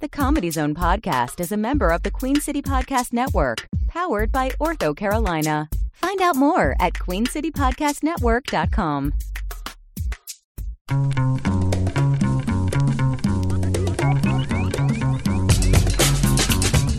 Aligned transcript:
The 0.00 0.08
Comedy 0.08 0.50
Zone 0.50 0.74
podcast 0.76 1.40
is 1.40 1.50
a 1.50 1.56
member 1.56 1.90
of 1.90 2.04
the 2.04 2.10
Queen 2.12 2.40
City 2.40 2.62
Podcast 2.62 3.12
Network, 3.12 3.66
powered 3.88 4.30
by 4.30 4.50
Ortho 4.60 4.96
Carolina. 4.96 5.68
Find 5.92 6.20
out 6.20 6.36
more 6.36 6.76
at 6.78 6.92
queencitypodcastnetwork.com. 6.92 9.12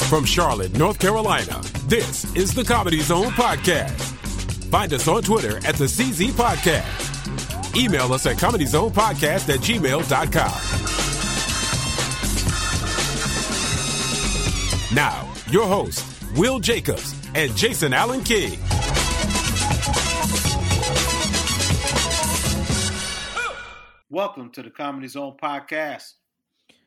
From 0.10 0.26
Charlotte, 0.26 0.78
North 0.78 1.00
Carolina, 1.00 1.62
this 1.86 2.36
is 2.36 2.54
the 2.54 2.66
Comedy 2.66 3.00
Zone 3.00 3.28
Podcast. 3.28 4.02
Find 4.72 4.92
us 4.92 5.08
on 5.08 5.24
Twitter 5.24 5.56
at 5.66 5.76
the 5.76 5.86
CZ 5.86 6.32
Podcast. 6.32 7.78
Email 7.78 8.12
us 8.12 8.26
at 8.26 8.36
comedyzonepodcast 8.36 9.54
at 9.54 9.62
gmail.com. 9.62 10.99
Now, 14.94 15.32
your 15.52 15.68
hosts, 15.68 16.20
Will 16.36 16.60
Jacobs 16.60 17.14
and 17.36 17.56
Jason 17.56 17.94
Allen 17.94 18.24
King. 18.24 18.58
Welcome 24.10 24.50
to 24.54 24.64
the 24.64 24.72
Comedy 24.72 25.08
Zone 25.08 25.38
podcast. 25.40 26.14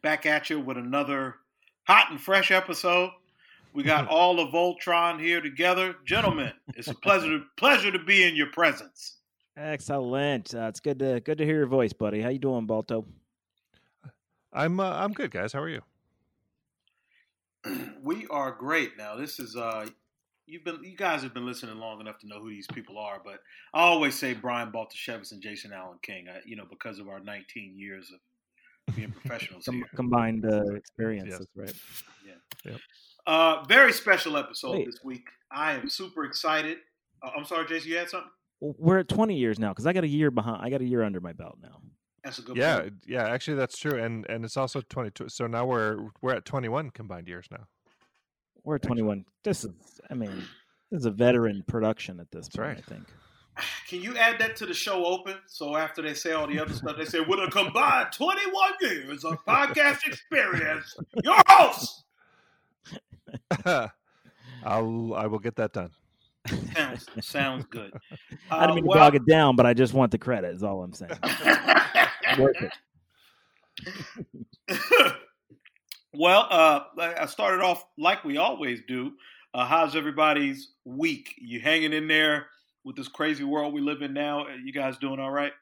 Back 0.03 0.27
at 0.27 0.51
you 0.51 0.59
with 0.59 0.79
another 0.79 1.37
hot 1.85 2.11
and 2.11 2.21
fresh 2.21 2.51
episode. 2.51 3.11
We 3.73 3.85
got 3.85 4.09
all 4.11 4.41
of 4.41 4.53
Voltron 4.53 5.21
here 5.21 5.41
together, 5.41 5.95
gentlemen. 6.05 6.53
It's 6.75 6.89
a 6.89 6.95
pleasure 6.95 7.39
pleasure 7.57 7.93
to 7.93 8.01
be 8.01 8.25
in 8.25 8.35
your 8.35 8.49
presence. 8.49 9.19
Excellent. 9.57 10.53
Uh, 10.53 10.63
it's 10.63 10.81
good 10.81 10.99
to 10.99 11.21
good 11.21 11.39
to 11.39 11.45
hear 11.45 11.59
your 11.59 11.67
voice, 11.67 11.93
buddy. 11.93 12.21
How 12.21 12.31
you 12.31 12.41
doing, 12.41 12.67
Balto? 12.67 13.07
I'm 14.53 14.81
uh, 14.81 14.91
I'm 14.91 15.13
good, 15.13 15.31
guys. 15.31 15.53
How 15.53 15.61
are 15.61 15.69
you? 15.69 15.83
we 18.03 18.27
are 18.29 18.53
great. 18.53 18.97
Now, 18.97 19.17
this 19.17 19.39
is 19.39 19.57
uh 19.57 19.87
you've 20.47 20.65
been 20.65 20.83
you 20.83 20.97
guys 20.97 21.23
have 21.23 21.35
been 21.35 21.47
listening 21.47 21.77
long 21.77 22.01
enough 22.01 22.19
to 22.21 22.27
know 22.27 22.41
who 22.41 22.51
these 22.51 22.67
people 22.73 22.99
are, 22.99 23.21
but 23.25 23.41
I 23.75 23.83
always 23.83 24.19
say 24.19 24.35
Brian 24.35 24.73
Baltashevitz 24.73 25.33
and 25.33 25.43
Jason 25.43 25.73
Allen 25.73 25.99
King. 26.03 26.27
I, 26.29 26.41
you 26.45 26.57
know, 26.57 26.67
because 26.69 26.99
of 26.99 27.09
our 27.09 27.21
19 27.21 27.75
years 27.77 28.11
of 28.13 28.97
being 28.97 29.13
professionals 29.13 29.65
Com- 29.65 29.77
here. 29.77 29.87
combined 29.95 30.45
uh, 30.45 30.75
experiences, 30.75 31.47
right? 31.55 31.73
Yeah. 32.27 32.71
Yep. 32.73 32.81
Uh, 33.27 33.65
very 33.69 33.93
special 33.93 34.37
episode 34.37 34.73
Wait. 34.73 34.87
this 34.87 34.99
week. 35.05 35.27
I 35.51 35.75
am 35.75 35.89
super 35.89 36.25
excited. 36.25 36.79
Uh, 37.23 37.31
I'm 37.37 37.45
sorry, 37.45 37.67
Jason, 37.67 37.91
you 37.91 37.97
had 37.97 38.09
something? 38.09 38.31
We're 38.61 38.99
at 38.99 39.09
20 39.09 39.37
years 39.37 39.59
now 39.59 39.71
because 39.71 39.87
I 39.87 39.93
got 39.93 40.05
a 40.05 40.09
year 40.09 40.31
behind. 40.31 40.63
I 40.63 40.71
got 40.71 40.81
a 40.81 40.85
year 40.85 41.03
under 41.03 41.21
my 41.21 41.33
belt 41.33 41.59
now. 41.63 41.81
That's 42.25 42.39
a 42.39 42.43
good 42.43 42.57
Yeah, 42.57 42.81
point. 42.81 42.95
yeah. 43.07 43.29
Actually, 43.29 43.57
that's 43.57 43.77
true, 43.79 44.03
and 44.03 44.25
and 44.29 44.45
it's 44.45 44.57
also 44.57 44.81
22. 44.81 45.29
So 45.29 45.47
now 45.47 45.67
we're 45.67 46.09
we're 46.21 46.35
at 46.35 46.45
21 46.45 46.91
combined 46.91 47.29
years 47.29 47.47
now. 47.51 47.67
We're 48.65 48.77
at 48.77 48.83
21. 48.83 49.25
This 49.43 49.65
is, 49.65 49.73
I 50.09 50.15
mean, 50.15 50.45
this 50.91 51.01
is 51.01 51.07
a 51.07 51.11
veteran 51.11 51.65
production 51.67 52.21
at 52.21 52.31
this 52.31 52.47
That's 52.47 52.57
point. 52.57 52.69
right. 52.69 52.79
I 52.79 52.81
think. 52.95 53.07
Can 53.89 54.01
you 54.03 54.17
add 54.17 54.39
that 54.39 54.55
to 54.57 54.67
the 54.67 54.73
show 54.75 55.05
open? 55.05 55.35
So 55.47 55.77
after 55.77 56.01
they 56.01 56.15
say 56.15 56.33
all 56.33 56.47
the 56.47 56.61
other 56.61 56.73
stuff, 56.73 56.97
they 56.97 57.05
say, 57.05 57.21
with 57.21 57.41
a 57.41 57.51
combined 57.51 58.13
21 58.13 58.73
years 58.83 59.25
of 59.25 59.45
podcast 59.45 60.07
experience, 60.07 60.97
your 61.25 61.43
host 61.49 62.05
I'll 64.65 65.15
I 65.15 65.27
will 65.27 65.39
get 65.39 65.57
that 65.57 65.73
done. 65.73 65.91
Sounds, 66.75 67.07
sounds 67.21 67.65
good. 67.67 67.93
I 68.51 68.61
didn't 68.67 68.71
Uh, 68.71 68.75
mean 68.75 68.85
to 68.85 68.89
well- 68.89 68.99
dog 68.99 69.15
it 69.15 69.27
down, 69.27 69.57
but 69.57 69.67
I 69.67 69.75
just 69.75 69.95
want 69.95 70.11
the 70.13 70.19
credit. 70.19 70.55
Is 70.55 70.63
all 70.63 70.83
I'm 70.83 70.93
saying. 70.93 71.13
Worth 72.39 72.57
it. 72.63 72.73
well, 76.15 76.47
uh, 76.51 76.81
I 76.99 77.27
started 77.27 77.63
off 77.63 77.85
like 77.99 78.25
we 78.25 78.37
always 78.37 78.81
do. 78.87 79.13
Uh, 79.55 79.65
how's 79.67 79.95
everybody's 79.97 80.73
week? 80.85 81.35
You 81.39 81.61
hanging 81.61 81.93
in 81.93 82.09
there 82.09 82.47
with 82.85 82.97
this 82.97 83.09
crazy 83.09 83.45
world 83.45 83.75
we 83.75 83.81
live 83.81 84.03
in 84.03 84.13
now? 84.15 84.47
Uh, 84.47 84.55
You 84.65 84.73
guys 84.73 84.97
doing 84.99 85.21
all 85.21 85.31
right? 85.31 85.53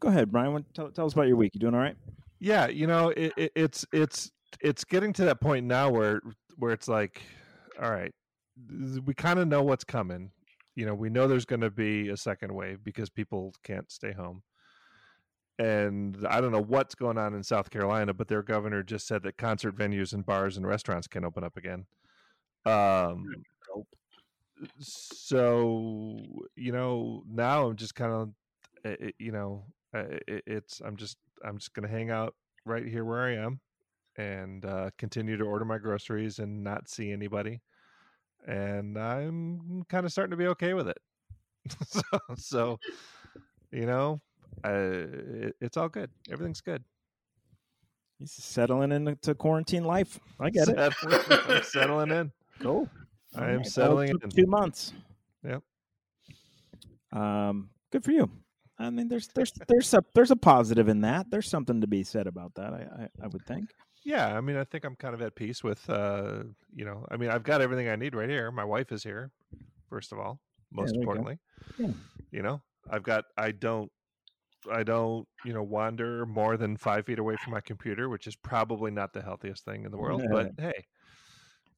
Go 0.00 0.08
ahead, 0.08 0.32
Brian. 0.32 0.64
Tell, 0.74 0.90
tell 0.90 1.06
us 1.06 1.12
about 1.12 1.28
your 1.28 1.36
week. 1.36 1.52
You 1.54 1.60
doing 1.60 1.74
all 1.74 1.80
right? 1.80 1.96
Yeah, 2.40 2.66
you 2.68 2.86
know, 2.88 3.10
it, 3.10 3.32
it, 3.36 3.52
it's 3.54 3.86
it's 3.92 4.32
it's 4.60 4.82
getting 4.84 5.12
to 5.14 5.24
that 5.26 5.40
point 5.40 5.64
now 5.66 5.90
where 5.90 6.20
where 6.56 6.72
it's 6.72 6.88
like, 6.88 7.22
all 7.80 7.90
right, 7.90 8.10
th- 8.10 8.12
we 9.04 9.14
kind 9.14 9.38
of 9.38 9.48
know 9.48 9.62
what's 9.62 9.84
coming. 9.84 10.30
You 10.74 10.86
know, 10.86 10.94
we 10.94 11.10
know 11.10 11.28
there's 11.28 11.44
going 11.44 11.60
to 11.60 11.70
be 11.70 12.08
a 12.08 12.16
second 12.16 12.54
wave 12.54 12.82
because 12.82 13.10
people 13.10 13.54
can't 13.62 13.90
stay 13.90 14.12
home. 14.12 14.42
And 15.58 16.26
I 16.28 16.40
don't 16.40 16.52
know 16.52 16.62
what's 16.62 16.94
going 16.94 17.18
on 17.18 17.34
in 17.34 17.42
South 17.42 17.70
Carolina, 17.70 18.14
but 18.14 18.26
their 18.26 18.42
governor 18.42 18.82
just 18.82 19.06
said 19.06 19.22
that 19.24 19.36
concert 19.36 19.76
venues 19.76 20.12
and 20.12 20.24
bars 20.24 20.56
and 20.56 20.66
restaurants 20.66 21.06
can 21.06 21.24
open 21.24 21.44
up 21.44 21.56
again. 21.56 21.84
Um, 22.64 23.44
so 24.78 26.22
you 26.56 26.72
know, 26.72 27.22
now 27.28 27.66
I'm 27.66 27.76
just 27.76 27.94
kind 27.94 28.12
of, 28.84 28.96
you 29.18 29.32
know, 29.32 29.64
it, 29.92 30.42
it's 30.46 30.80
I'm 30.80 30.96
just 30.96 31.16
I'm 31.44 31.58
just 31.58 31.74
gonna 31.74 31.88
hang 31.88 32.10
out 32.10 32.34
right 32.64 32.86
here 32.86 33.04
where 33.04 33.20
I 33.20 33.34
am 33.36 33.60
and 34.16 34.64
uh, 34.64 34.90
continue 34.98 35.36
to 35.36 35.44
order 35.44 35.64
my 35.64 35.78
groceries 35.78 36.38
and 36.38 36.62
not 36.62 36.88
see 36.88 37.12
anybody. 37.12 37.60
And 38.46 38.98
I'm 38.98 39.84
kind 39.88 40.04
of 40.04 40.12
starting 40.12 40.32
to 40.32 40.36
be 40.36 40.48
okay 40.48 40.74
with 40.74 40.88
it. 40.88 40.98
so, 41.86 42.02
so, 42.36 42.80
you 43.70 43.86
know, 43.86 44.20
uh, 44.64 44.70
it, 44.70 45.56
it's 45.60 45.76
all 45.76 45.88
good. 45.88 46.10
Everything's 46.30 46.60
good. 46.60 46.82
He's 48.18 48.32
settling 48.32 48.92
into 48.92 49.34
quarantine 49.34 49.84
life. 49.84 50.18
I 50.38 50.50
get 50.50 50.68
it. 50.68 50.76
Settling, 50.76 51.40
I'm 51.48 51.62
settling 51.62 52.10
in. 52.10 52.32
Cool. 52.60 52.88
I 53.36 53.50
am 53.50 53.56
right. 53.58 53.66
Settling 53.66 54.10
in. 54.10 54.30
Two 54.30 54.46
months. 54.46 54.92
Yep. 55.44 55.62
Um, 57.12 57.70
good 57.90 58.04
for 58.04 58.12
you. 58.12 58.30
I 58.78 58.90
mean, 58.90 59.08
there's 59.08 59.28
there's 59.34 59.52
there's 59.68 59.94
a 59.94 60.04
there's 60.14 60.30
a 60.30 60.36
positive 60.36 60.88
in 60.88 61.02
that. 61.02 61.30
There's 61.30 61.48
something 61.48 61.80
to 61.80 61.86
be 61.86 62.04
said 62.04 62.26
about 62.26 62.54
that. 62.54 62.72
I 62.72 63.02
I, 63.02 63.24
I 63.24 63.26
would 63.28 63.44
think. 63.46 63.70
Yeah, 64.04 64.36
I 64.36 64.40
mean, 64.40 64.56
I 64.56 64.64
think 64.64 64.84
I'm 64.84 64.96
kind 64.96 65.14
of 65.14 65.22
at 65.22 65.34
peace 65.34 65.62
with, 65.62 65.88
uh, 65.88 66.42
you 66.74 66.84
know, 66.84 67.06
I 67.10 67.16
mean, 67.16 67.30
I've 67.30 67.44
got 67.44 67.60
everything 67.60 67.88
I 67.88 67.96
need 67.96 68.14
right 68.14 68.28
here. 68.28 68.50
My 68.50 68.64
wife 68.64 68.90
is 68.90 69.02
here, 69.02 69.30
first 69.88 70.12
of 70.12 70.18
all, 70.18 70.40
most 70.72 70.94
you 70.94 71.00
importantly. 71.00 71.38
Yeah. 71.78 71.90
You 72.30 72.42
know, 72.42 72.62
I've 72.90 73.04
got, 73.04 73.24
I 73.36 73.52
don't, 73.52 73.90
I 74.70 74.82
don't, 74.82 75.26
you 75.44 75.52
know, 75.52 75.62
wander 75.62 76.26
more 76.26 76.56
than 76.56 76.76
five 76.76 77.06
feet 77.06 77.18
away 77.18 77.36
from 77.36 77.52
my 77.52 77.60
computer, 77.60 78.08
which 78.08 78.26
is 78.26 78.36
probably 78.36 78.90
not 78.90 79.12
the 79.12 79.22
healthiest 79.22 79.64
thing 79.64 79.84
in 79.84 79.90
the 79.90 79.98
world. 79.98 80.22
But 80.30 80.52
hey, 80.58 80.84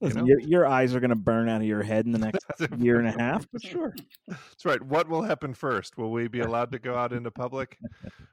Listen, 0.01 0.21
know? 0.21 0.27
your 0.27 0.41
your 0.41 0.67
eyes 0.67 0.95
are 0.95 1.01
going 1.01 1.11
to 1.11 1.17
burn 1.17 1.49
out 1.49 1.61
of 1.61 1.67
your 1.67 1.83
head 1.83 2.05
in 2.07 2.13
the 2.13 2.19
next 2.19 2.45
year 2.79 2.99
and 2.99 3.09
a 3.09 3.13
half. 3.19 3.47
Sure. 3.63 3.95
that's 4.29 4.65
right. 4.65 4.83
What 4.83 5.09
will 5.09 5.23
happen 5.23 5.55
first? 5.55 5.97
Will 5.97 6.11
we 6.11 6.29
be 6.29 6.41
allowed 6.41 6.73
to 6.73 6.79
go 6.79 6.95
out 6.95 7.13
into 7.13 7.31
public, 7.31 7.79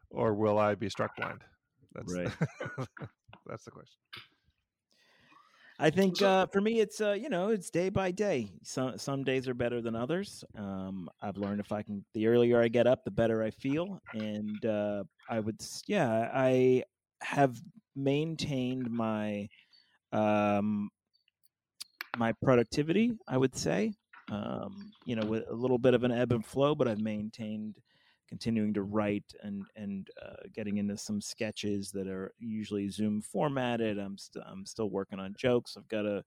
or 0.10 0.34
will 0.34 0.58
I 0.58 0.76
be 0.76 0.90
struck 0.90 1.16
blind? 1.16 1.44
That's 1.94 2.14
Right. 2.14 2.32
that's 3.52 3.66
the 3.66 3.72
question. 3.72 3.98
I 5.78 5.90
think 5.90 6.22
uh, 6.22 6.46
for 6.46 6.62
me, 6.62 6.80
it's 6.80 7.02
uh, 7.02 7.14
you 7.14 7.28
know, 7.28 7.50
it's 7.50 7.70
day 7.70 7.90
by 7.90 8.12
day. 8.12 8.52
Some 8.64 8.98
some 8.98 9.24
days 9.24 9.48
are 9.48 9.54
better 9.54 9.82
than 9.82 9.96
others. 9.96 10.44
Um, 10.56 11.10
I've 11.22 11.38
learned 11.38 11.60
if 11.60 11.72
I 11.72 11.82
can, 11.82 12.06
the 12.14 12.28
earlier 12.28 12.62
I 12.62 12.68
get 12.68 12.88
up, 12.88 13.04
the 13.04 13.12
better 13.12 13.44
I 13.44 13.50
feel, 13.50 14.00
and 14.14 14.64
uh, 14.66 15.04
I 15.30 15.40
would, 15.40 15.60
yeah, 15.88 16.30
I 16.34 16.84
have 17.22 17.60
maintained 17.96 18.90
my 18.90 19.50
um, 20.14 20.90
my 22.16 22.32
productivity. 22.44 23.18
I 23.28 23.38
would 23.38 23.56
say, 23.56 23.94
um, 24.32 24.92
you 25.06 25.16
know, 25.16 25.26
with 25.26 25.44
a 25.50 25.54
little 25.56 25.80
bit 25.80 25.94
of 25.94 26.04
an 26.04 26.12
ebb 26.12 26.32
and 26.32 26.46
flow, 26.46 26.76
but 26.76 26.88
I've 26.88 27.02
maintained 27.02 27.76
continuing 28.32 28.74
to 28.74 28.84
write 28.84 29.26
and 29.44 29.64
and 29.76 30.10
uh, 30.26 30.38
getting 30.56 30.78
into 30.78 30.96
some 30.98 31.20
sketches 31.20 31.92
that 31.92 32.08
are 32.08 32.32
usually 32.40 32.88
Zoom 32.88 33.22
formatted. 33.22 34.00
I'm 34.00 34.18
st- 34.18 34.46
I'm 34.48 34.66
still 34.66 34.90
working 34.90 35.20
on 35.20 35.36
jokes. 35.38 35.76
I've 35.78 35.88
got 35.90 36.06
a 36.06 36.24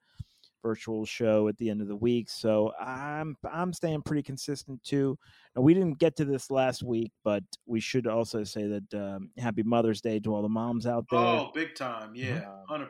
virtual 0.63 1.05
show 1.05 1.49
at 1.49 1.57
the 1.59 1.69
end 1.71 1.81
of 1.81 1.89
the 1.89 1.97
week, 1.97 2.29
so 2.29 2.73
I'm 2.79 3.37
I'm 3.51 3.73
staying 3.73 4.03
pretty 4.03 4.23
consistent 4.23 4.83
too. 4.85 5.19
Now, 5.57 5.63
we 5.63 5.73
didn't 5.73 5.99
get 5.99 6.15
to 6.17 6.27
this 6.27 6.51
last 6.51 6.83
week, 6.83 7.11
but 7.25 7.43
we 7.67 7.81
should 7.81 8.07
also 8.07 8.45
say 8.45 8.67
that 8.69 8.95
um, 8.95 9.31
Happy 9.39 9.63
Mother's 9.63 10.03
Day 10.03 10.21
to 10.21 10.35
all 10.35 10.43
the 10.43 10.49
moms 10.49 10.87
out 10.87 11.07
there. 11.11 11.19
Oh, 11.21 11.51
big 11.55 11.75
time. 11.75 12.15
Yeah, 12.15 12.45
Um, 12.71 12.81
100%. 12.83 12.89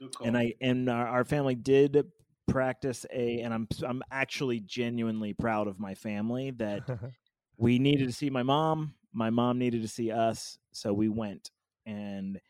Good 0.00 0.14
call. 0.14 0.26
and 0.26 0.36
I 0.36 0.52
and 0.60 0.88
our, 0.90 1.06
our 1.06 1.24
family 1.24 1.54
did 1.54 2.04
practice 2.48 3.06
a, 3.12 3.40
and 3.40 3.54
I'm 3.54 3.68
I'm 3.86 4.02
actually 4.10 4.60
genuinely 4.60 5.32
proud 5.32 5.68
of 5.68 5.78
my 5.78 5.94
family 5.94 6.50
that 6.52 6.82
we 7.56 7.78
needed 7.78 8.06
to 8.06 8.12
see 8.12 8.30
my 8.30 8.42
mom. 8.42 8.94
My 9.12 9.30
mom 9.30 9.58
needed 9.58 9.82
to 9.82 9.88
see 9.88 10.10
us, 10.10 10.58
so 10.72 10.92
we 10.92 11.08
went, 11.08 11.50
and 11.84 12.40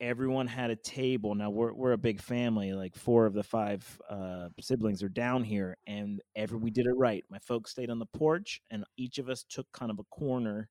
everyone 0.00 0.46
had 0.46 0.70
a 0.70 0.76
table. 0.76 1.34
Now 1.34 1.50
we're 1.50 1.72
we're 1.72 1.92
a 1.92 1.98
big 1.98 2.20
family. 2.20 2.72
Like 2.72 2.94
four 2.94 3.26
of 3.26 3.34
the 3.34 3.42
five 3.42 3.84
uh, 4.08 4.48
siblings 4.60 5.02
are 5.02 5.08
down 5.08 5.44
here, 5.44 5.76
and 5.86 6.20
every 6.36 6.58
we 6.58 6.70
did 6.70 6.86
it 6.86 6.96
right. 6.96 7.24
My 7.30 7.38
folks 7.38 7.70
stayed 7.70 7.90
on 7.90 7.98
the 7.98 8.06
porch, 8.06 8.60
and 8.70 8.84
each 8.96 9.18
of 9.18 9.28
us 9.28 9.44
took 9.48 9.66
kind 9.72 9.90
of 9.90 9.98
a 9.98 10.04
corner 10.04 10.68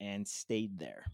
and 0.00 0.26
stayed 0.26 0.78
there. 0.78 1.04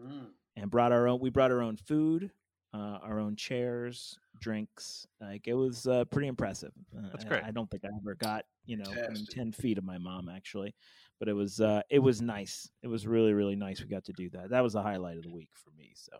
Mm. 0.00 0.28
and 0.56 0.70
brought 0.70 0.92
our 0.92 1.08
own. 1.08 1.20
We 1.20 1.30
brought 1.30 1.50
our 1.50 1.60
own 1.60 1.76
food, 1.76 2.30
uh, 2.72 2.98
our 3.02 3.18
own 3.18 3.36
chairs, 3.36 4.18
drinks. 4.40 5.06
Like 5.20 5.46
it 5.48 5.54
was 5.54 5.86
uh, 5.86 6.04
pretty 6.06 6.28
impressive. 6.28 6.72
Uh, 6.96 7.08
That's 7.10 7.24
great. 7.24 7.42
I, 7.44 7.50
don't 7.50 7.70
think 7.70 7.84
I 7.84 7.88
ever 8.00 8.14
got 8.14 8.44
you 8.66 8.76
know 8.76 8.92
ten 9.30 9.52
feet 9.52 9.78
of 9.78 9.84
my 9.84 9.98
mom 9.98 10.28
actually, 10.28 10.74
but 11.18 11.28
it 11.28 11.32
was 11.32 11.60
uh, 11.60 11.82
it 11.90 11.98
was 11.98 12.20
nice. 12.20 12.68
It 12.82 12.88
was 12.88 13.06
really 13.06 13.32
really 13.32 13.56
nice. 13.56 13.80
We 13.80 13.88
got 13.88 14.04
to 14.04 14.12
do 14.12 14.30
that. 14.30 14.50
That 14.50 14.62
was 14.62 14.74
the 14.74 14.82
highlight 14.82 15.16
of 15.16 15.24
the 15.24 15.32
week 15.32 15.50
for 15.54 15.70
me. 15.76 15.92
So 15.94 16.12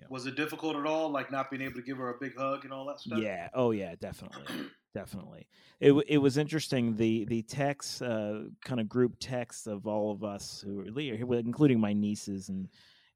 Yeah. 0.00 0.06
Was 0.08 0.26
it 0.26 0.36
difficult 0.36 0.76
at 0.76 0.86
all, 0.86 1.10
like 1.10 1.30
not 1.30 1.50
being 1.50 1.62
able 1.62 1.74
to 1.74 1.82
give 1.82 1.98
her 1.98 2.10
a 2.10 2.18
big 2.18 2.36
hug 2.36 2.64
and 2.64 2.72
all 2.72 2.86
that 2.86 3.00
stuff? 3.00 3.18
yeah, 3.18 3.48
oh 3.54 3.72
yeah, 3.72 3.94
definitely, 4.00 4.44
definitely. 4.94 5.46
It 5.80 5.92
it 6.08 6.18
was 6.18 6.38
interesting. 6.38 6.96
The 6.96 7.26
the 7.26 7.42
text 7.42 8.00
uh, 8.00 8.44
kind 8.64 8.80
of 8.80 8.88
group 8.88 9.16
text 9.20 9.66
of 9.66 9.86
all 9.86 10.10
of 10.10 10.24
us 10.24 10.64
who 10.66 10.76
were 10.76 11.00
here, 11.00 11.14
including 11.14 11.80
my 11.80 11.92
nieces 11.92 12.48
and 12.48 12.68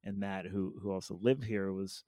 and 0.04 0.22
that 0.22 0.46
who 0.46 0.74
who 0.82 0.90
also 0.90 1.18
live 1.22 1.42
here 1.42 1.72
was 1.72 2.04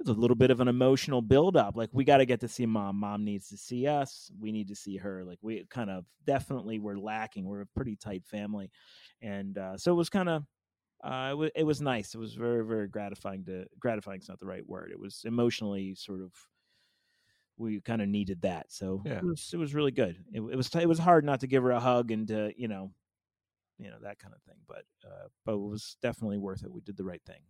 it 0.00 0.08
was 0.08 0.16
a 0.16 0.20
little 0.20 0.34
bit 0.34 0.50
of 0.50 0.60
an 0.60 0.68
emotional 0.68 1.22
buildup. 1.22 1.76
Like 1.76 1.90
we 1.92 2.04
got 2.04 2.16
to 2.16 2.26
get 2.26 2.40
to 2.40 2.48
see 2.48 2.66
mom. 2.66 2.96
Mom 2.96 3.24
needs 3.24 3.48
to 3.50 3.56
see 3.56 3.86
us. 3.86 4.30
We 4.40 4.50
need 4.50 4.68
to 4.68 4.74
see 4.74 4.96
her. 4.96 5.24
Like 5.24 5.38
we 5.40 5.64
kind 5.70 5.88
of 5.90 6.04
definitely 6.26 6.78
were 6.80 6.98
lacking. 6.98 7.44
We're 7.44 7.60
a 7.60 7.66
pretty 7.66 7.96
tight 7.96 8.24
family, 8.26 8.70
and 9.22 9.56
uh, 9.56 9.76
so 9.78 9.92
it 9.92 9.96
was 9.96 10.10
kind 10.10 10.28
of. 10.28 10.44
Uh, 11.02 11.28
it, 11.32 11.34
was, 11.36 11.50
it 11.54 11.64
was 11.64 11.80
nice. 11.82 12.14
It 12.14 12.18
was 12.18 12.32
very, 12.32 12.64
very 12.64 12.88
gratifying. 12.88 13.44
To 13.44 13.66
gratifying 13.78 14.20
is 14.20 14.28
not 14.28 14.40
the 14.40 14.46
right 14.46 14.66
word. 14.66 14.90
It 14.90 14.98
was 14.98 15.22
emotionally 15.26 15.94
sort 15.94 16.22
of. 16.22 16.32
We 17.56 17.80
kind 17.82 18.02
of 18.02 18.08
needed 18.08 18.42
that, 18.42 18.72
so 18.72 19.02
Yeah. 19.04 19.18
it 19.18 19.24
was 19.24 19.50
it 19.52 19.58
was 19.58 19.74
really 19.74 19.92
good. 19.92 20.16
It, 20.32 20.40
it 20.40 20.56
was 20.56 20.74
it 20.74 20.88
was 20.88 20.98
hard 20.98 21.24
not 21.24 21.40
to 21.40 21.46
give 21.46 21.62
her 21.62 21.70
a 21.70 21.78
hug 21.78 22.10
and 22.10 22.26
to 22.28 22.52
you 22.56 22.66
know, 22.68 22.90
you 23.78 23.90
know 23.90 23.96
that 24.02 24.18
kind 24.18 24.34
of 24.34 24.42
thing. 24.42 24.56
But 24.68 24.84
uh, 25.04 25.28
but 25.44 25.54
it 25.54 25.60
was 25.60 25.96
definitely 26.02 26.38
worth 26.38 26.62
it. 26.64 26.72
We 26.72 26.80
did 26.80 26.96
the 26.96 27.04
right 27.04 27.22
thing 27.26 27.40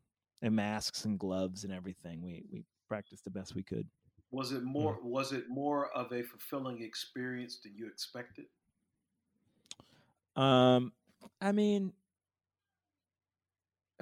and 0.42 0.54
masks 0.56 1.04
and 1.04 1.18
gloves 1.18 1.64
and 1.64 1.72
everything. 1.72 2.22
We 2.22 2.44
we 2.52 2.64
practiced 2.88 3.24
the 3.24 3.30
best 3.30 3.54
we 3.54 3.62
could. 3.62 3.86
Was 4.30 4.52
it 4.52 4.62
more? 4.64 4.98
Was 5.02 5.32
it 5.32 5.44
more 5.48 5.90
of 5.90 6.12
a 6.12 6.22
fulfilling 6.22 6.82
experience 6.82 7.60
than 7.62 7.72
you 7.76 7.86
expected? 7.86 8.46
Um, 10.36 10.92
I 11.40 11.52
mean, 11.52 11.92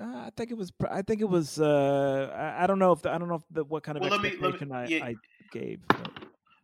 uh, 0.01 0.05
I 0.27 0.31
think 0.37 0.51
it 0.51 0.57
was. 0.57 0.73
I 0.91 1.03
think 1.03 1.21
it 1.21 1.29
was. 1.29 1.61
Uh, 1.61 2.33
I, 2.35 2.65
I 2.65 2.67
don't 2.67 2.79
know 2.79 2.93
if 2.93 3.03
the, 3.03 3.11
I 3.13 3.19
don't 3.19 3.29
know 3.29 3.35
if 3.37 3.43
the, 3.51 3.65
what 3.65 3.83
kind 3.83 3.99
of 3.99 4.03
Well, 4.03 4.11
let 4.11 4.23
me- 4.23 4.31
me- 4.31 4.35
expectation 4.37 4.73
I, 4.73 4.87
yeah. 4.87 5.05
I 5.05 5.15
gave. 5.51 5.81
But. 5.89 6.09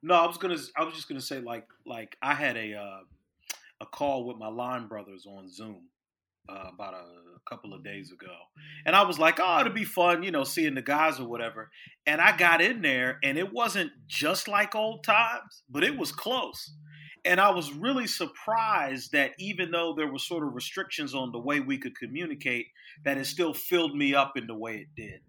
No, 0.03 0.15
I 0.15 0.27
was 0.27 0.39
gonna. 0.39 0.57
I 0.77 0.85
was 0.85 0.95
just 0.95 1.09
gonna 1.09 1.21
say 1.21 1.41
like 1.41 1.67
like 1.85 2.17
I 2.23 2.33
had 2.35 2.57
a 2.57 2.75
uh, 2.75 3.01
a 3.81 3.87
call 3.87 4.25
with 4.25 4.37
my 4.37 4.49
line 4.49 4.89
brothers 4.89 5.27
on 5.27 5.51
Zoom 5.51 5.89
uh, 6.49 6.71
about 6.73 6.95
a, 6.95 7.05
couple 7.49 7.73
of 7.73 7.83
days 7.83 8.13
ago, 8.13 8.35
and 8.85 8.95
I 8.95 9.05
was 9.05 9.19
like, 9.19 9.39
oh, 9.41 9.61
it'll 9.61 9.73
be 9.73 9.85
fun, 9.85 10.23
you 10.23 10.31
know, 10.31 10.45
seeing 10.45 10.75
the 10.75 10.83
guys 10.83 11.19
or 11.19 11.27
whatever. 11.27 11.71
And 12.05 12.21
I 12.21 12.37
got 12.37 12.61
in 12.61 12.83
there, 12.83 13.19
and 13.25 13.39
it 13.39 13.55
wasn't 13.55 13.91
just 14.07 14.49
like 14.49 14.75
old 14.75 15.03
times, 15.03 15.63
but 15.71 15.83
it 15.83 15.97
was 15.97 16.13
close. 16.13 16.75
And 17.25 17.41
I 17.41 17.51
was 17.51 17.73
really 17.73 18.07
surprised 18.07 19.13
that 19.13 19.33
even 19.39 19.71
though 19.71 19.95
there 19.97 20.13
were 20.13 20.19
sort 20.19 20.47
of 20.47 20.55
restrictions 20.55 21.15
on 21.15 21.33
the 21.33 21.39
way 21.39 21.61
we 21.61 21.79
could 21.79 21.97
communicate, 21.97 22.67
that 23.05 23.17
it 23.17 23.25
still 23.25 23.55
filled 23.55 23.97
me 23.97 24.15
up 24.15 24.37
in 24.37 24.47
the 24.47 24.55
way 24.55 24.77
it 24.77 24.89
did. 24.95 25.21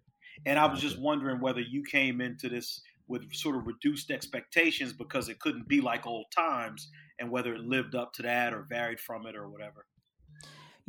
And 0.46 0.60
I 0.60 0.66
was 0.66 0.82
just 0.82 1.00
wondering 1.00 1.40
whether 1.40 1.62
you 1.62 1.84
came 1.84 2.20
into 2.20 2.50
this 2.50 2.82
with 3.08 3.34
sort 3.34 3.56
of 3.56 3.66
reduced 3.66 4.12
expectations 4.12 4.94
because 4.94 5.30
it 5.30 5.40
couldn't 5.40 5.68
be 5.68 5.82
like 5.82 6.06
old 6.06 6.28
times 6.36 6.90
and 7.20 7.30
whether 7.30 7.54
it 7.54 7.62
lived 7.62 7.96
up 7.96 8.14
to 8.14 8.22
that 8.24 8.54
or 8.54 8.66
varied 8.70 9.00
from 9.00 9.26
it 9.26 9.36
or 9.36 9.50
whatever. 9.50 9.86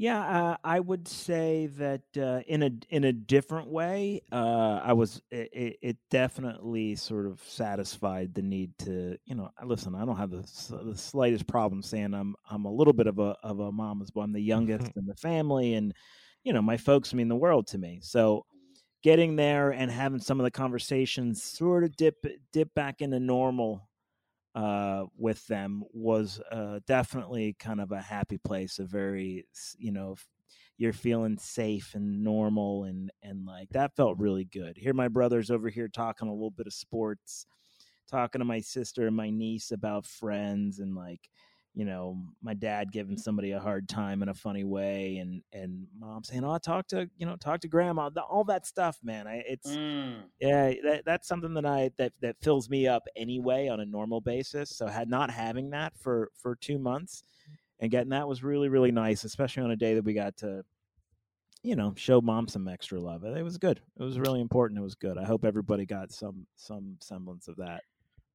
Yeah, 0.01 0.21
uh, 0.21 0.57
I 0.65 0.81
would 0.81 1.07
say 1.07 1.67
that 1.77 2.01
uh, 2.17 2.41
in 2.47 2.63
a 2.63 2.71
in 2.89 3.05
a 3.05 3.13
different 3.13 3.69
way, 3.69 4.23
uh, 4.33 4.81
I 4.83 4.95
was 4.95 5.21
it, 5.31 5.51
it, 5.53 5.77
it 5.83 5.97
definitely 6.11 6.97
sort 6.97 7.27
of 7.27 7.39
satisfied 7.47 8.33
the 8.33 8.41
need 8.41 8.79
to 8.79 9.19
you 9.27 9.35
know 9.35 9.51
listen. 9.63 9.95
I 9.95 10.07
don't 10.07 10.17
have 10.17 10.31
the, 10.31 10.41
the 10.85 10.97
slightest 10.97 11.47
problem 11.47 11.83
saying 11.83 12.15
I'm 12.15 12.35
I'm 12.51 12.65
a 12.65 12.73
little 12.73 12.95
bit 12.95 13.09
of 13.09 13.19
a 13.19 13.37
of 13.43 13.61
a 13.61 13.71
mama's 13.71 14.11
boy. 14.11 14.23
I'm 14.23 14.33
the 14.33 14.41
youngest 14.41 14.91
in 14.97 15.05
the 15.05 15.17
family, 15.17 15.75
and 15.75 15.93
you 16.45 16.55
know 16.55 16.63
my 16.63 16.79
folks 16.79 17.13
mean 17.13 17.29
the 17.29 17.37
world 17.37 17.67
to 17.67 17.79
me. 17.79 18.01
So 18.03 18.47
getting 19.03 19.37
there 19.37 19.71
and 19.71 19.91
having 19.91 20.21
some 20.21 20.41
of 20.41 20.45
the 20.45 20.51
conversations 20.51 21.43
sort 21.43 21.85
of 21.85 21.95
dip 21.97 22.25
dip 22.55 22.73
back 22.73 23.03
into 23.03 23.21
normal 23.21 23.90
uh, 24.55 25.05
with 25.17 25.47
them 25.47 25.85
was 25.93 26.41
uh, 26.51 26.81
definitely 26.87 27.55
kind 27.59 27.81
of 27.81 27.93
a 27.93 28.01
happy 28.01 28.39
place, 28.39 28.79
a 28.79 28.85
very 28.85 29.47
you 29.79 29.93
know 29.93 30.17
you're 30.79 30.93
feeling 30.93 31.37
safe 31.39 31.95
and 31.95 32.25
normal 32.25 32.85
and 32.85 33.11
and 33.23 33.47
like 33.47 33.69
that 33.71 33.95
felt 33.97 34.19
really 34.19 34.45
good. 34.45 34.77
Here, 34.77 34.95
my 34.95 35.09
brothers 35.09 35.51
over 35.51 35.69
here 35.69 35.89
talking 35.89 36.29
a 36.29 36.33
little 36.33 36.51
bit 36.51 36.67
of 36.67 36.73
sports, 36.75 37.47
talking 38.09 38.41
to 38.41 38.45
my 38.45 38.61
sister 38.61 39.07
and 39.07 39.17
my 39.17 39.31
niece 39.31 39.71
about 39.71 40.07
friends 40.07 40.79
and 40.79 40.95
like 40.95 41.29
you 41.75 41.85
know 41.85 42.17
my 42.43 42.53
dad 42.53 42.91
giving 42.93 43.17
somebody 43.17 43.53
a 43.53 43.61
hard 43.61 43.89
time 43.89 44.23
in 44.23 44.29
a 44.29 44.35
funny 44.35 44.65
way 44.65 45.19
and 45.19 45.41
and 45.53 45.87
mom 45.99 46.25
saying 46.25 46.45
oh 46.45 46.59
talk 46.59 46.87
to 46.89 47.09
you 47.17 47.25
know 47.25 47.37
talk 47.37 47.61
to 47.61 47.69
grandma 47.69 48.11
all 48.29 48.43
that 48.45 48.67
stuff 48.67 48.99
man 49.03 49.27
I, 49.27 49.43
it's 49.47 49.71
Mm. 49.71 50.23
yeah, 50.41 50.73
that, 50.85 51.05
that's 51.05 51.29
something 51.29 51.55
that 51.55 51.65
I 51.67 51.91
that 51.97 52.13
that 52.21 52.37
fills 52.43 52.69
me 52.69 52.87
up 52.89 53.05
anyway 53.17 53.69
on 53.69 53.81
a 53.81 53.87
normal 53.87 54.21
basis. 54.21 54.71
So 54.77 54.87
had 54.87 55.09
not 55.09 55.31
having 55.31 55.71
that 55.71 55.93
for 55.99 56.31
for 56.35 56.57
two 56.57 56.79
months 56.79 57.23
and 57.79 57.91
getting 57.91 58.11
that 58.11 58.29
was 58.29 58.43
really 58.43 58.69
really 58.69 58.91
nice, 58.93 59.25
especially 59.25 59.63
on 59.63 59.71
a 59.71 59.77
day 59.77 59.95
that 59.95 60.05
we 60.05 60.13
got 60.13 60.37
to, 60.39 60.65
you 61.63 61.77
know, 61.77 61.95
show 61.97 62.21
mom 62.21 62.49
some 62.49 62.69
extra 62.69 63.01
love. 63.01 63.25
It 63.25 63.43
was 63.43 63.59
good. 63.59 63.81
It 63.99 64.03
was 64.03 64.19
really 64.19 64.41
important. 64.41 64.79
It 64.81 64.83
was 64.83 64.95
good. 64.97 65.19
I 65.19 65.25
hope 65.25 65.45
everybody 65.45 65.87
got 65.87 66.11
some 66.13 66.47
some 66.57 66.97
semblance 67.01 67.49
of 67.49 67.57
that. 67.57 67.83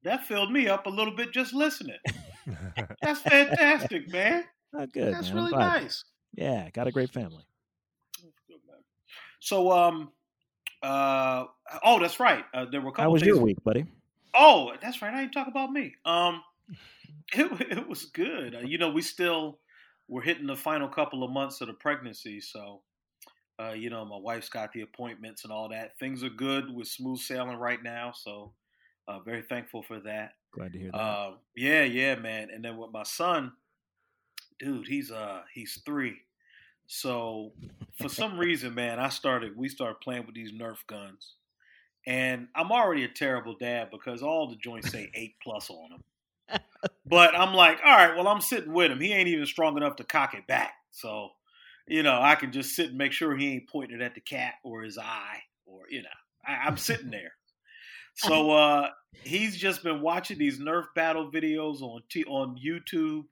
That 0.05 0.23
filled 0.23 0.51
me 0.51 0.67
up 0.67 0.85
a 0.85 0.89
little 0.89 1.15
bit 1.15 1.33
just 1.33 1.53
listening. 1.53 1.97
That's 3.01 3.21
fantastic, 3.21 4.07
man. 4.13 4.43
Oh, 4.75 4.85
good. 4.85 5.13
That's 5.13 5.29
man. 5.29 5.35
Really 5.35 5.51
nice. 5.51 6.05
Yeah, 6.35 6.69
got 6.69 6.85
a 6.85 6.91
great 6.91 7.11
family. 7.11 7.43
So, 9.39 9.71
um, 9.71 10.11
uh, 10.81 11.45
oh, 11.83 11.99
that's 11.99 12.19
right. 12.19 12.43
Uh, 12.53 12.65
there 12.71 12.81
were 12.81 12.89
a 12.89 12.91
couple 12.91 13.03
How 13.03 13.11
was 13.11 13.21
your 13.21 13.39
week, 13.39 13.63
buddy? 13.63 13.85
Oh, 14.33 14.73
that's 14.81 15.01
right. 15.01 15.13
I 15.13 15.21
didn't 15.21 15.33
talk 15.33 15.47
about 15.47 15.71
me. 15.71 15.93
Um, 16.03 16.41
it, 17.33 17.77
it 17.77 17.87
was 17.87 18.05
good. 18.05 18.55
Uh, 18.55 18.59
you 18.59 18.77
know, 18.77 18.89
we 18.89 19.01
still 19.01 19.59
we're 20.07 20.21
hitting 20.21 20.47
the 20.47 20.55
final 20.55 20.87
couple 20.87 21.23
of 21.23 21.31
months 21.31 21.61
of 21.61 21.67
the 21.67 21.73
pregnancy, 21.73 22.41
so 22.41 22.81
uh, 23.59 23.71
you 23.71 23.89
know, 23.89 24.03
my 24.03 24.17
wife's 24.17 24.49
got 24.49 24.73
the 24.73 24.81
appointments 24.81 25.43
and 25.43 25.53
all 25.53 25.69
that. 25.69 25.97
Things 25.99 26.23
are 26.23 26.29
good. 26.29 26.65
We're 26.69 26.83
smooth 26.83 27.19
sailing 27.19 27.57
right 27.57 27.81
now, 27.81 28.11
so 28.15 28.51
uh, 29.07 29.19
very 29.19 29.41
thankful 29.41 29.83
for 29.83 29.99
that. 30.01 30.33
Glad 30.51 30.73
to 30.73 30.79
hear 30.79 30.91
that. 30.91 30.97
Uh, 30.97 31.31
yeah, 31.55 31.83
yeah, 31.83 32.15
man. 32.15 32.49
And 32.53 32.63
then 32.63 32.77
with 32.77 32.91
my 32.91 33.03
son, 33.03 33.51
dude, 34.59 34.87
he's 34.87 35.11
uh 35.11 35.41
he's 35.53 35.81
three. 35.85 36.17
So 36.87 37.51
for 37.99 38.09
some 38.09 38.37
reason, 38.39 38.73
man, 38.73 38.99
I 38.99 39.09
started 39.09 39.57
we 39.57 39.69
started 39.69 40.01
playing 40.01 40.25
with 40.25 40.35
these 40.35 40.51
Nerf 40.51 40.77
guns. 40.87 41.35
And 42.07 42.47
I'm 42.55 42.71
already 42.71 43.03
a 43.03 43.07
terrible 43.07 43.55
dad 43.59 43.89
because 43.91 44.21
all 44.21 44.47
the 44.47 44.55
joints 44.57 44.91
say 44.91 45.09
eight 45.15 45.35
plus 45.41 45.71
on 45.71 45.89
them. 45.89 46.59
But 47.07 47.35
I'm 47.35 47.53
like, 47.53 47.79
all 47.83 47.95
right, 47.95 48.15
well, 48.15 48.27
I'm 48.27 48.41
sitting 48.41 48.73
with 48.73 48.91
him. 48.91 48.99
He 48.99 49.11
ain't 49.11 49.27
even 49.27 49.45
strong 49.45 49.77
enough 49.77 49.95
to 49.97 50.03
cock 50.03 50.33
it 50.33 50.45
back. 50.47 50.73
So, 50.91 51.29
you 51.87 52.03
know, 52.03 52.19
I 52.21 52.35
can 52.35 52.51
just 52.51 52.75
sit 52.75 52.89
and 52.89 52.97
make 52.97 53.11
sure 53.11 53.35
he 53.35 53.53
ain't 53.53 53.69
pointing 53.69 53.99
it 53.99 54.03
at 54.03 54.15
the 54.15 54.21
cat 54.21 54.55
or 54.63 54.83
his 54.83 54.97
eye 54.97 55.39
or, 55.65 55.81
you 55.89 56.03
know, 56.03 56.09
I, 56.47 56.67
I'm 56.67 56.77
sitting 56.77 57.09
there. 57.09 57.33
So 58.27 58.51
uh, 58.51 58.89
he's 59.23 59.57
just 59.57 59.83
been 59.83 60.01
watching 60.01 60.37
these 60.37 60.59
Nerf 60.59 60.85
battle 60.95 61.29
videos 61.29 61.81
on 61.81 62.01
t- 62.09 62.25
on 62.25 62.57
YouTube, 62.57 63.25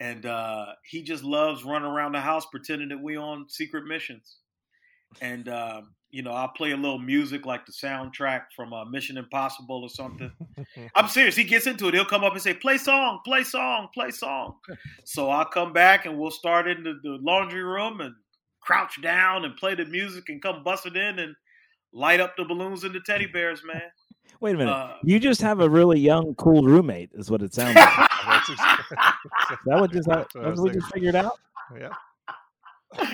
and 0.00 0.24
uh, 0.24 0.66
he 0.84 1.02
just 1.02 1.22
loves 1.22 1.64
running 1.64 1.90
around 1.90 2.12
the 2.12 2.20
house 2.20 2.46
pretending 2.46 2.88
that 2.88 3.02
we 3.02 3.16
on 3.16 3.48
secret 3.48 3.84
missions. 3.84 4.38
And 5.20 5.48
um, 5.48 5.94
you 6.10 6.22
know, 6.22 6.32
I'll 6.32 6.48
play 6.48 6.72
a 6.72 6.76
little 6.76 6.98
music 6.98 7.46
like 7.46 7.64
the 7.64 7.72
soundtrack 7.72 8.42
from 8.54 8.72
uh, 8.72 8.84
Mission 8.84 9.16
Impossible 9.16 9.82
or 9.82 9.88
something. 9.88 10.30
I'm 10.94 11.08
serious. 11.08 11.34
He 11.34 11.44
gets 11.44 11.66
into 11.66 11.88
it. 11.88 11.94
He'll 11.94 12.04
come 12.04 12.22
up 12.22 12.32
and 12.34 12.42
say, 12.42 12.54
"Play 12.54 12.78
song, 12.78 13.20
play 13.24 13.44
song, 13.44 13.88
play 13.92 14.10
song." 14.10 14.56
So 15.04 15.30
I'll 15.30 15.46
come 15.46 15.72
back 15.72 16.06
and 16.06 16.18
we'll 16.18 16.30
start 16.30 16.68
in 16.68 16.82
the, 16.82 16.98
the 17.02 17.18
laundry 17.20 17.62
room 17.62 18.00
and 18.00 18.14
crouch 18.60 19.00
down 19.02 19.44
and 19.44 19.56
play 19.56 19.74
the 19.74 19.84
music 19.86 20.24
and 20.28 20.40
come 20.40 20.62
busting 20.62 20.96
in 20.96 21.18
and 21.18 21.34
light 21.92 22.20
up 22.20 22.36
the 22.36 22.44
balloons 22.44 22.84
and 22.84 22.94
the 22.94 23.00
teddy 23.00 23.26
bears, 23.26 23.62
man. 23.64 23.82
Wait 24.40 24.54
a 24.54 24.58
minute. 24.58 24.72
uh, 24.72 24.96
you 25.04 25.20
just 25.20 25.40
have 25.40 25.60
a 25.60 25.68
really 25.68 26.00
young, 26.00 26.34
cool 26.34 26.62
roommate, 26.64 27.10
is 27.14 27.30
what 27.30 27.42
it 27.42 27.54
sounds 27.54 27.76
like. 27.76 27.88
That's 28.26 28.50
ex- 28.50 28.60
that 29.66 29.80
what 29.80 29.92
just 29.92 30.08
That's 30.08 30.34
what 30.34 30.44
that's 30.44 30.50
was 30.52 30.60
what 30.60 30.74
you 30.74 30.80
figured 30.92 31.14
out? 31.14 31.38
Yeah. 31.78 31.90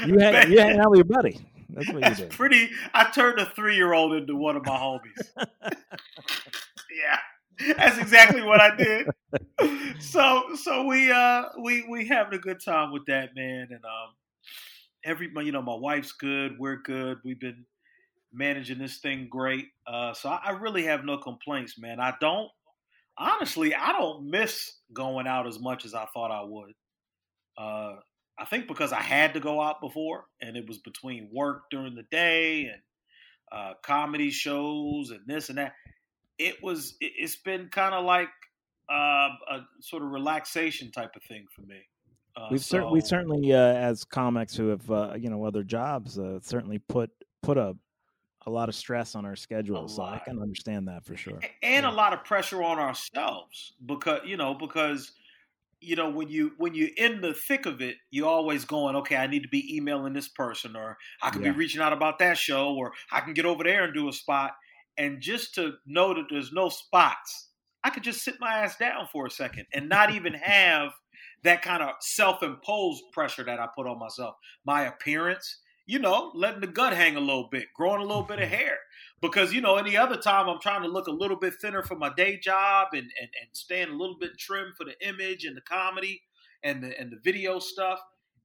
You 0.07 0.19
had 0.19 0.33
Man. 0.33 0.50
you 0.53 0.59
hang 0.59 0.79
out 0.81 0.91
with 0.91 0.99
your 0.99 1.05
buddy. 1.05 1.38
That's 1.71 1.87
what 1.88 1.95
you 1.97 2.00
That's 2.00 2.19
did. 2.21 2.31
pretty. 2.31 2.71
I 2.95 3.05
turned 3.11 3.38
a 3.38 3.47
three 3.47 3.77
year 3.77 3.93
old 3.93 4.12
into 4.15 4.35
one 4.37 4.57
of 4.57 4.65
my 4.65 4.77
homies. 4.77 5.29
yeah, 6.91 7.75
that's 7.77 7.99
exactly 7.99 8.43
what 8.43 8.61
I 8.61 8.75
did. 8.77 9.07
So, 10.00 10.43
so 10.57 10.85
we 10.87 11.11
uh 11.12 11.45
we 11.62 11.85
we 11.88 12.07
having 12.07 12.35
a 12.35 12.38
good 12.41 12.61
time 12.65 12.93
with 12.93 13.05
that 13.07 13.31
man, 13.37 13.69
and 13.71 13.85
um, 13.85 14.15
every 15.05 15.29
you 15.45 15.53
know 15.53 15.62
my 15.62 15.75
wife's 15.75 16.12
good, 16.12 16.57
we're 16.59 16.81
good, 16.83 17.19
we've 17.25 17.41
been 17.41 17.65
managing 18.38 18.78
this 18.78 18.99
thing 18.99 19.28
great. 19.28 19.66
Uh, 19.87 20.14
so 20.14 20.28
I, 20.28 20.40
I 20.47 20.50
really 20.52 20.85
have 20.85 21.04
no 21.04 21.18
complaints, 21.18 21.78
man. 21.78 22.00
I 22.00 22.14
don't 22.21 22.49
honestly, 23.18 23.75
I 23.75 23.92
don't 23.92 24.30
miss 24.30 24.73
going 24.92 25.26
out 25.26 25.47
as 25.47 25.59
much 25.59 25.85
as 25.85 25.95
I 25.95 26.07
thought 26.14 26.30
I 26.30 26.42
would. 26.45 26.73
Uh, 27.57 27.97
I 28.38 28.45
think 28.45 28.68
because 28.68 28.92
I 28.92 29.00
had 29.00 29.35
to 29.35 29.40
go 29.40 29.61
out 29.61 29.80
before, 29.80 30.26
and 30.40 30.57
it 30.57 30.66
was 30.68 30.78
between 30.78 31.28
work 31.33 31.62
during 31.71 31.97
the 31.97 32.04
day 32.11 32.66
and 32.66 32.80
uh, 33.50 33.75
comedy 33.83 34.30
shows 34.30 35.11
and 35.11 35.21
this 35.26 35.49
and 35.49 35.59
that. 35.59 35.73
It 36.38 36.62
was. 36.62 36.95
It, 37.00 37.21
has 37.21 37.35
been 37.35 37.68
kind 37.68 37.95
of 37.95 38.04
like 38.04 38.28
uh, 38.88 39.28
a 39.50 39.61
sort 39.80 40.04
of 40.04 40.11
relaxation 40.11 40.92
type 40.92 41.16
of 41.16 41.23
thing 41.25 41.47
for 41.54 41.62
me. 41.62 41.80
Uh, 42.37 42.47
we've 42.52 42.64
so, 42.64 42.78
cer- 42.78 42.90
we 42.90 43.00
certainly, 43.00 43.52
uh, 43.52 43.59
as 43.59 44.04
comics 44.04 44.54
who 44.54 44.68
have 44.68 44.88
uh, 44.88 45.14
you 45.18 45.30
know 45.30 45.45
other 45.45 45.64
jobs, 45.64 46.16
uh, 46.16 46.38
certainly 46.40 46.78
put 46.78 47.11
put 47.42 47.59
a 47.59 47.75
a 48.49 48.50
lot 48.50 48.69
of 48.69 48.75
stress 48.75 49.14
on 49.14 49.25
our 49.25 49.37
schedule. 49.37 49.87
So 49.88 50.02
I 50.02 50.21
can 50.25 50.40
understand 50.40 50.88
that 50.88 51.05
for 51.05 51.17
sure. 51.17 51.38
And 51.62 51.85
yeah. 51.85 51.90
a 51.90 51.93
lot 51.93 52.12
of 52.12 52.25
pressure 52.25 52.62
on 52.62 52.78
ourselves 52.78 53.75
because 53.87 54.21
you 54.25 54.37
know 54.37 54.55
because 54.55 55.12
you 55.81 55.95
know 55.95 56.11
when 56.11 56.28
you 56.28 56.52
when 56.59 56.75
you're 56.75 56.90
in 56.97 57.21
the 57.21 57.33
thick 57.33 57.67
of 57.67 57.81
it 57.81 57.97
you're 58.11 58.28
always 58.28 58.64
going 58.64 58.97
okay 58.97 59.17
i 59.17 59.26
need 59.26 59.43
to 59.43 59.49
be 59.49 59.76
emailing 59.76 60.12
this 60.12 60.28
person 60.28 60.75
or 60.75 60.97
i 61.23 61.31
can 61.31 61.43
yeah. 61.43 61.52
be 61.52 61.57
reaching 61.57 61.81
out 61.81 61.93
about 61.93 62.19
that 62.19 62.37
show 62.37 62.75
or 62.75 62.93
i 63.12 63.21
can 63.21 63.33
get 63.33 63.47
over 63.47 63.62
there 63.62 63.85
and 63.85 63.95
do 63.95 64.09
a 64.09 64.12
spot 64.12 64.52
and 64.97 65.21
just 65.21 65.55
to 65.55 65.75
know 65.87 66.12
that 66.12 66.25
there's 66.31 66.52
no 66.52 66.69
spots 66.69 67.50
i 67.85 67.90
could 67.90 68.02
just 68.02 68.25
sit 68.25 68.35
my 68.40 68.59
ass 68.59 68.76
down 68.76 69.07
for 69.12 69.26
a 69.26 69.31
second 69.31 69.67
and 69.73 69.88
not 69.88 70.12
even 70.12 70.35
have 70.43 70.90
that 71.45 71.62
kind 71.62 71.83
of 71.83 71.90
self-imposed 72.00 73.05
pressure 73.12 73.45
that 73.45 73.61
i 73.61 73.69
put 73.76 73.87
on 73.87 73.99
myself 74.00 74.35
my 74.64 74.87
appearance 74.87 75.59
you 75.88 75.99
know 75.99 76.30
letting 76.35 76.61
the 76.61 76.66
gut 76.68 76.92
hang 76.92 77.16
a 77.16 77.21
little 77.21 77.49
bit 77.50 77.64
growing 77.75 78.00
a 78.00 78.04
little 78.04 78.23
bit 78.23 78.38
of 78.38 78.45
mm-hmm. 78.45 78.54
hair. 78.54 78.78
Because 79.21 79.52
you 79.52 79.61
know 79.61 79.76
any 79.76 79.97
other 79.97 80.16
time 80.16 80.49
i'm 80.49 80.61
trying 80.61 80.83
to 80.83 80.88
look 80.88 81.09
a 81.09 81.12
little 81.12 81.37
bit 81.37 81.54
thinner 81.61 81.83
for 81.83 81.97
my 81.97 82.12
day 82.14 82.38
job 82.38 82.88
and 82.92 83.11
and, 83.21 83.30
and 83.40 83.49
staying 83.52 83.88
a 83.88 83.97
little 83.97 84.16
bit 84.16 84.38
trim 84.38 84.73
for 84.76 84.85
the 84.85 84.95
image 85.07 85.45
and 85.45 85.57
the 85.57 85.61
comedy 85.62 86.23
and 86.62 86.85
the 86.85 87.00
and 87.00 87.11
the 87.11 87.18
video 87.25 87.59
stuff 87.59 87.99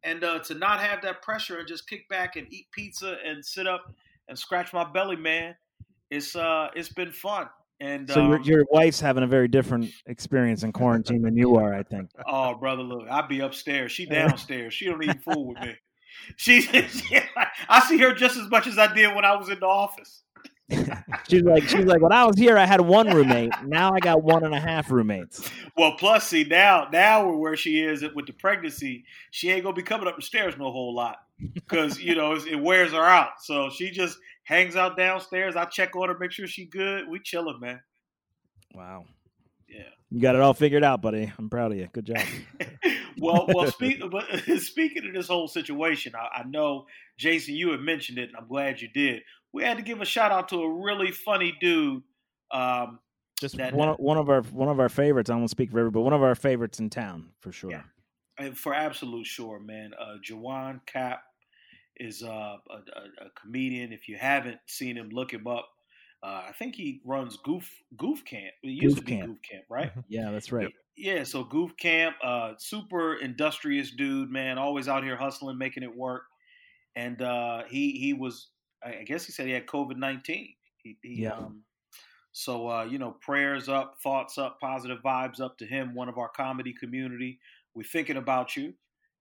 and 0.03 0.23
uh, 0.23 0.39
to 0.39 0.55
not 0.55 0.79
have 0.79 1.01
that 1.03 1.21
pressure 1.21 1.59
and 1.59 1.67
just 1.67 1.87
kick 1.87 2.09
back 2.09 2.35
and 2.35 2.51
eat 2.51 2.65
pizza 2.71 3.17
and 3.23 3.45
sit 3.45 3.67
up 3.67 3.93
and 4.27 4.39
scratch 4.39 4.73
my 4.73 4.83
belly 4.91 5.15
man 5.15 5.55
it's 6.09 6.35
uh 6.35 6.69
it's 6.75 6.89
been 6.89 7.11
fun. 7.11 7.47
And 7.79 8.09
so 8.09 8.21
um, 8.21 8.29
your, 8.29 8.41
your 8.41 8.65
wife's 8.71 9.01
having 9.01 9.23
a 9.23 9.27
very 9.27 9.47
different 9.47 9.91
experience 10.05 10.63
in 10.63 10.71
quarantine 10.71 11.21
than 11.21 11.35
you 11.35 11.55
are 11.55 11.73
i 11.73 11.83
think. 11.83 12.09
Oh 12.25 12.55
brother 12.55 12.83
look 12.83 13.07
i 13.09 13.21
be 13.21 13.41
upstairs. 13.41 13.91
She 13.91 14.05
downstairs. 14.19 14.73
She 14.73 14.85
don't 14.85 15.03
even 15.03 15.19
fool 15.19 15.47
with 15.49 15.59
me 15.59 15.75
she, 16.35 16.61
she 16.61 17.19
i 17.69 17.79
see 17.87 17.97
her 17.97 18.13
just 18.13 18.37
as 18.37 18.49
much 18.49 18.67
as 18.67 18.77
i 18.77 18.91
did 18.93 19.13
when 19.15 19.25
i 19.25 19.35
was 19.35 19.49
in 19.49 19.59
the 19.59 19.65
office 19.65 20.23
she's 21.29 21.43
like, 21.43 21.63
she's 21.63 21.85
like, 21.85 22.01
when 22.01 22.11
I 22.11 22.25
was 22.25 22.37
here, 22.37 22.57
I 22.57 22.65
had 22.65 22.81
one 22.81 23.07
roommate. 23.07 23.51
Now 23.65 23.93
I 23.93 23.99
got 23.99 24.23
one 24.23 24.43
and 24.43 24.53
a 24.53 24.59
half 24.59 24.89
roommates. 24.89 25.49
Well, 25.75 25.95
plus, 25.97 26.27
see 26.27 26.43
now, 26.43 26.87
now 26.91 27.25
we're 27.27 27.35
where 27.35 27.55
she 27.55 27.81
is 27.81 28.03
with 28.15 28.27
the 28.27 28.33
pregnancy. 28.33 29.03
She 29.31 29.51
ain't 29.51 29.63
gonna 29.63 29.75
be 29.75 29.83
coming 29.83 30.07
up 30.07 30.15
the 30.15 30.21
stairs 30.21 30.55
no 30.57 30.71
whole 30.71 30.95
lot 30.95 31.17
because 31.53 31.99
you 31.99 32.15
know 32.15 32.35
it 32.35 32.59
wears 32.59 32.91
her 32.91 33.03
out. 33.03 33.41
So 33.41 33.69
she 33.69 33.91
just 33.91 34.17
hangs 34.43 34.75
out 34.75 34.97
downstairs. 34.97 35.55
I 35.55 35.65
check 35.65 35.95
on 35.95 36.09
her, 36.09 36.17
make 36.17 36.31
sure 36.31 36.47
she 36.47 36.65
good. 36.65 37.07
We 37.09 37.19
chilling, 37.19 37.59
man. 37.59 37.81
Wow. 38.73 39.05
You 40.13 40.21
got 40.21 40.35
it 40.35 40.41
all 40.41 40.53
figured 40.53 40.83
out, 40.83 41.01
buddy. 41.01 41.33
I'm 41.37 41.49
proud 41.49 41.71
of 41.71 41.77
you. 41.77 41.89
Good 41.91 42.05
job. 42.05 42.23
well, 43.17 43.47
well, 43.53 43.71
speak, 43.71 44.01
but 44.11 44.25
speaking 44.59 45.07
of 45.07 45.13
this 45.13 45.27
whole 45.27 45.47
situation, 45.47 46.13
I, 46.15 46.41
I 46.41 46.43
know 46.43 46.85
Jason, 47.17 47.55
you 47.55 47.71
had 47.71 47.81
mentioned 47.81 48.19
it, 48.19 48.29
and 48.29 48.37
I'm 48.37 48.47
glad 48.47 48.79
you 48.79 48.87
did 48.87 49.23
we 49.53 49.63
had 49.63 49.77
to 49.77 49.83
give 49.83 50.01
a 50.01 50.05
shout 50.05 50.31
out 50.31 50.49
to 50.49 50.61
a 50.61 50.69
really 50.69 51.11
funny 51.11 51.55
dude. 51.61 52.03
Um, 52.51 52.99
Just 53.39 53.57
that, 53.57 53.73
one, 53.73 53.89
one 53.93 54.17
of 54.17 54.29
our 54.29 54.41
one 54.41 54.67
of 54.67 54.79
our 54.79 54.89
favorites. 54.89 55.29
I 55.29 55.35
won't 55.35 55.49
speak 55.49 55.71
for 55.71 55.79
everybody, 55.79 56.01
but 56.01 56.01
one 56.01 56.13
of 56.13 56.23
our 56.23 56.35
favorites 56.35 56.79
in 56.79 56.89
town 56.89 57.29
for 57.39 57.51
sure. 57.51 57.71
Yeah. 57.71 58.51
For 58.55 58.73
absolute 58.73 59.27
sure, 59.27 59.59
man. 59.59 59.91
Uh, 59.97 60.15
Jawan 60.27 60.81
Cap 60.87 61.21
is 61.97 62.23
uh, 62.23 62.27
a, 62.27 62.73
a, 62.73 63.27
a, 63.27 63.29
comedian. 63.39 63.93
If 63.93 64.09
you 64.09 64.17
haven't 64.17 64.57
seen 64.65 64.97
him, 64.97 65.09
look 65.09 65.31
him 65.31 65.45
up. 65.45 65.69
Uh, 66.23 66.43
I 66.47 66.51
think 66.53 66.75
he 66.75 67.01
runs 67.03 67.37
Goof 67.37 67.69
Goof 67.97 68.23
Camp. 68.23 68.53
It 68.63 68.69
used 68.69 68.95
Goof 68.95 68.99
to 68.99 69.03
be 69.03 69.17
Camp. 69.17 69.27
Goof 69.27 69.41
Camp, 69.41 69.65
right? 69.69 69.89
Mm-hmm. 69.89 69.99
Yeah, 70.07 70.31
that's 70.31 70.51
right. 70.51 70.73
Yeah, 70.95 71.23
so 71.23 71.43
Goof 71.43 71.75
Camp, 71.77 72.15
uh, 72.23 72.53
super 72.57 73.15
industrious 73.15 73.91
dude, 73.91 74.31
man. 74.31 74.57
Always 74.57 74.87
out 74.87 75.03
here 75.03 75.17
hustling, 75.17 75.57
making 75.57 75.83
it 75.83 75.93
work. 75.93 76.23
And 76.95 77.21
uh, 77.21 77.63
he 77.67 77.91
he 77.93 78.13
was 78.13 78.49
I 78.83 79.03
guess 79.05 79.25
he 79.25 79.31
said 79.31 79.47
he 79.47 79.51
had 79.53 79.65
COVID 79.67 79.97
nineteen. 79.97 80.53
yeah. 81.03 81.33
Um, 81.33 81.63
so 82.31 82.69
uh, 82.69 82.83
you 82.83 82.99
know, 82.99 83.11
prayers 83.21 83.67
up, 83.67 83.95
thoughts 84.01 84.37
up, 84.37 84.59
positive 84.61 84.99
vibes 85.03 85.41
up 85.41 85.57
to 85.57 85.65
him. 85.65 85.93
One 85.93 86.09
of 86.09 86.17
our 86.17 86.29
comedy 86.29 86.73
community. 86.73 87.39
We're 87.75 87.83
thinking 87.83 88.17
about 88.17 88.55
you, 88.55 88.73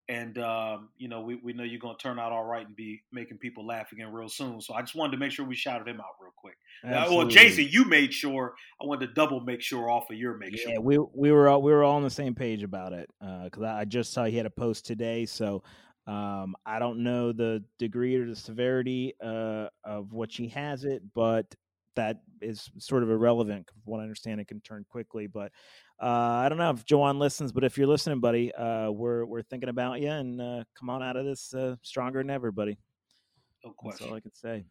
and 0.09 0.37
um, 0.38 0.88
you 0.99 1.09
know, 1.09 1.21
we, 1.21 1.37
we 1.37 1.52
know 1.52 1.62
you're 1.62 1.80
going 1.80 1.97
to 1.97 2.02
turn 2.02 2.18
out 2.18 2.32
all 2.32 2.44
right 2.44 2.66
and 2.66 2.75
be 2.75 3.02
making 3.12 3.38
people 3.38 3.66
laugh 3.66 3.92
again 3.92 4.12
real 4.12 4.28
soon. 4.28 4.61
So 4.61 4.75
I 4.75 4.80
just 4.80 4.94
wanted 4.94 5.12
to 5.12 5.18
make 5.18 5.32
sure 5.32 5.47
we 5.47 5.54
shouted 5.54 5.88
him 5.88 6.00
out 6.00 6.16
real 6.21 6.32
quick. 6.37 6.56
Uh, 6.85 7.06
well, 7.09 7.26
Jason, 7.26 7.68
you 7.71 7.85
made 7.85 8.12
sure. 8.12 8.54
I 8.80 8.87
wanted 8.87 9.06
to 9.06 9.14
double 9.14 9.40
make 9.40 9.62
sure 9.62 9.88
off 9.88 10.11
of 10.11 10.16
your 10.16 10.37
make 10.37 10.52
yeah, 10.52 10.62
sure. 10.62 10.73
Yeah, 10.73 10.78
we 10.78 10.99
we 11.14 11.30
were 11.30 11.49
all, 11.49 11.62
we 11.62 11.73
were 11.73 11.85
all 11.85 11.97
on 11.97 12.02
the 12.02 12.11
same 12.11 12.35
page 12.35 12.62
about 12.62 12.92
it 12.92 13.09
because 13.21 13.62
uh, 13.62 13.75
I 13.78 13.85
just 13.85 14.12
saw 14.12 14.25
he 14.25 14.37
had 14.37 14.47
a 14.47 14.50
post 14.50 14.85
today. 14.85 15.25
So 15.25 15.62
um, 16.06 16.56
I 16.66 16.78
don't 16.78 17.04
know 17.04 17.32
the 17.32 17.62
degree 17.78 18.16
or 18.16 18.26
the 18.26 18.37
severity 18.37 19.14
uh, 19.23 19.68
of 19.85 20.12
what 20.12 20.32
she 20.32 20.49
has 20.49 20.85
it, 20.85 21.02
but 21.14 21.47
that 21.94 22.23
is 22.40 22.71
sort 22.78 23.02
of 23.02 23.11
irrelevant. 23.11 23.68
From 23.68 23.92
what 23.92 24.00
I 24.00 24.02
understand, 24.02 24.40
it 24.40 24.49
can 24.49 24.61
turn 24.61 24.85
quickly. 24.88 25.26
But 25.26 25.52
uh, 26.02 26.42
I 26.44 26.49
don't 26.49 26.59
know 26.59 26.71
if 26.71 26.85
Joanne 26.85 27.21
listens, 27.21 27.52
but 27.52 27.62
if 27.62 27.78
you're 27.78 27.87
listening, 27.87 28.18
buddy, 28.18 28.52
uh, 28.54 28.90
we're 28.90 29.25
we're 29.25 29.42
thinking 29.42 29.68
about 29.68 30.00
you, 30.00 30.11
and 30.11 30.40
uh, 30.40 30.64
come 30.78 30.90
on 30.90 31.02
out 31.02 31.16
of 31.16 31.25
this 31.25 31.54
uh, 31.54 31.76
stronger 31.82 32.18
than 32.21 32.30
ever, 32.30 32.50
buddy. 32.50 32.76
No 33.64 33.71
question. 33.71 34.06
That's 34.06 34.11
all 34.11 34.16
I 34.16 34.21
can 34.21 34.35
say. 34.35 34.64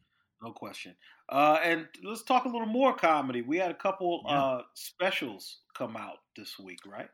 No 0.43 0.51
question. 0.51 0.95
Uh, 1.29 1.59
and 1.63 1.88
let's 2.03 2.23
talk 2.23 2.45
a 2.45 2.50
little 2.50 2.67
more 2.67 2.93
comedy. 2.93 3.41
We 3.41 3.57
had 3.57 3.71
a 3.71 3.75
couple 3.75 4.23
yeah. 4.27 4.59
specials 4.73 5.59
come 5.77 5.95
out 5.95 6.17
this 6.35 6.59
week, 6.59 6.79
right? 6.85 7.07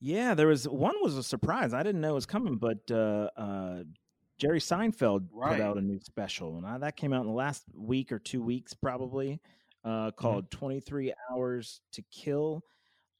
Yeah, 0.00 0.34
there 0.34 0.46
was 0.46 0.68
one 0.68 0.94
was 1.02 1.16
a 1.16 1.22
surprise. 1.22 1.74
I 1.74 1.82
didn't 1.82 2.00
know 2.02 2.12
it 2.12 2.14
was 2.14 2.26
coming, 2.26 2.58
but 2.58 2.88
uh, 2.90 3.30
uh, 3.36 3.82
Jerry 4.38 4.60
Seinfeld 4.60 5.26
right. 5.32 5.56
put 5.56 5.60
out 5.60 5.78
a 5.78 5.80
new 5.80 5.98
special, 5.98 6.58
and 6.58 6.66
I, 6.66 6.78
that 6.78 6.96
came 6.96 7.12
out 7.12 7.22
in 7.22 7.26
the 7.26 7.32
last 7.32 7.64
week 7.74 8.12
or 8.12 8.20
two 8.20 8.42
weeks, 8.42 8.74
probably, 8.74 9.40
uh, 9.84 9.88
mm-hmm. 9.88 10.10
called 10.10 10.50
mm-hmm. 10.50 10.58
23 10.58 11.14
Hours 11.32 11.80
to 11.94 12.02
Kill. 12.12 12.62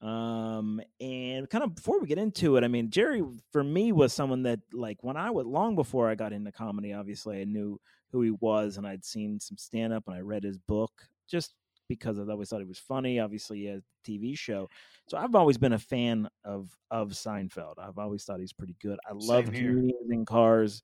Um, 0.01 0.79
and 0.99 1.49
kind 1.49 1.63
of 1.63 1.75
before 1.75 1.99
we 1.99 2.07
get 2.07 2.19
into 2.19 2.55
it, 2.57 2.63
I 2.63 2.67
mean, 2.67 2.89
Jerry 2.91 3.23
for 3.51 3.63
me 3.63 3.91
was 3.91 4.13
someone 4.13 4.43
that, 4.43 4.59
like, 4.71 5.03
when 5.03 5.17
I 5.17 5.31
was 5.31 5.45
long 5.45 5.75
before 5.75 6.09
I 6.09 6.15
got 6.15 6.33
into 6.33 6.51
comedy, 6.51 6.93
obviously, 6.93 7.41
I 7.41 7.45
knew 7.45 7.79
who 8.11 8.21
he 8.21 8.31
was, 8.31 8.77
and 8.77 8.85
I'd 8.85 9.03
seen 9.03 9.39
some 9.39 9.57
stand 9.57 9.93
up 9.93 10.03
and 10.07 10.15
I 10.15 10.21
read 10.21 10.43
his 10.43 10.57
book 10.59 10.91
just 11.27 11.53
because 11.89 12.19
I 12.19 12.23
always 12.23 12.49
thought 12.49 12.59
he 12.59 12.65
was 12.65 12.79
funny. 12.79 13.19
Obviously, 13.19 13.59
he 13.59 13.65
has 13.65 13.81
a 13.81 14.09
TV 14.09 14.37
show, 14.37 14.69
so 15.07 15.17
I've 15.17 15.35
always 15.35 15.57
been 15.57 15.73
a 15.73 15.79
fan 15.79 16.29
of 16.43 16.69
of 16.91 17.09
Seinfeld. 17.09 17.75
I've 17.79 17.97
always 17.97 18.23
thought 18.23 18.39
he's 18.39 18.53
pretty 18.53 18.75
good. 18.81 18.99
I 19.09 19.13
love 19.13 19.45
comedians 19.45 20.11
in 20.11 20.25
cars 20.25 20.83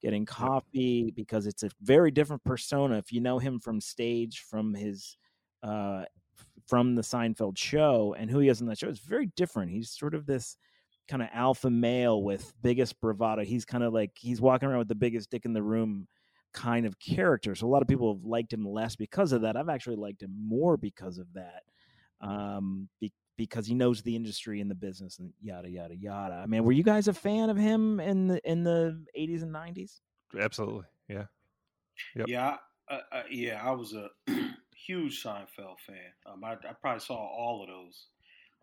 getting 0.00 0.26
coffee 0.26 1.12
because 1.16 1.46
it's 1.46 1.62
a 1.62 1.70
very 1.82 2.10
different 2.10 2.44
persona. 2.44 2.98
If 2.98 3.12
you 3.12 3.20
know 3.20 3.38
him 3.38 3.58
from 3.58 3.80
stage, 3.80 4.44
from 4.48 4.74
his 4.74 5.16
uh, 5.62 6.04
from 6.66 6.94
the 6.94 7.02
Seinfeld 7.02 7.58
show, 7.58 8.14
and 8.18 8.30
who 8.30 8.38
he 8.38 8.48
is 8.48 8.60
in 8.60 8.66
that 8.68 8.78
show, 8.78 8.88
is 8.88 9.00
very 9.00 9.26
different. 9.36 9.70
He's 9.70 9.90
sort 9.90 10.14
of 10.14 10.26
this 10.26 10.56
kind 11.08 11.22
of 11.22 11.28
alpha 11.32 11.70
male 11.70 12.22
with 12.22 12.52
biggest 12.62 13.00
bravado. 13.00 13.44
He's 13.44 13.64
kind 13.64 13.84
of 13.84 13.92
like 13.92 14.12
he's 14.14 14.40
walking 14.40 14.68
around 14.68 14.78
with 14.78 14.88
the 14.88 14.94
biggest 14.94 15.30
dick 15.30 15.44
in 15.44 15.52
the 15.52 15.62
room 15.62 16.08
kind 16.54 16.86
of 16.86 16.98
character. 16.98 17.54
So 17.54 17.66
a 17.66 17.68
lot 17.68 17.82
of 17.82 17.88
people 17.88 18.14
have 18.14 18.24
liked 18.24 18.52
him 18.52 18.64
less 18.64 18.96
because 18.96 19.32
of 19.32 19.42
that. 19.42 19.56
I've 19.56 19.68
actually 19.68 19.96
liked 19.96 20.22
him 20.22 20.34
more 20.38 20.76
because 20.76 21.18
of 21.18 21.26
that. 21.34 21.62
Um, 22.20 22.88
be, 23.00 23.12
because 23.36 23.66
he 23.66 23.74
knows 23.74 24.00
the 24.02 24.14
industry 24.14 24.60
and 24.60 24.70
the 24.70 24.76
business 24.76 25.18
and 25.18 25.32
yada 25.42 25.68
yada 25.68 25.96
yada. 25.96 26.34
I 26.34 26.46
mean, 26.46 26.64
were 26.64 26.72
you 26.72 26.84
guys 26.84 27.08
a 27.08 27.12
fan 27.12 27.50
of 27.50 27.56
him 27.56 28.00
in 28.00 28.28
the 28.28 28.50
in 28.50 28.62
the 28.62 29.04
80s 29.18 29.42
and 29.42 29.52
90s? 29.54 30.00
Absolutely. 30.38 30.84
Yeah. 31.08 31.24
Yep. 32.14 32.28
Yeah, 32.28 32.56
uh, 32.88 32.98
uh, 33.12 33.22
yeah, 33.30 33.60
I 33.62 33.72
was 33.72 33.94
a 33.94 34.08
huge 34.86 35.22
Seinfeld 35.22 35.78
fan. 35.86 35.96
Um, 36.26 36.44
I, 36.44 36.52
I, 36.52 36.72
probably 36.80 37.00
saw 37.00 37.14
all 37.14 37.62
of 37.62 37.68
those. 37.68 38.06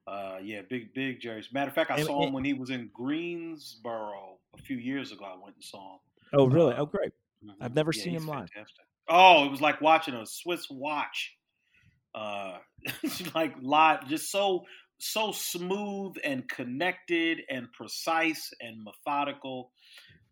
Uh, 0.08 0.38
yeah, 0.44 0.62
big, 0.70 0.94
big 0.94 1.22
Jerry. 1.22 1.44
Matter 1.54 1.70
of 1.70 1.76
fact, 1.76 1.92
I 1.92 1.98
and, 1.98 2.06
saw 2.06 2.26
him 2.26 2.34
when 2.34 2.44
he 2.44 2.54
was 2.54 2.70
in 2.70 2.90
Greensboro 2.94 4.38
a 4.58 4.62
few 4.62 4.78
years 4.78 5.12
ago. 5.12 5.26
I 5.26 5.42
went 5.42 5.56
and 5.56 5.64
saw 5.64 5.94
him. 5.94 6.00
Oh, 6.34 6.48
really? 6.48 6.74
Uh, 6.74 6.82
oh, 6.82 6.86
great. 6.86 7.12
Mm-hmm. 7.44 7.64
I've 7.64 7.76
never 7.76 7.92
yeah, 7.94 8.04
seen 8.04 8.14
him 8.14 8.28
live. 8.28 8.50
Oh, 9.10 9.46
it 9.46 9.52
was 9.52 9.62
like 9.62 9.82
watching 9.82 10.14
a 10.14 10.26
Swiss 10.26 10.68
watch. 10.70 11.34
Uh, 12.14 12.58
like 13.36 13.56
live, 13.62 14.08
just 14.08 14.32
so 14.32 14.66
so 15.00 15.32
smooth 15.32 16.16
and 16.24 16.48
connected 16.48 17.42
and 17.50 17.72
precise 17.74 18.52
and 18.60 18.84
methodical. 18.84 19.72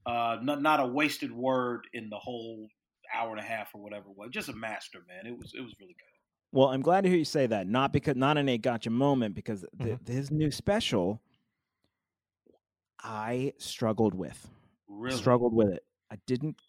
Uh, 0.05 0.37
not 0.41 0.61
not 0.61 0.79
a 0.79 0.85
wasted 0.85 1.31
word 1.31 1.81
in 1.93 2.09
the 2.09 2.17
whole 2.17 2.67
hour 3.15 3.31
and 3.31 3.39
a 3.39 3.43
half 3.43 3.73
or 3.73 3.81
whatever 3.81 4.09
it 4.09 4.17
was. 4.17 4.29
Just 4.31 4.49
a 4.49 4.53
master, 4.53 4.99
man. 5.07 5.25
It 5.25 5.37
was 5.37 5.53
it 5.55 5.61
was 5.61 5.73
really 5.79 5.93
good. 5.93 6.05
Well, 6.51 6.69
I'm 6.69 6.81
glad 6.81 7.01
to 7.03 7.09
hear 7.09 7.17
you 7.17 7.25
say 7.25 7.45
that. 7.47 7.67
Not 7.67 7.93
because 7.93 8.15
not 8.15 8.37
an 8.37 8.49
a 8.49 8.57
gotcha 8.57 8.89
moment, 8.89 9.35
because 9.35 9.61
the, 9.73 9.85
Mhm. 9.97 10.07
his 10.07 10.31
new 10.31 10.49
special, 10.51 11.21
I 13.01 13.53
struggled 13.57 14.13
with. 14.13 14.49
Really, 14.87 15.17
Struggled 15.17 15.53
with 15.53 15.69
it. 15.69 15.83
I 16.11 16.17
didn't. 16.25 16.59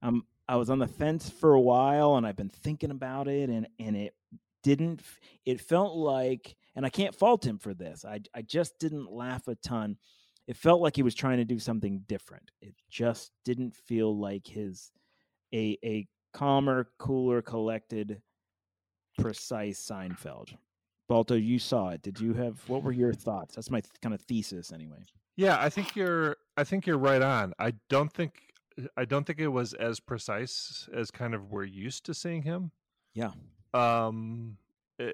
Um, 0.00 0.26
I 0.48 0.56
was 0.56 0.70
on 0.70 0.78
the 0.78 0.88
fence 0.88 1.28
for 1.30 1.52
a 1.54 1.60
while, 1.60 2.16
and 2.16 2.26
I've 2.26 2.36
been 2.36 2.48
thinking 2.48 2.90
about 2.90 3.28
it, 3.28 3.48
and 3.50 3.68
and 3.78 3.96
it 3.96 4.14
didn't. 4.62 5.02
It 5.44 5.60
felt 5.60 5.94
like, 5.96 6.56
and 6.74 6.84
I 6.86 6.90
can't 6.90 7.14
fault 7.14 7.44
him 7.46 7.58
for 7.58 7.74
this. 7.74 8.04
I 8.04 8.20
I 8.34 8.42
just 8.42 8.78
didn't 8.78 9.12
laugh 9.12 9.46
a 9.48 9.54
ton. 9.56 9.98
It 10.48 10.56
felt 10.56 10.80
like 10.80 10.96
he 10.96 11.02
was 11.04 11.14
trying 11.14 11.38
to 11.38 11.44
do 11.44 11.58
something 11.58 12.00
different. 12.08 12.50
It 12.60 12.74
just 12.90 13.30
didn't 13.44 13.76
feel 13.76 14.18
like 14.18 14.46
his 14.46 14.90
a 15.54 15.78
a 15.84 16.06
calmer, 16.32 16.88
cooler, 16.98 17.42
collected, 17.42 18.20
precise 19.18 19.80
Seinfeld. 19.80 20.54
Balto, 21.08 21.34
you 21.34 21.58
saw 21.58 21.90
it. 21.90 22.02
Did 22.02 22.20
you 22.20 22.32
have 22.34 22.66
what 22.68 22.82
were 22.82 22.92
your 22.92 23.12
thoughts? 23.12 23.54
That's 23.54 23.70
my 23.70 23.80
th- 23.80 23.92
kind 24.00 24.14
of 24.14 24.20
thesis, 24.22 24.72
anyway. 24.72 25.04
Yeah, 25.36 25.58
I 25.60 25.68
think 25.68 25.96
you're. 25.96 26.36
I 26.56 26.64
think 26.64 26.86
you're 26.86 26.98
right 26.98 27.22
on. 27.22 27.52
I 27.58 27.74
don't 27.88 28.12
think. 28.12 28.52
I 28.96 29.04
don't 29.04 29.26
think 29.26 29.38
it 29.38 29.48
was 29.48 29.74
as 29.74 30.00
precise 30.00 30.88
as 30.94 31.10
kind 31.10 31.34
of 31.34 31.50
we're 31.50 31.64
used 31.64 32.04
to 32.06 32.14
seeing 32.14 32.42
him. 32.42 32.70
Yeah. 33.14 33.32
Um, 33.74 34.56
eh, 34.98 35.10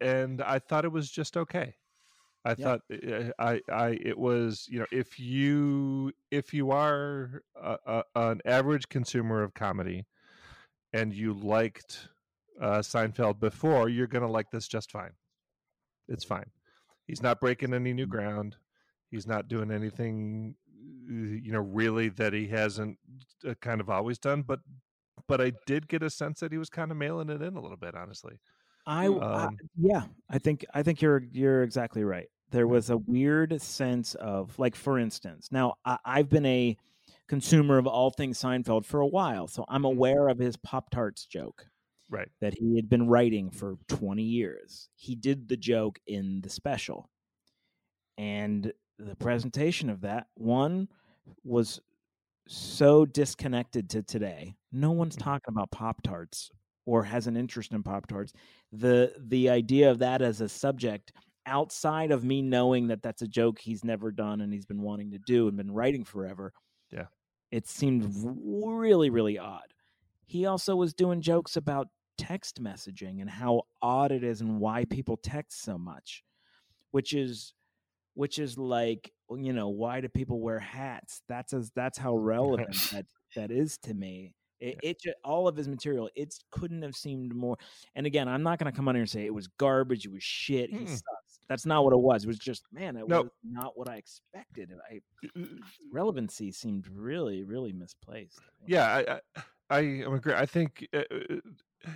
and 0.00 0.42
I 0.42 0.58
thought 0.58 0.84
it 0.84 0.92
was 0.92 1.10
just 1.10 1.36
okay. 1.36 1.76
I 2.44 2.54
Yeah. 2.56 2.64
thought 2.64 2.80
eh, 2.90 3.30
I 3.38 3.60
I 3.70 3.90
it 3.90 4.18
was 4.18 4.66
you 4.68 4.78
know 4.80 4.86
if 4.92 5.18
you 5.18 6.12
if 6.30 6.54
you 6.54 6.70
are 6.70 7.42
a, 7.54 7.78
a, 7.86 8.04
an 8.14 8.40
average 8.44 8.88
consumer 8.88 9.42
of 9.42 9.54
comedy 9.54 10.06
and 10.92 11.12
you 11.14 11.32
liked 11.34 12.08
uh, 12.60 12.78
Seinfeld 12.80 13.40
before, 13.40 13.88
you're 13.88 14.06
gonna 14.06 14.30
like 14.30 14.50
this 14.50 14.68
just 14.68 14.90
fine. 14.90 15.16
It's 16.08 16.24
fine. 16.24 16.50
He's 17.06 17.22
not 17.22 17.40
breaking 17.40 17.74
any 17.74 17.92
new 17.92 18.06
ground. 18.06 18.56
He's 19.10 19.26
not 19.26 19.48
doing 19.48 19.70
anything, 19.70 20.56
uh, 20.68 21.12
you 21.14 21.52
know, 21.52 21.60
really 21.60 22.08
that 22.10 22.32
he 22.32 22.48
hasn't 22.48 22.98
kind 23.60 23.80
of 23.80 23.90
always 23.90 24.18
done. 24.18 24.42
But 24.42 24.60
but 25.26 25.40
I 25.40 25.52
did 25.66 25.88
get 25.88 26.02
a 26.02 26.10
sense 26.10 26.40
that 26.40 26.52
he 26.52 26.58
was 26.58 26.70
kind 26.70 26.90
of 26.90 26.96
mailing 26.96 27.30
it 27.30 27.42
in 27.42 27.56
a 27.56 27.60
little 27.60 27.76
bit, 27.76 27.94
honestly. 27.94 28.40
I, 28.86 29.06
I- 29.06 29.44
Um, 29.46 29.58
yeah, 29.76 30.04
I 30.28 30.38
think 30.38 30.64
I 30.74 30.82
think 30.82 31.00
you're 31.02 31.22
you're 31.32 31.62
exactly 31.62 32.04
right. 32.04 32.28
There 32.50 32.66
was 32.66 32.90
a 32.90 32.96
weird 32.98 33.60
sense 33.62 34.14
of 34.16 34.58
like, 34.58 34.74
for 34.74 34.98
instance, 34.98 35.48
now 35.52 35.74
I, 35.84 35.98
I've 36.04 36.28
been 36.28 36.46
a 36.46 36.76
consumer 37.28 37.78
of 37.78 37.86
all 37.86 38.10
things 38.10 38.40
Seinfeld 38.40 38.84
for 38.84 39.00
a 39.00 39.06
while, 39.06 39.46
so 39.46 39.64
I'm 39.68 39.84
aware 39.84 40.28
of 40.28 40.38
his 40.38 40.56
Pop 40.56 40.90
Tarts 40.90 41.26
joke 41.26 41.64
Right. 42.08 42.28
that 42.40 42.54
he 42.58 42.74
had 42.74 42.88
been 42.88 43.06
writing 43.06 43.50
for 43.50 43.76
20 43.86 44.22
years. 44.22 44.88
He 44.96 45.14
did 45.14 45.48
the 45.48 45.56
joke 45.56 46.00
in 46.08 46.40
the 46.40 46.48
special, 46.50 47.08
and 48.18 48.72
the 48.98 49.14
presentation 49.16 49.88
of 49.90 50.00
that 50.00 50.26
one 50.34 50.88
was 51.44 51.80
so 52.48 53.06
disconnected 53.06 53.88
to 53.90 54.02
today. 54.02 54.56
No 54.72 54.90
one's 54.90 55.14
Mhm. 55.16 55.20
talking 55.22 55.54
about 55.54 55.70
Pop 55.70 56.02
Tarts 56.02 56.50
or 56.90 57.04
has 57.04 57.28
an 57.28 57.36
interest 57.36 57.70
in 57.72 57.84
Pop 57.84 58.08
Tarts. 58.08 58.32
The 58.72 59.14
the 59.16 59.48
idea 59.48 59.92
of 59.92 60.00
that 60.00 60.22
as 60.22 60.40
a 60.40 60.48
subject 60.48 61.12
outside 61.46 62.10
of 62.10 62.24
me 62.24 62.42
knowing 62.42 62.88
that 62.88 63.00
that's 63.00 63.22
a 63.22 63.28
joke 63.28 63.60
he's 63.60 63.84
never 63.84 64.10
done 64.10 64.40
and 64.40 64.52
he's 64.52 64.66
been 64.66 64.82
wanting 64.82 65.12
to 65.12 65.18
do 65.18 65.46
and 65.46 65.56
been 65.56 65.70
writing 65.70 66.04
forever. 66.04 66.52
Yeah. 66.90 67.06
It 67.52 67.68
seemed 67.68 68.12
really 68.12 69.08
really 69.08 69.38
odd. 69.38 69.72
He 70.26 70.46
also 70.46 70.74
was 70.74 70.92
doing 70.92 71.20
jokes 71.20 71.56
about 71.56 71.86
text 72.18 72.60
messaging 72.60 73.20
and 73.20 73.30
how 73.30 73.62
odd 73.80 74.10
it 74.10 74.24
is 74.24 74.40
and 74.40 74.58
why 74.58 74.84
people 74.84 75.16
text 75.16 75.62
so 75.62 75.78
much, 75.78 76.24
which 76.90 77.14
is 77.14 77.54
which 78.14 78.40
is 78.40 78.58
like 78.58 79.12
you 79.30 79.52
know 79.52 79.68
why 79.68 80.00
do 80.00 80.08
people 80.08 80.40
wear 80.40 80.58
hats 80.58 81.22
that's 81.28 81.52
as 81.52 81.70
that's 81.76 81.98
how 81.98 82.16
relevant 82.16 82.76
that 82.90 83.06
that 83.36 83.52
is 83.52 83.78
to 83.78 83.94
me 83.94 84.34
it, 84.60 84.78
it 84.82 85.00
ju- 85.00 85.12
all 85.24 85.48
of 85.48 85.56
his 85.56 85.68
material 85.68 86.08
it 86.14 86.34
couldn't 86.50 86.82
have 86.82 86.94
seemed 86.94 87.34
more 87.34 87.56
and 87.94 88.06
again 88.06 88.28
i'm 88.28 88.42
not 88.42 88.58
going 88.58 88.70
to 88.70 88.76
come 88.76 88.88
on 88.88 88.94
here 88.94 89.02
and 89.02 89.10
say 89.10 89.24
it 89.24 89.34
was 89.34 89.46
garbage 89.58 90.04
it 90.04 90.12
was 90.12 90.22
shit 90.22 90.70
he 90.70 90.76
Mm-mm. 90.84 90.88
sucks 90.88 91.38
that's 91.48 91.66
not 91.66 91.82
what 91.84 91.92
it 91.92 91.98
was 92.00 92.24
it 92.24 92.26
was 92.28 92.38
just 92.38 92.64
man 92.72 92.96
it 92.96 93.08
No. 93.08 93.22
was 93.22 93.30
not 93.42 93.78
what 93.78 93.88
i 93.88 93.96
expected 93.96 94.70
i 94.90 95.00
relevancy 95.92 96.52
seemed 96.52 96.86
really 96.88 97.44
really 97.44 97.72
misplaced 97.72 98.40
Yeah, 98.66 98.86
I 98.86 99.20
I, 99.36 99.42
I 99.70 99.80
agree. 99.80 100.34
I 100.34 100.46
think 100.46 100.86
uh, 100.94 101.02
uh, 101.10 101.90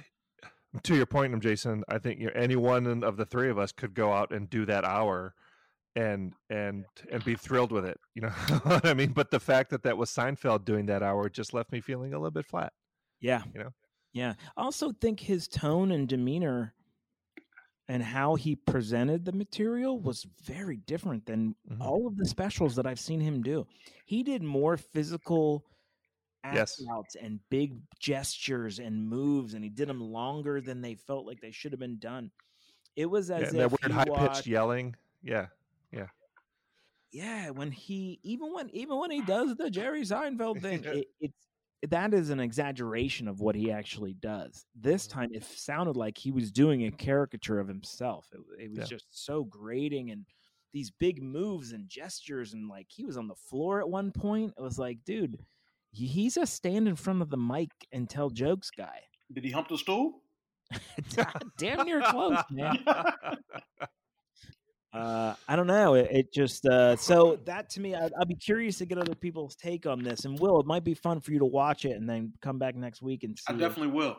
to 0.82 0.94
your 0.96 1.06
point, 1.06 1.40
Jason. 1.42 1.84
I 1.88 1.98
think 1.98 2.20
you 2.20 2.26
know, 2.26 2.32
any 2.34 2.56
one 2.56 3.02
of 3.04 3.16
the 3.16 3.24
three 3.26 3.50
of 3.50 3.58
us 3.58 3.72
could 3.72 3.94
go 3.94 4.12
out 4.12 4.32
and 4.32 4.48
do 4.48 4.64
that 4.66 4.84
hour, 4.84 5.34
and 5.96 6.32
and 6.50 6.84
and 7.10 7.24
be 7.24 7.34
thrilled 7.34 7.72
with 7.72 7.84
it. 7.84 7.98
You 8.14 8.22
know 8.22 8.28
what 8.62 8.86
I 8.86 8.94
mean? 8.94 9.12
But 9.12 9.30
the 9.30 9.40
fact 9.40 9.70
that 9.70 9.82
that 9.82 9.96
was 9.96 10.10
Seinfeld 10.10 10.64
doing 10.64 10.86
that 10.86 11.02
hour 11.02 11.28
just 11.28 11.52
left 11.54 11.72
me 11.72 11.80
feeling 11.80 12.12
a 12.14 12.18
little 12.18 12.30
bit 12.30 12.46
flat. 12.46 12.72
Yeah. 13.20 13.42
You 13.52 13.60
know? 13.64 13.70
Yeah. 14.12 14.34
I 14.56 14.62
also 14.62 14.92
think 14.92 15.18
his 15.20 15.48
tone 15.48 15.90
and 15.90 16.06
demeanor 16.08 16.74
and 17.88 18.02
how 18.02 18.34
he 18.36 18.54
presented 18.56 19.24
the 19.24 19.32
material 19.32 19.98
was 20.00 20.26
very 20.44 20.76
different 20.76 21.26
than 21.26 21.54
Mhm. 21.68 21.80
all 21.80 22.06
of 22.06 22.16
the 22.16 22.24
specials 22.26 22.76
that 22.76 22.86
I've 22.86 23.00
seen 23.00 23.20
him 23.20 23.42
do. 23.42 23.66
He 24.06 24.22
did 24.22 24.42
more 24.42 24.76
physical 24.76 25.66
Yes. 26.44 26.80
outs 26.90 27.16
and 27.16 27.40
big 27.50 27.80
gestures 27.98 28.78
and 28.78 29.08
moves, 29.08 29.54
and 29.54 29.64
he 29.64 29.70
did 29.70 29.88
them 29.88 30.00
longer 30.00 30.60
than 30.60 30.82
they 30.82 30.94
felt 30.94 31.26
like 31.26 31.40
they 31.40 31.50
should 31.50 31.72
have 31.72 31.80
been 31.80 31.98
done. 31.98 32.30
It 32.96 33.06
was 33.06 33.28
Yeah, 33.30 33.36
as 33.38 33.52
that 33.52 33.60
if 33.64 33.70
weird 33.72 33.90
he 33.90 33.92
high 33.92 34.28
pitched 34.28 34.46
yelling. 34.46 34.94
Yeah, 35.22 35.48
yeah 35.94 36.06
Yeah, 37.12 37.50
when 37.50 37.70
he 37.70 38.18
even 38.22 38.52
when 38.52 38.68
even 38.70 38.98
when 38.98 39.10
he 39.10 39.22
does 39.22 39.54
the 39.56 39.70
jerry 39.70 40.02
seinfeld 40.02 40.60
thing 40.60 40.82
Yeah. 40.84 40.90
it, 40.98 41.06
it's 41.20 41.46
that 41.90 42.14
is 42.14 42.30
an 42.30 42.40
exaggeration 42.40 43.28
of 43.28 43.40
what 43.40 43.54
he 43.54 43.70
actually 43.70 44.14
does 44.14 44.64
this 44.74 45.06
Mm-hmm. 45.06 45.18
time 45.20 45.30
it 45.32 45.44
sounded 45.44 45.96
like 45.96 46.16
he 46.18 46.30
was 46.32 46.50
doing 46.50 46.86
a 46.86 46.90
caricature 46.90 47.60
of 47.60 47.68
himself 47.68 48.26
it, 48.32 48.64
it 48.64 48.70
was 48.70 48.78
Yeah. 48.80 48.84
just 48.86 49.06
so 49.10 49.44
grating 49.44 50.10
and 50.10 50.24
these 50.72 50.90
big 50.90 51.22
moves 51.22 51.72
and 51.72 51.88
gestures 51.88 52.52
and 52.54 52.68
like 52.68 52.86
he 52.88 53.04
was 53.04 53.16
on 53.16 53.28
the 53.28 53.34
floor 53.36 53.80
at 53.80 53.88
one 53.88 54.10
point 54.10 54.52
it 54.58 54.62
was 54.62 54.78
like 54.78 54.98
dude 55.04 55.38
he's 55.92 56.36
a 56.36 56.44
stand 56.46 56.88
in 56.88 56.96
front 56.96 57.22
of 57.22 57.30
the 57.30 57.36
mic 57.36 57.70
and 57.92 58.10
tell 58.10 58.28
jokes 58.30 58.70
guy 58.76 58.98
Did 59.32 59.44
he 59.44 59.52
hump 59.52 59.68
the 59.68 59.78
stool? 59.78 60.22
damn 61.58 61.84
near 61.84 62.00
close 62.02 62.42
man 62.50 62.78
uh, 64.94 65.34
I 65.48 65.56
don't 65.56 65.66
know. 65.66 65.94
It, 65.94 66.08
it 66.10 66.32
just 66.32 66.64
uh, 66.66 66.96
so 66.96 67.38
that 67.46 67.68
to 67.70 67.80
me, 67.80 67.94
I'd, 67.94 68.12
I'd 68.18 68.28
be 68.28 68.36
curious 68.36 68.78
to 68.78 68.86
get 68.86 68.98
other 68.98 69.14
people's 69.14 69.56
take 69.56 69.86
on 69.86 70.02
this. 70.02 70.24
And 70.24 70.38
Will, 70.38 70.60
it 70.60 70.66
might 70.66 70.84
be 70.84 70.94
fun 70.94 71.20
for 71.20 71.32
you 71.32 71.40
to 71.40 71.44
watch 71.44 71.84
it 71.84 71.96
and 71.96 72.08
then 72.08 72.32
come 72.40 72.58
back 72.58 72.76
next 72.76 73.02
week 73.02 73.24
and 73.24 73.36
see. 73.36 73.44
I 73.48 73.54
if- 73.54 73.58
definitely 73.58 73.92
will. 73.92 74.16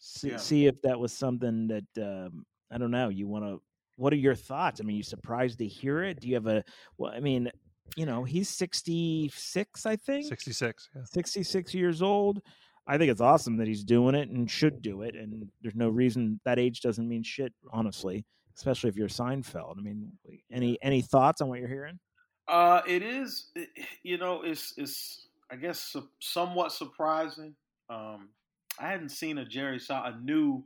see, 0.00 0.30
yeah. 0.30 0.36
see 0.36 0.66
if 0.66 0.80
that 0.82 0.98
was 0.98 1.12
something 1.12 1.68
that 1.68 2.02
um, 2.04 2.44
I 2.70 2.78
don't 2.78 2.90
know. 2.90 3.08
You 3.08 3.26
want 3.26 3.44
to? 3.44 3.62
What 3.96 4.12
are 4.12 4.16
your 4.16 4.34
thoughts? 4.34 4.80
I 4.80 4.84
mean, 4.84 4.96
you 4.96 5.02
surprised 5.02 5.58
to 5.58 5.66
hear 5.66 6.02
it? 6.02 6.20
Do 6.20 6.28
you 6.28 6.34
have 6.34 6.46
a? 6.46 6.62
Well, 6.98 7.10
I 7.12 7.20
mean, 7.20 7.50
you 7.96 8.04
know, 8.06 8.22
he's 8.24 8.48
sixty 8.50 9.30
six, 9.34 9.86
I 9.86 9.96
think. 9.96 10.26
sixty 10.26 10.52
six. 10.52 10.88
Yeah. 10.94 11.02
66 11.04 11.74
years 11.74 12.02
old. 12.02 12.42
I 12.86 12.96
think 12.96 13.10
it's 13.10 13.20
awesome 13.20 13.58
that 13.58 13.66
he's 13.66 13.84
doing 13.84 14.14
it 14.14 14.30
and 14.30 14.50
should 14.50 14.80
do 14.80 15.02
it. 15.02 15.14
And 15.14 15.46
there's 15.60 15.74
no 15.74 15.90
reason 15.90 16.40
that 16.46 16.58
age 16.58 16.80
doesn't 16.80 17.06
mean 17.06 17.22
shit, 17.22 17.52
honestly, 17.70 18.24
especially 18.58 18.90
if 18.90 18.96
you're 18.96 19.08
Seinfeld. 19.08 19.78
I 19.78 19.80
mean, 19.80 20.12
any 20.52 20.78
any 20.82 21.00
thoughts 21.00 21.40
on 21.40 21.48
what 21.48 21.60
you're 21.60 21.68
hearing? 21.68 21.98
Uh, 22.46 22.82
it 22.86 23.02
is, 23.02 23.50
it- 23.54 23.68
you 24.02 24.18
know, 24.18 24.42
it's 24.42 24.74
it's 24.76 25.28
I 25.50 25.56
guess 25.56 25.80
su- 25.80 26.08
somewhat 26.20 26.72
surprising. 26.72 27.54
Um, 27.88 28.30
I 28.78 28.88
hadn't 28.88 29.10
seen 29.10 29.38
a 29.38 29.44
Jerry 29.44 29.78
Se- 29.78 29.94
a 29.94 30.18
new 30.22 30.64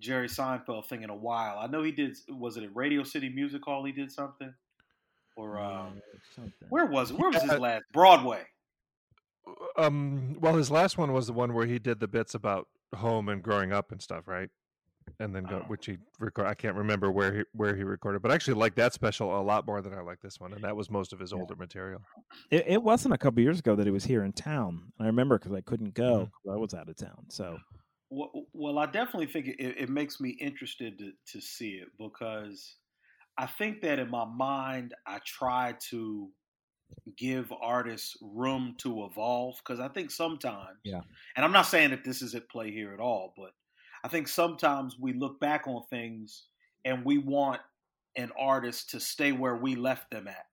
Jerry 0.00 0.26
Seinfeld 0.28 0.86
thing 0.86 1.02
in 1.02 1.10
a 1.10 1.16
while. 1.16 1.58
I 1.58 1.66
know 1.68 1.82
he 1.82 1.92
did. 1.92 2.16
Was 2.28 2.56
it 2.56 2.64
at 2.64 2.74
Radio 2.74 3.04
City 3.04 3.28
Music 3.28 3.62
Hall? 3.64 3.84
He 3.84 3.92
did 3.92 4.10
something, 4.10 4.52
or 5.36 5.58
um, 5.60 6.00
something. 6.34 6.52
where 6.68 6.86
was 6.86 7.10
it? 7.10 7.18
Where 7.18 7.30
was 7.30 7.42
his 7.42 7.58
last 7.58 7.84
Broadway? 7.92 8.42
Um. 9.76 10.36
Well, 10.40 10.54
his 10.56 10.70
last 10.70 10.96
one 10.98 11.12
was 11.12 11.26
the 11.26 11.32
one 11.32 11.52
where 11.54 11.66
he 11.66 11.78
did 11.78 12.00
the 12.00 12.08
bits 12.08 12.34
about 12.34 12.66
home 12.96 13.28
and 13.28 13.42
growing 13.42 13.72
up 13.72 13.92
and 13.92 14.00
stuff, 14.00 14.26
right? 14.26 14.48
And 15.20 15.34
then 15.34 15.46
go, 15.46 15.60
Oh. 15.60 15.66
which 15.66 15.86
he 15.86 15.98
record. 16.18 16.46
I 16.46 16.54
can't 16.54 16.76
remember 16.76 17.10
where 17.10 17.32
he 17.34 17.44
where 17.52 17.76
he 17.76 17.84
recorded, 17.84 18.22
but 18.22 18.30
I 18.32 18.34
actually 18.34 18.54
like 18.54 18.74
that 18.76 18.92
special 18.94 19.38
a 19.38 19.42
lot 19.42 19.66
more 19.66 19.80
than 19.82 19.94
I 19.94 20.00
like 20.00 20.20
this 20.20 20.40
one, 20.40 20.52
and 20.52 20.64
that 20.64 20.76
was 20.76 20.90
most 20.90 21.12
of 21.12 21.20
his 21.20 21.32
Yeah. 21.32 21.42
older 21.42 21.54
material. 21.56 22.06
It, 22.50 22.64
it 22.66 22.82
wasn't 22.82 23.14
a 23.14 23.18
couple 23.18 23.42
years 23.42 23.58
ago 23.58 23.76
that 23.76 23.86
he 23.86 23.90
was 23.92 24.04
here 24.04 24.24
in 24.24 24.32
town. 24.32 24.92
I 24.98 25.06
remember 25.06 25.38
because 25.38 25.52
I 25.52 25.60
couldn't 25.60 25.94
go 25.94 26.26
Mhm. 26.26 26.30
'cause 26.44 26.52
I 26.52 26.56
was 26.56 26.74
out 26.74 26.88
of 26.88 26.96
town. 26.96 27.26
So 27.30 27.62
Well, 28.10 28.46
well, 28.52 28.78
I 28.78 28.86
definitely 28.86 29.26
think 29.26 29.48
it, 29.48 29.60
it 29.60 29.88
makes 29.88 30.20
me 30.20 30.30
interested 30.30 30.98
to, 30.98 31.12
to 31.32 31.40
see 31.40 31.72
it 31.74 31.88
because 31.98 32.76
I 33.38 33.46
think 33.46 33.82
that 33.82 33.98
in 34.00 34.10
my 34.10 34.24
mind 34.26 34.94
I 35.06 35.20
try 35.24 35.74
to 35.90 36.32
give 37.16 37.52
artists 37.52 38.16
room 38.22 38.76
to 38.80 39.04
evolve 39.06 39.56
because 39.58 39.80
I 39.80 39.88
think 39.88 40.10
sometimes, 40.10 40.78
Yeah. 40.84 41.02
and 41.36 41.44
I'm 41.44 41.52
not 41.52 41.62
saying 41.66 41.90
that 41.90 42.04
this 42.04 42.22
is 42.22 42.34
at 42.34 42.50
play 42.50 42.72
here 42.72 42.94
at 42.94 43.00
all, 43.00 43.34
but 43.36 43.52
I 44.04 44.08
think 44.08 44.28
sometimes 44.28 44.98
we 45.00 45.14
look 45.14 45.40
back 45.40 45.66
on 45.66 45.82
things 45.88 46.44
and 46.84 47.04
we 47.04 47.18
want 47.18 47.60
an 48.16 48.30
artist 48.38 48.90
to 48.90 49.00
stay 49.00 49.32
where 49.32 49.56
we 49.56 49.74
left 49.74 50.10
them 50.10 50.28
at. 50.28 50.46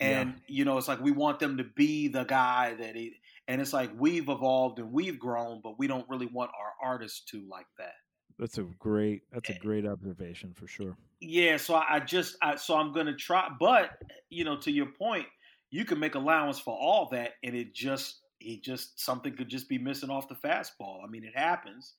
And 0.00 0.34
you 0.48 0.64
know, 0.64 0.76
it's 0.78 0.88
like 0.88 1.00
we 1.00 1.12
want 1.12 1.38
them 1.38 1.56
to 1.58 1.64
be 1.64 2.08
the 2.08 2.24
guy 2.24 2.74
that 2.74 2.96
he 2.96 3.14
and 3.46 3.60
it's 3.60 3.72
like 3.72 3.90
we've 3.96 4.28
evolved 4.28 4.80
and 4.80 4.92
we've 4.92 5.18
grown, 5.18 5.60
but 5.62 5.78
we 5.78 5.86
don't 5.86 6.08
really 6.08 6.26
want 6.26 6.50
our 6.58 6.90
artists 6.90 7.20
to 7.30 7.46
like 7.48 7.68
that. 7.78 7.94
That's 8.38 8.58
a 8.58 8.62
great. 8.78 9.22
That's 9.32 9.50
a 9.50 9.58
great 9.60 9.86
observation 9.86 10.52
for 10.54 10.66
sure. 10.66 10.96
Yeah, 11.20 11.56
so 11.56 11.74
I, 11.74 11.84
I 11.96 12.00
just 12.00 12.36
I, 12.42 12.56
so 12.56 12.76
I'm 12.76 12.92
gonna 12.92 13.14
try, 13.14 13.48
but 13.60 13.90
you 14.30 14.42
know, 14.42 14.56
to 14.56 14.72
your 14.72 14.86
point, 14.86 15.26
you 15.70 15.84
can 15.84 16.00
make 16.00 16.16
allowance 16.16 16.58
for 16.58 16.76
all 16.76 17.08
that, 17.12 17.34
and 17.44 17.54
it 17.54 17.72
just 17.72 18.22
it 18.40 18.64
just 18.64 18.98
something 18.98 19.36
could 19.36 19.48
just 19.48 19.68
be 19.68 19.78
missing 19.78 20.10
off 20.10 20.28
the 20.28 20.34
fastball. 20.34 21.04
I 21.04 21.08
mean, 21.08 21.22
it 21.22 21.36
happens, 21.36 21.94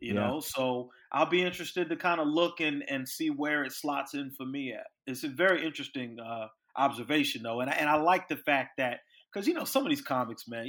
you 0.00 0.14
Yeah. 0.14 0.14
know. 0.14 0.40
So 0.40 0.90
I'll 1.12 1.26
be 1.28 1.42
interested 1.42 1.88
to 1.88 1.96
kind 1.96 2.20
of 2.20 2.26
look 2.28 2.60
and 2.60 2.88
and 2.88 3.08
see 3.08 3.30
where 3.30 3.64
it 3.64 3.72
slots 3.72 4.14
in 4.14 4.30
for 4.36 4.46
me 4.46 4.72
at. 4.72 4.86
It's 5.06 5.24
a 5.24 5.28
very 5.28 5.64
interesting 5.64 6.18
uh, 6.20 6.48
observation, 6.76 7.42
though, 7.42 7.60
and 7.60 7.70
I, 7.70 7.74
and 7.74 7.88
I 7.88 7.96
like 7.96 8.28
the 8.28 8.36
fact 8.36 8.72
that 8.78 9.00
because 9.32 9.46
you 9.46 9.54
know 9.54 9.64
some 9.64 9.84
of 9.84 9.90
these 9.90 10.02
comics, 10.02 10.48
man, 10.48 10.66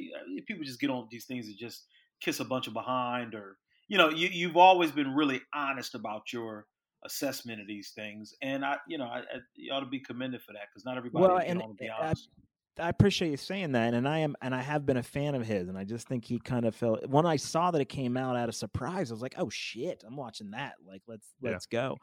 people 0.47 0.63
just 0.63 0.79
get 0.79 0.89
on 0.89 1.07
these 1.11 1.25
things 1.25 1.47
and 1.47 1.57
just 1.57 1.87
kiss 2.21 2.39
a 2.39 2.45
bunch 2.45 2.67
of 2.67 2.73
behind, 2.73 3.35
or 3.35 3.57
you 3.87 3.97
know, 3.97 4.09
you 4.09 4.27
you've 4.29 4.57
always 4.57 4.91
been 4.91 5.13
really 5.15 5.41
honest 5.53 5.95
about 5.95 6.31
your 6.33 6.67
assessment 7.05 7.61
of 7.61 7.67
these 7.67 7.91
things, 7.95 8.33
and 8.41 8.65
I, 8.65 8.77
you 8.87 8.97
know, 8.97 9.05
I, 9.05 9.19
I 9.19 9.39
you 9.55 9.71
ought 9.71 9.79
to 9.81 9.85
be 9.85 9.99
commended 10.01 10.41
for 10.41 10.53
that 10.53 10.63
because 10.69 10.85
not 10.85 10.97
everybody 10.97 11.33
Well, 11.33 11.39
and 11.39 11.61
be 11.77 11.89
honest. 11.89 12.29
I 12.77 12.89
appreciate 12.89 13.31
you 13.31 13.37
saying 13.37 13.73
that, 13.73 13.93
and 13.93 14.07
I 14.07 14.19
am, 14.19 14.35
and 14.41 14.55
I 14.55 14.61
have 14.61 14.85
been 14.85 14.97
a 14.97 15.03
fan 15.03 15.35
of 15.35 15.45
his, 15.45 15.67
and 15.67 15.77
I 15.77 15.83
just 15.83 16.07
think 16.07 16.23
he 16.23 16.39
kind 16.39 16.65
of 16.65 16.73
felt 16.75 17.05
when 17.07 17.25
I 17.25 17.35
saw 17.35 17.71
that 17.71 17.81
it 17.81 17.89
came 17.89 18.15
out 18.15 18.37
out 18.37 18.47
of 18.47 18.55
surprise, 18.55 19.11
I 19.11 19.13
was 19.15 19.21
like, 19.21 19.35
"Oh 19.37 19.49
shit, 19.49 20.03
I'm 20.05 20.15
watching 20.15 20.51
that! 20.51 20.75
Like, 20.85 21.01
let's 21.07 21.33
Yeah. 21.41 21.51
let's 21.51 21.65
go." 21.65 21.97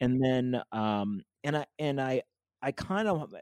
And 0.00 0.22
then, 0.22 0.62
um, 0.72 1.22
and 1.44 1.56
I 1.56 1.66
and 1.78 2.00
I 2.00 2.22
I 2.62 2.72
kind 2.72 3.08
of 3.08 3.34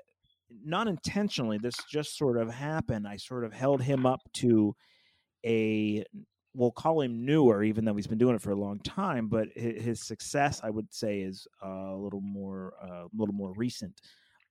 not 0.50 0.88
intentionally, 0.88 1.58
this 1.58 1.84
just 1.84 2.16
sort 2.18 2.38
of 2.38 2.50
happened. 2.50 3.08
I 3.08 3.16
sort 3.18 3.44
of 3.44 3.52
held 3.52 3.82
him 3.82 4.06
up 4.06 4.20
to 4.34 4.74
a 5.46 6.04
we'll 6.54 6.72
call 6.72 7.02
him 7.02 7.24
newer, 7.26 7.62
even 7.62 7.84
though 7.84 7.94
he's 7.96 8.06
been 8.06 8.18
doing 8.18 8.34
it 8.36 8.42
for 8.42 8.50
a 8.50 8.56
long 8.56 8.80
time. 8.80 9.28
But 9.28 9.48
his 9.56 10.00
success, 10.02 10.60
I 10.64 10.70
would 10.70 10.92
say, 10.94 11.20
is 11.22 11.46
uh, 11.64 11.68
a 11.94 11.96
little 11.98 12.20
more 12.22 12.74
uh, 12.82 13.06
a 13.06 13.10
little 13.14 13.34
more 13.34 13.52
recent. 13.54 14.00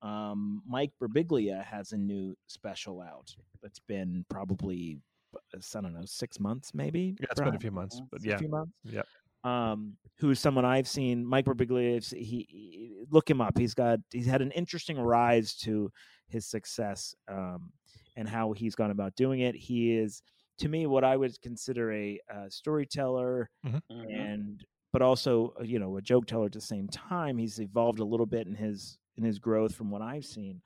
Um, 0.06 0.62
Mike 0.68 0.91
Birbiglia 1.02 1.63
has 1.65 1.91
a 1.91 1.98
new 1.98 2.36
special 2.48 3.02
out. 3.02 3.34
That's 3.63 3.80
been 3.80 4.26
probably 4.30 5.00
uh, 5.36 5.60
I 5.76 5.82
don't 5.82 5.94
know 5.94 6.06
six 6.06 6.39
months, 6.39 6.74
maybe. 6.74 7.15
Yeah, 7.20 7.28
it's 7.32 7.41
been 7.41 7.56
a 7.56 7.60
few 7.60 7.72
months, 7.72 8.02
but 8.12 8.26
A 8.26 8.38
few 8.38 8.48
months. 8.48 8.72
Yep. 8.84 9.08
Um, 9.44 9.94
who's 10.18 10.39
someone 10.39 10.65
I've 10.65 10.88
seen? 10.88 11.26
Mike 11.26 11.46
Birbiglia. 11.46 12.04
He, 12.13 12.48
he 12.50 12.91
look 13.12 13.30
him 13.30 13.41
up. 13.41 13.58
He's 13.58 13.74
got 13.74 14.00
he's 14.12 14.26
had 14.26 14.41
an 14.41 14.52
interesting 14.52 14.98
rise 15.00 15.56
to 15.58 15.91
his 16.28 16.46
success 16.46 17.13
um, 17.28 17.72
and 18.15 18.28
how 18.28 18.54
he's 18.54 18.76
gone 18.76 18.91
about 18.91 19.15
doing 19.15 19.41
it. 19.41 19.56
He 19.56 19.96
is 19.98 20.22
to 20.60 20.68
me 20.70 20.88
what 20.88 21.04
I 21.04 21.18
would 21.18 21.39
consider 21.41 21.91
a, 21.94 22.20
uh 22.34 22.50
storyteller 22.50 23.50
Mhm. 23.65 23.82
and 23.89 24.65
but 24.94 25.02
also 25.02 25.54
uh, 25.60 25.63
you 25.63 25.80
know 25.80 25.98
a 25.98 26.02
joke 26.02 26.26
teller 26.28 26.46
at 26.46 26.54
the 26.54 26.62
same 26.62 26.88
time. 26.88 27.38
He's 27.38 27.60
evolved 27.60 28.00
a 28.00 28.06
little 28.06 28.26
bit 28.26 28.48
in 28.48 28.56
his 28.56 28.98
in 29.17 29.23
his 29.23 29.39
growth 29.39 29.75
from 29.75 29.91
what 29.91 30.01
I've 30.01 30.25
seen. 30.25 30.62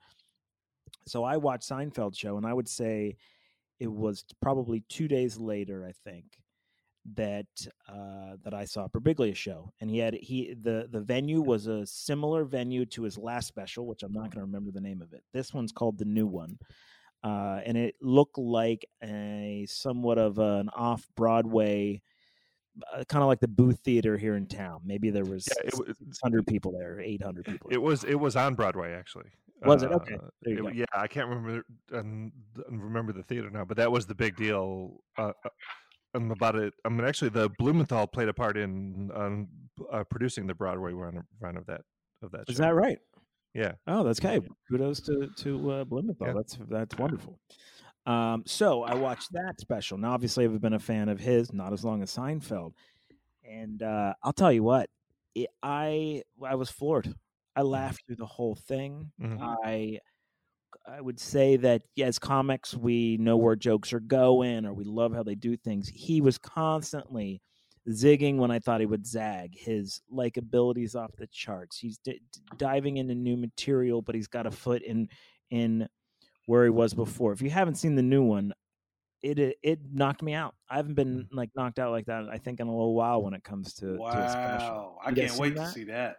So 1.06 1.24
I 1.24 1.36
watched 1.36 1.68
Seinfeld 1.68 2.16
show, 2.16 2.36
and 2.36 2.46
I 2.46 2.52
would 2.52 2.68
say 2.68 3.16
it 3.78 3.90
was 3.90 4.24
probably 4.40 4.84
two 4.88 5.08
days 5.08 5.38
later, 5.38 5.84
I 5.84 5.92
think, 5.92 6.24
that 7.14 7.46
uh, 7.88 8.36
that 8.44 8.52
I 8.52 8.64
saw 8.64 8.88
Birbiglia 8.88 9.34
show, 9.34 9.72
and 9.80 9.90
he 9.90 9.98
had 9.98 10.14
he 10.14 10.54
the 10.54 10.88
the 10.90 11.00
venue 11.00 11.40
was 11.40 11.66
a 11.66 11.86
similar 11.86 12.44
venue 12.44 12.84
to 12.86 13.02
his 13.02 13.16
last 13.16 13.48
special, 13.48 13.86
which 13.86 14.02
I'm 14.02 14.12
not 14.12 14.24
going 14.24 14.32
to 14.32 14.40
remember 14.42 14.70
the 14.70 14.82
name 14.82 15.00
of 15.00 15.12
it. 15.12 15.22
This 15.32 15.54
one's 15.54 15.72
called 15.72 15.98
the 15.98 16.04
new 16.04 16.26
one, 16.26 16.58
uh, 17.24 17.60
and 17.64 17.76
it 17.78 17.94
looked 18.02 18.38
like 18.38 18.84
a 19.02 19.66
somewhat 19.68 20.18
of 20.18 20.38
an 20.38 20.68
off 20.70 21.08
Broadway. 21.16 22.02
Uh, 22.94 23.04
kind 23.04 23.22
of 23.22 23.28
like 23.28 23.40
the 23.40 23.48
booth 23.48 23.80
theater 23.80 24.16
here 24.16 24.36
in 24.36 24.46
town. 24.46 24.80
Maybe 24.84 25.10
there 25.10 25.24
was 25.24 25.48
Yeah, 25.64 25.70
was- 25.76 25.98
600 25.98 26.46
people 26.46 26.72
there, 26.72 27.00
800 27.00 27.44
people. 27.44 27.70
It 27.70 27.82
was 27.82 28.04
it 28.04 28.14
was 28.14 28.36
on 28.36 28.54
Broadway 28.54 28.92
actually. 28.92 29.30
Was 29.62 29.82
it? 29.82 29.90
Okay, 29.92 30.14
Uh, 30.14 30.28
there 30.42 30.54
you 30.54 30.68
it- 30.68 30.74
yeah, 30.76 30.84
I 30.94 31.06
can't 31.06 31.28
remember 31.28 31.64
um, 31.92 32.32
remember 32.68 33.12
the 33.12 33.22
theater 33.24 33.50
now, 33.50 33.64
but 33.64 33.76
that 33.76 33.90
was 33.90 34.06
the 34.06 34.14
big 34.14 34.36
deal. 34.36 35.02
Uh, 35.18 35.32
uh, 35.44 35.48
um, 36.14 36.30
about 36.30 36.56
it. 36.56 36.74
I 36.84 36.88
mean, 36.88 37.04
actually, 37.04 37.30
the 37.30 37.50
Blumenthal 37.58 38.06
played 38.06 38.28
a 38.28 38.34
part 38.34 38.56
in 38.56 39.10
um, 39.14 39.48
uh, 39.92 40.02
producing 40.04 40.46
the 40.46 40.54
Broadway 40.54 40.92
run, 40.92 41.22
run 41.40 41.56
of 41.56 41.66
that 41.66 41.82
of 42.22 42.30
that. 42.32 42.48
Is 42.48 42.56
show. 42.56 42.62
that 42.62 42.74
right? 42.74 42.98
Yeah. 43.54 43.72
Oh, 43.86 44.02
that's 44.04 44.18
okay. 44.24 44.40
Kudos 44.68 45.00
to 45.02 45.28
to 45.38 45.70
uh, 45.70 45.84
Blumenthal. 45.84 46.28
Yeah. 46.28 46.32
That's 46.34 46.58
that's 46.68 46.96
wonderful. 46.98 47.38
Um, 48.06 48.44
so 48.46 48.82
I 48.82 48.94
watched 48.94 49.32
that 49.32 49.60
special. 49.60 49.98
Now, 49.98 50.12
obviously, 50.12 50.44
I've 50.44 50.60
been 50.60 50.72
a 50.72 50.78
fan 50.78 51.08
of 51.08 51.20
his, 51.20 51.52
not 51.52 51.72
as 51.72 51.84
long 51.84 52.02
as 52.02 52.10
Seinfeld, 52.14 52.72
and 53.44 53.82
uh, 53.82 54.14
I'll 54.22 54.32
tell 54.32 54.52
you 54.52 54.62
what, 54.62 54.90
it, 55.34 55.50
I 55.62 56.22
I 56.44 56.54
was 56.56 56.70
floored. 56.70 57.14
I 57.56 57.62
laughed 57.62 58.04
through 58.06 58.16
the 58.16 58.26
whole 58.26 58.54
thing. 58.56 59.12
Mhm. 59.20 59.38
I 59.64 60.00
I 60.86 61.00
would 61.00 61.20
say 61.20 61.56
that 61.58 61.82
yeah, 61.96 62.06
as 62.06 62.18
comics, 62.18 62.74
we 62.74 63.16
know 63.18 63.36
where 63.36 63.56
jokes 63.56 63.92
are 63.92 64.00
going, 64.00 64.66
or 64.66 64.72
we 64.74 64.84
love 64.84 65.14
how 65.14 65.22
they 65.22 65.34
do 65.34 65.56
things. 65.56 65.88
He 65.88 66.20
was 66.20 66.38
constantly 66.38 67.42
zigging 67.88 68.36
when 68.36 68.50
I 68.50 68.58
thought 68.60 68.80
he 68.80 68.86
would 68.86 69.06
zag. 69.06 69.58
His 69.58 70.00
likability's 70.12 70.94
off 70.94 71.12
the 71.16 71.26
charts. 71.28 71.78
He's 71.78 71.98
d- 71.98 72.20
diving 72.56 72.98
into 72.98 73.14
new 73.14 73.36
material, 73.36 74.02
but 74.02 74.14
he's 74.14 74.28
got 74.28 74.46
a 74.46 74.50
foot 74.50 74.82
in 74.82 75.08
in 75.50 75.88
where 76.50 76.64
he 76.64 76.70
was 76.70 76.94
before. 76.94 77.32
If 77.32 77.42
you 77.42 77.50
haven't 77.50 77.76
seen 77.76 77.94
the 77.94 78.02
new 78.02 78.24
one, 78.24 78.52
it 79.22 79.38
it, 79.38 79.56
it 79.62 79.78
knocked 79.92 80.20
me 80.20 80.34
out. 80.34 80.56
I 80.68 80.76
haven't 80.76 80.94
been 80.94 81.28
like 81.30 81.50
knocked 81.54 81.78
out 81.78 81.92
like 81.92 82.06
that. 82.06 82.24
I 82.28 82.38
think 82.38 82.58
in 82.58 82.66
a 82.66 82.70
little 82.70 82.94
while 82.94 83.22
when 83.22 83.34
it 83.34 83.44
comes 83.44 83.72
to, 83.74 83.96
to 83.96 84.02
a 84.04 84.30
special. 84.30 84.98
I 85.04 85.12
can't 85.12 85.36
wait 85.38 85.54
to 85.54 85.68
see 85.68 85.84
that. 85.84 86.16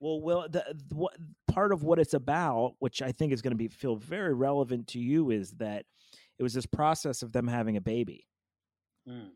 Well, 0.00 0.20
well, 0.20 0.48
the, 0.50 0.64
the 0.88 0.94
what 0.96 1.16
part 1.46 1.72
of 1.72 1.84
what 1.84 2.00
it's 2.00 2.14
about, 2.14 2.74
which 2.80 3.00
I 3.00 3.12
think 3.12 3.32
is 3.32 3.42
going 3.42 3.52
to 3.52 3.56
be 3.56 3.68
feel 3.68 3.94
very 3.94 4.34
relevant 4.34 4.88
to 4.88 4.98
you, 4.98 5.30
is 5.30 5.52
that 5.52 5.84
it 6.38 6.42
was 6.42 6.52
this 6.52 6.66
process 6.66 7.22
of 7.22 7.30
them 7.32 7.46
having 7.46 7.76
a 7.76 7.80
baby, 7.80 8.26
Mm. 9.08 9.28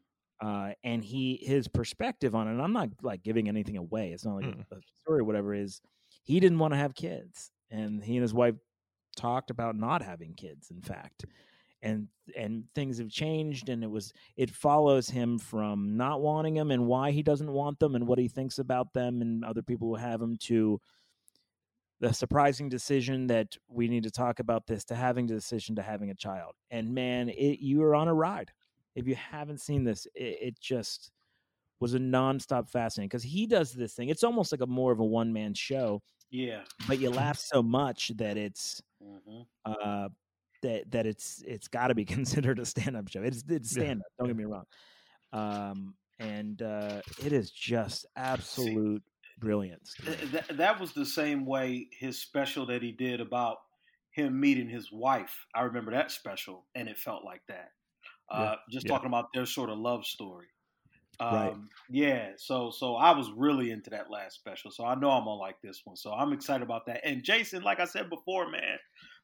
uh, 0.43 0.73
and 0.83 1.05
he 1.05 1.39
his 1.43 1.69
perspective 1.69 2.35
on 2.35 2.49
it. 2.49 2.53
And 2.53 2.63
I'm 2.63 2.73
not 2.73 2.89
like 3.03 3.23
giving 3.23 3.49
anything 3.49 3.77
away. 3.77 4.11
It's 4.13 4.25
not 4.25 4.37
like 4.37 4.47
a, 4.47 4.75
a 4.75 4.79
story 5.03 5.21
or 5.21 5.25
whatever. 5.25 5.55
Is 5.55 5.81
he 6.25 6.41
didn't 6.41 6.59
want 6.59 6.73
to 6.73 6.79
have 6.79 6.95
kids, 6.95 7.53
and 7.71 8.03
he 8.03 8.17
and 8.17 8.23
his 8.23 8.35
wife 8.35 8.57
talked 9.19 9.51
about 9.51 9.77
not 9.77 10.03
having 10.03 10.35
kids. 10.35 10.71
In 10.71 10.81
fact, 10.81 11.25
and 11.83 12.09
and 12.37 12.65
things 12.75 12.99
have 12.99 13.11
changed, 13.11 13.69
and 13.69 13.85
it 13.85 13.91
was 13.91 14.13
it 14.37 14.51
follows 14.51 15.09
him 15.09 15.39
from 15.39 15.97
not 15.97 16.21
wanting 16.21 16.55
them 16.55 16.71
and 16.71 16.87
why 16.87 17.11
he 17.11 17.23
doesn't 17.23 17.51
want 17.51 17.79
them 17.79 17.95
and 17.95 18.07
what 18.07 18.19
he 18.19 18.29
thinks 18.29 18.59
about 18.59 18.93
them 18.95 19.23
and 19.23 19.45
other 19.45 19.63
people 19.63 19.89
who 19.89 19.95
have 19.97 20.21
them 20.21 20.37
to 20.43 20.81
the 22.01 22.13
surprising 22.13 22.69
decision 22.69 23.27
that 23.27 23.57
we 23.69 23.89
need 23.89 24.05
to 24.05 24.11
talk 24.11 24.39
about 24.39 24.67
this 24.67 24.85
to 24.85 24.95
having 24.95 25.27
the 25.27 25.35
decision 25.35 25.75
to 25.77 25.83
having 25.83 26.11
a 26.11 26.15
child. 26.15 26.55
And 26.71 26.95
man, 26.95 27.29
it, 27.29 27.59
you 27.59 27.83
are 27.83 27.95
on 27.95 28.09
a 28.09 28.15
ride. 28.15 28.53
If 28.95 29.09
you 29.09 29.17
haven't 29.17 29.61
seen 29.61 29.85
this, 29.85 30.07
it, 30.15 30.39
it 30.41 30.61
just 30.61 31.11
was 31.81 31.95
a 31.95 31.99
nonstop 31.99 32.69
fascinating 32.69 33.09
because 33.09 33.23
he 33.23 33.47
does 33.47 33.73
this 33.73 33.95
thing. 33.95 34.09
It's 34.09 34.25
almost 34.25 34.53
like 34.53 34.61
a 34.61 34.67
more 34.67 34.93
of 34.93 35.01
a 35.01 35.05
one 35.05 35.33
man 35.33 35.55
show, 35.55 36.03
Yeah. 36.31 36.65
but 36.87 36.99
you 36.99 37.11
laugh 37.11 37.39
so 37.39 37.63
much 37.63 38.09
that 38.17 38.37
it's 38.37 38.83
hmm 39.01 39.43
uh 39.65 40.09
that 40.63 40.91
that 40.91 41.07
it's 41.07 41.43
it's 41.47 41.69
got 41.69 41.89
to 41.89 41.95
be 41.95 42.05
considered 42.17 42.59
a 42.59 42.67
stand 42.67 42.97
up 42.97 43.09
show. 43.09 43.23
It's 43.23 43.45
it's 43.49 43.73
stand 43.73 44.01
up. 44.01 44.07
Don't 44.19 44.29
get 44.29 44.37
me 44.37 44.45
wrong. 44.45 44.65
Um, 45.33 45.97
and 46.19 46.61
uh, 46.63 47.03
it 47.17 47.33
is 47.33 47.51
just 47.51 48.07
absolute 48.17 49.05
brilliance. 49.39 49.97
Th- 50.05 50.31
th- 50.31 50.47
that 50.49 50.81
was 50.81 50.93
the 50.93 51.07
same 51.07 51.47
way 51.47 51.89
his 51.93 52.21
special 52.21 52.67
that 52.67 52.83
he 52.83 52.93
did 52.93 53.21
about 53.21 53.59
him 54.11 54.39
meeting 54.41 54.69
his 54.69 54.91
wife. 54.93 55.47
I 55.55 55.63
remember 55.63 55.93
that 55.93 56.11
special, 56.11 56.67
and 56.75 56.89
it 56.89 56.99
felt 56.99 57.25
like 57.25 57.43
that. 57.49 57.71
Uh, 58.31 58.57
just 58.71 58.87
Yeah. 58.87 58.93
talking 58.93 59.09
about 59.09 59.27
their 59.35 59.47
sort 59.47 59.71
of 59.71 59.79
love 59.79 60.07
story. 60.07 60.49
Um, 61.21 61.35
Right. 61.35 61.57
Yeah. 61.91 62.29
So 62.37 62.71
so 62.71 62.97
I 62.97 63.17
was 63.17 63.31
really 63.31 63.71
into 63.71 63.91
that 63.91 64.11
last 64.11 64.35
special. 64.37 64.71
So 64.71 64.85
I 64.85 64.95
know 64.95 65.11
I'm 65.11 65.25
gonna 65.25 65.35
like 65.35 65.61
this 65.63 65.83
one. 65.85 65.97
So 65.97 66.13
I'm 66.13 66.33
excited 66.33 66.63
about 66.63 66.87
that. 66.87 67.01
And 67.05 67.23
Jason, 67.23 67.63
like 67.63 67.81
I 67.81 67.87
said 67.87 68.11
before, 68.11 68.51
man, 68.51 68.79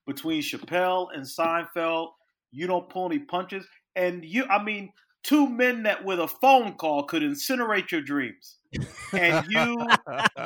between 0.07 0.43
Chappelle 0.43 1.09
and 1.15 1.25
Seinfeld, 1.25 2.09
you 2.51 2.67
don't 2.67 2.89
pull 2.89 3.07
any 3.07 3.19
punches. 3.19 3.67
And 3.97 4.25
you, 4.25 4.45
I 4.47 4.63
mean, 4.63 4.93
two 5.23 5.49
men 5.49 5.85
that 5.85 6.05
with 6.05 6.21
a 6.21 6.29
phone 6.29 6.75
call 6.75 7.05
could 7.05 7.23
incinerate 7.23 7.91
your 7.91 8.03
dreams. 8.03 8.57
And 9.13 9.47
you 9.49 9.87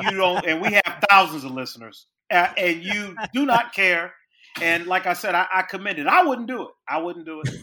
you 0.03 0.11
don't 0.11 0.45
and 0.45 0.61
we 0.61 0.73
have 0.73 1.05
thousands 1.09 1.45
of 1.45 1.53
listeners 1.53 2.07
and 2.31 2.83
you 2.83 3.17
do 3.33 3.47
not 3.47 3.73
care 3.73 4.13
and 4.61 4.87
like 4.87 5.07
I 5.07 5.13
said, 5.13 5.35
I, 5.35 5.47
I 5.53 5.63
commend 5.63 5.99
it. 5.99 6.07
I 6.07 6.25
wouldn't 6.25 6.49
do 6.49 6.63
it. 6.63 6.69
I 6.89 6.99
wouldn't 6.99 7.27
do 7.27 7.41
it. 7.41 7.55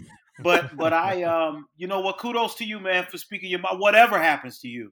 But 0.44 0.72
but 0.78 0.94
I 0.94 1.24
um 1.24 1.68
you 1.78 1.88
know 1.88 2.02
what? 2.02 2.18
Kudos 2.18 2.56
to 2.56 2.66
you, 2.66 2.80
man, 2.80 3.06
for 3.10 3.18
speaking 3.18 3.50
your 3.50 3.60
mind. 3.60 3.80
Whatever 3.80 4.20
happens 4.20 4.60
to 4.60 4.68
you, 4.68 4.92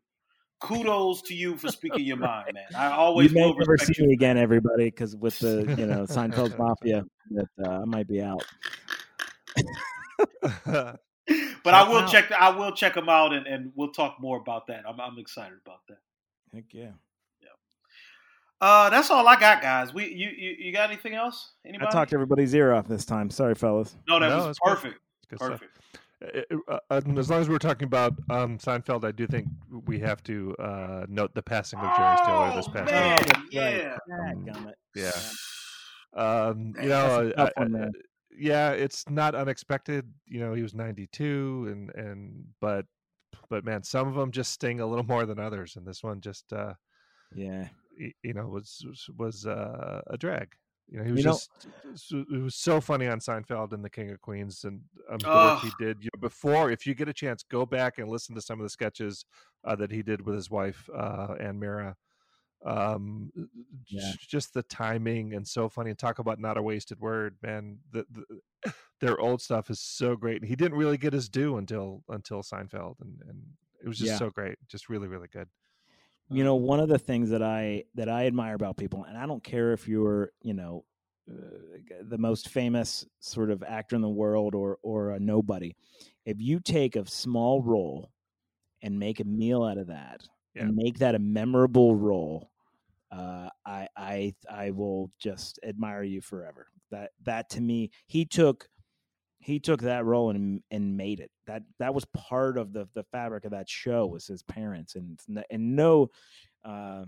kudos 0.60 1.22
to 1.24 1.34
you 1.34 1.58
for 1.58 1.70
speaking 1.70 2.06
your 2.06 2.18
mind, 2.18 2.54
man. 2.54 2.64
I 2.78 2.88
always 2.88 3.32
you 3.32 3.36
may 3.36 3.48
will 3.48 3.58
never 3.60 3.78
see 3.78 3.94
you. 3.98 4.08
me 4.08 4.14
again, 4.14 4.38
everybody, 4.38 4.86
because 4.86 5.16
with 5.16 5.38
the 5.40 5.72
you 5.78 5.86
know 5.86 6.04
Seinfeld 6.10 6.58
Mafia, 6.58 7.06
that 7.32 7.48
uh, 7.66 7.82
I 7.82 7.86
might 7.86 8.08
be 8.08 8.22
out. 8.22 8.44
But 11.64 11.74
I 11.74 11.84
will 11.88 12.02
Wow. 12.02 12.08
check. 12.08 12.32
I 12.34 12.50
will 12.50 12.74
check 12.74 12.96
them 12.96 13.08
out, 13.08 13.32
and, 13.34 13.48
and 13.48 13.72
we'll 13.76 13.92
talk 13.94 14.18
more 14.20 14.38
about 14.38 14.68
that. 14.68 14.84
I'm 14.88 15.00
I'm 15.00 15.18
excited 15.18 15.58
about 15.66 15.80
that. 15.88 16.00
Heck 16.54 16.66
yeah. 16.72 16.92
Uh, 18.60 18.90
that's 18.90 19.10
all 19.12 19.28
I 19.28 19.38
got, 19.38 19.62
guys. 19.62 19.94
We 19.94 20.06
you 20.14 20.30
you, 20.30 20.56
you 20.58 20.72
got 20.72 20.90
anything 20.90 21.16
else? 21.16 21.52
Anybody? 21.66 21.90
I 21.90 21.92
talked 21.92 22.14
everybody's 22.14 22.54
ear 22.56 22.74
off 22.74 22.88
this 22.88 23.04
time. 23.04 23.30
Sorry, 23.30 23.56
fellas. 23.56 23.98
no, 24.08 24.22
that 24.22 24.30
No, 24.30 24.38
was 24.38 24.48
it's 24.48 24.60
perfect. 24.60 25.00
Good. 25.38 25.52
Perfect. 25.52 25.78
Uh, 26.24 26.56
uh, 26.70 26.80
uh, 26.90 27.02
as 27.18 27.30
long 27.30 27.42
as 27.42 27.50
we're 27.50 27.58
talking 27.58 27.86
about 27.86 28.14
um, 28.30 28.58
Seinfeld, 28.58 29.04
I 29.04 29.12
do 29.12 29.28
think 29.28 29.48
we 29.86 30.00
have 30.00 30.24
to 30.24 30.56
uh, 30.58 31.06
note 31.10 31.34
the 31.36 31.44
passing 31.44 31.80
of 31.80 31.96
Jerry 31.98 32.18
Stiller 32.18 32.56
this 32.56 32.68
Oh, 32.70 32.72
past 32.72 32.92
man. 32.92 33.18
week. 33.18 33.28
that's 33.28 33.54
yeah. 33.54 33.98
right. 34.08 34.76
Yeah. 34.96 35.12
Um, 36.14 36.74
you 36.82 36.90
know, 36.90 37.32
I- 37.38 37.52
one, 37.58 37.76
I- 37.84 37.90
yeah, 38.36 38.72
it's 38.72 39.08
not 39.10 39.36
unexpected. 39.36 40.12
You 40.26 40.40
know, 40.40 40.54
he 40.54 40.62
was 40.64 40.74
92, 40.74 41.68
and 41.72 41.90
and 41.96 42.46
but 42.62 42.86
but 43.50 43.64
man, 43.66 43.84
some 43.84 44.08
of 44.08 44.16
them 44.16 44.32
just 44.32 44.52
sting 44.54 44.80
a 44.80 44.86
little 44.86 45.04
more 45.14 45.26
than 45.26 45.40
others, 45.40 45.76
and 45.76 45.86
this 45.86 46.04
one 46.04 46.22
just 46.22 46.52
uh, 46.54 46.74
Yeah. 47.36 47.68
you 47.98 48.34
know 48.34 48.48
was 48.48 48.84
was, 48.88 49.10
was 49.18 49.46
uh, 49.46 50.02
a 50.08 50.18
drag. 50.18 50.54
You 50.90 50.98
know, 51.00 51.04
he 51.06 51.12
was 51.12 51.20
You 51.20 51.26
know- 51.26 51.32
just 51.92 52.12
it 52.14 52.42
was 52.42 52.56
so 52.56 52.80
funny 52.82 53.08
on 53.08 53.20
Seinfeld 53.20 53.72
and 53.74 53.84
The 53.84 53.90
King 53.90 54.12
of 54.12 54.22
Queens 54.22 54.64
and 54.64 54.82
um, 55.10 55.18
the 55.20 55.28
work 55.28 55.60
he 55.62 55.72
did. 55.84 56.04
You 56.04 56.10
know, 56.14 56.20
before, 56.22 56.70
if 56.72 56.86
you 56.86 56.94
get 56.94 57.08
a 57.10 57.14
chance, 57.14 57.44
go 57.44 57.66
back 57.66 57.98
and 57.98 58.10
listen 58.10 58.36
to 58.36 58.42
some 58.42 58.60
of 58.60 58.64
the 58.64 58.70
sketches 58.70 59.26
uh, 59.64 59.76
that 59.78 59.92
he 59.92 60.02
did 60.04 60.26
with 60.26 60.36
his 60.36 60.50
wife 60.52 60.90
uh, 60.96 61.36
Anne 61.40 61.60
Meara. 61.60 61.96
Um, 62.66 63.32
Yeah. 63.88 64.12
j- 64.12 64.18
just 64.28 64.54
the 64.54 64.64
timing 64.64 65.34
and 65.34 65.46
so 65.48 65.68
funny. 65.68 65.90
And 65.90 66.00
talk 66.00 66.20
about 66.20 66.40
not 66.40 66.58
a 66.58 66.62
wasted 66.62 67.00
word, 67.00 67.36
man. 67.42 67.80
The, 67.92 68.06
the 68.12 68.72
their 69.02 69.20
old 69.20 69.42
stuff 69.42 69.70
is 69.70 69.80
so 69.82 70.16
great. 70.16 70.42
And 70.42 70.50
he 70.50 70.56
didn't 70.56 70.78
really 70.78 70.98
get 70.98 71.12
his 71.14 71.28
due 71.28 71.58
until 71.58 72.04
until 72.10 72.42
Seinfeld, 72.42 72.96
and 73.02 73.22
and 73.28 73.44
it 73.84 73.88
was 73.88 73.98
just 73.98 74.12
Yeah. 74.12 74.18
so 74.18 74.30
great, 74.30 74.58
just 74.70 74.88
really 74.90 75.08
really 75.08 75.28
good. 75.28 75.50
You 76.30 76.44
know 76.44 76.56
one 76.56 76.80
of 76.80 76.90
the 76.90 77.00
things 77.00 77.30
that 77.30 77.44
i 77.44 77.84
that 77.96 78.10
i 78.10 78.26
admire 78.26 78.56
about 78.56 78.78
people 78.78 79.04
and 79.04 79.18
i 79.18 79.26
don't 79.26 79.44
care 79.44 79.74
if 79.74 79.88
you're 79.88 80.32
you 80.42 80.54
know 80.54 80.86
uh, 81.32 81.78
the 82.04 82.18
most 82.18 82.50
famous 82.50 83.06
sort 83.20 83.50
of 83.52 83.64
actor 83.64 83.96
in 83.96 84.02
the 84.02 84.10
world 84.10 84.56
or 84.56 84.78
or 84.84 85.12
a 85.12 85.20
nobody 85.20 85.74
if 86.26 86.42
you 86.42 86.60
take 86.60 86.96
a 86.96 87.06
small 87.08 87.62
role 87.62 88.12
and 88.82 89.00
make 89.00 89.20
a 89.20 89.24
meal 89.26 89.64
out 89.64 89.78
of 89.78 89.88
that 89.88 90.22
Yeah. 90.56 90.64
and 90.64 90.76
make 90.76 91.00
that 91.00 91.16
a 91.16 91.20
memorable 91.20 91.96
role 91.96 92.52
uh, 93.12 93.50
I 93.66 93.88
I 93.96 94.36
I 94.50 94.72
will 94.72 95.12
just 95.20 95.60
admire 95.64 96.04
you 96.04 96.22
forever. 96.22 96.68
That 96.92 97.12
that 97.24 97.50
to 97.52 97.62
me, 97.62 97.92
he 98.08 98.26
took 98.26 98.68
he 99.44 99.60
took 99.60 99.82
that 99.82 100.06
role 100.06 100.30
and 100.30 100.62
and 100.72 100.98
made 100.98 101.20
it. 101.20 101.32
That 101.48 101.64
that 101.80 101.94
was 101.94 102.06
part 102.06 102.58
of 102.58 102.74
the 102.74 102.88
the 102.94 103.04
fabric 103.12 103.46
of 103.46 103.52
that 103.52 103.70
show 103.70 104.06
was 104.08 104.26
his 104.26 104.44
parents 104.44 104.96
and 104.96 105.20
and 105.50 105.76
no, 105.76 106.10
uh, 106.64 107.06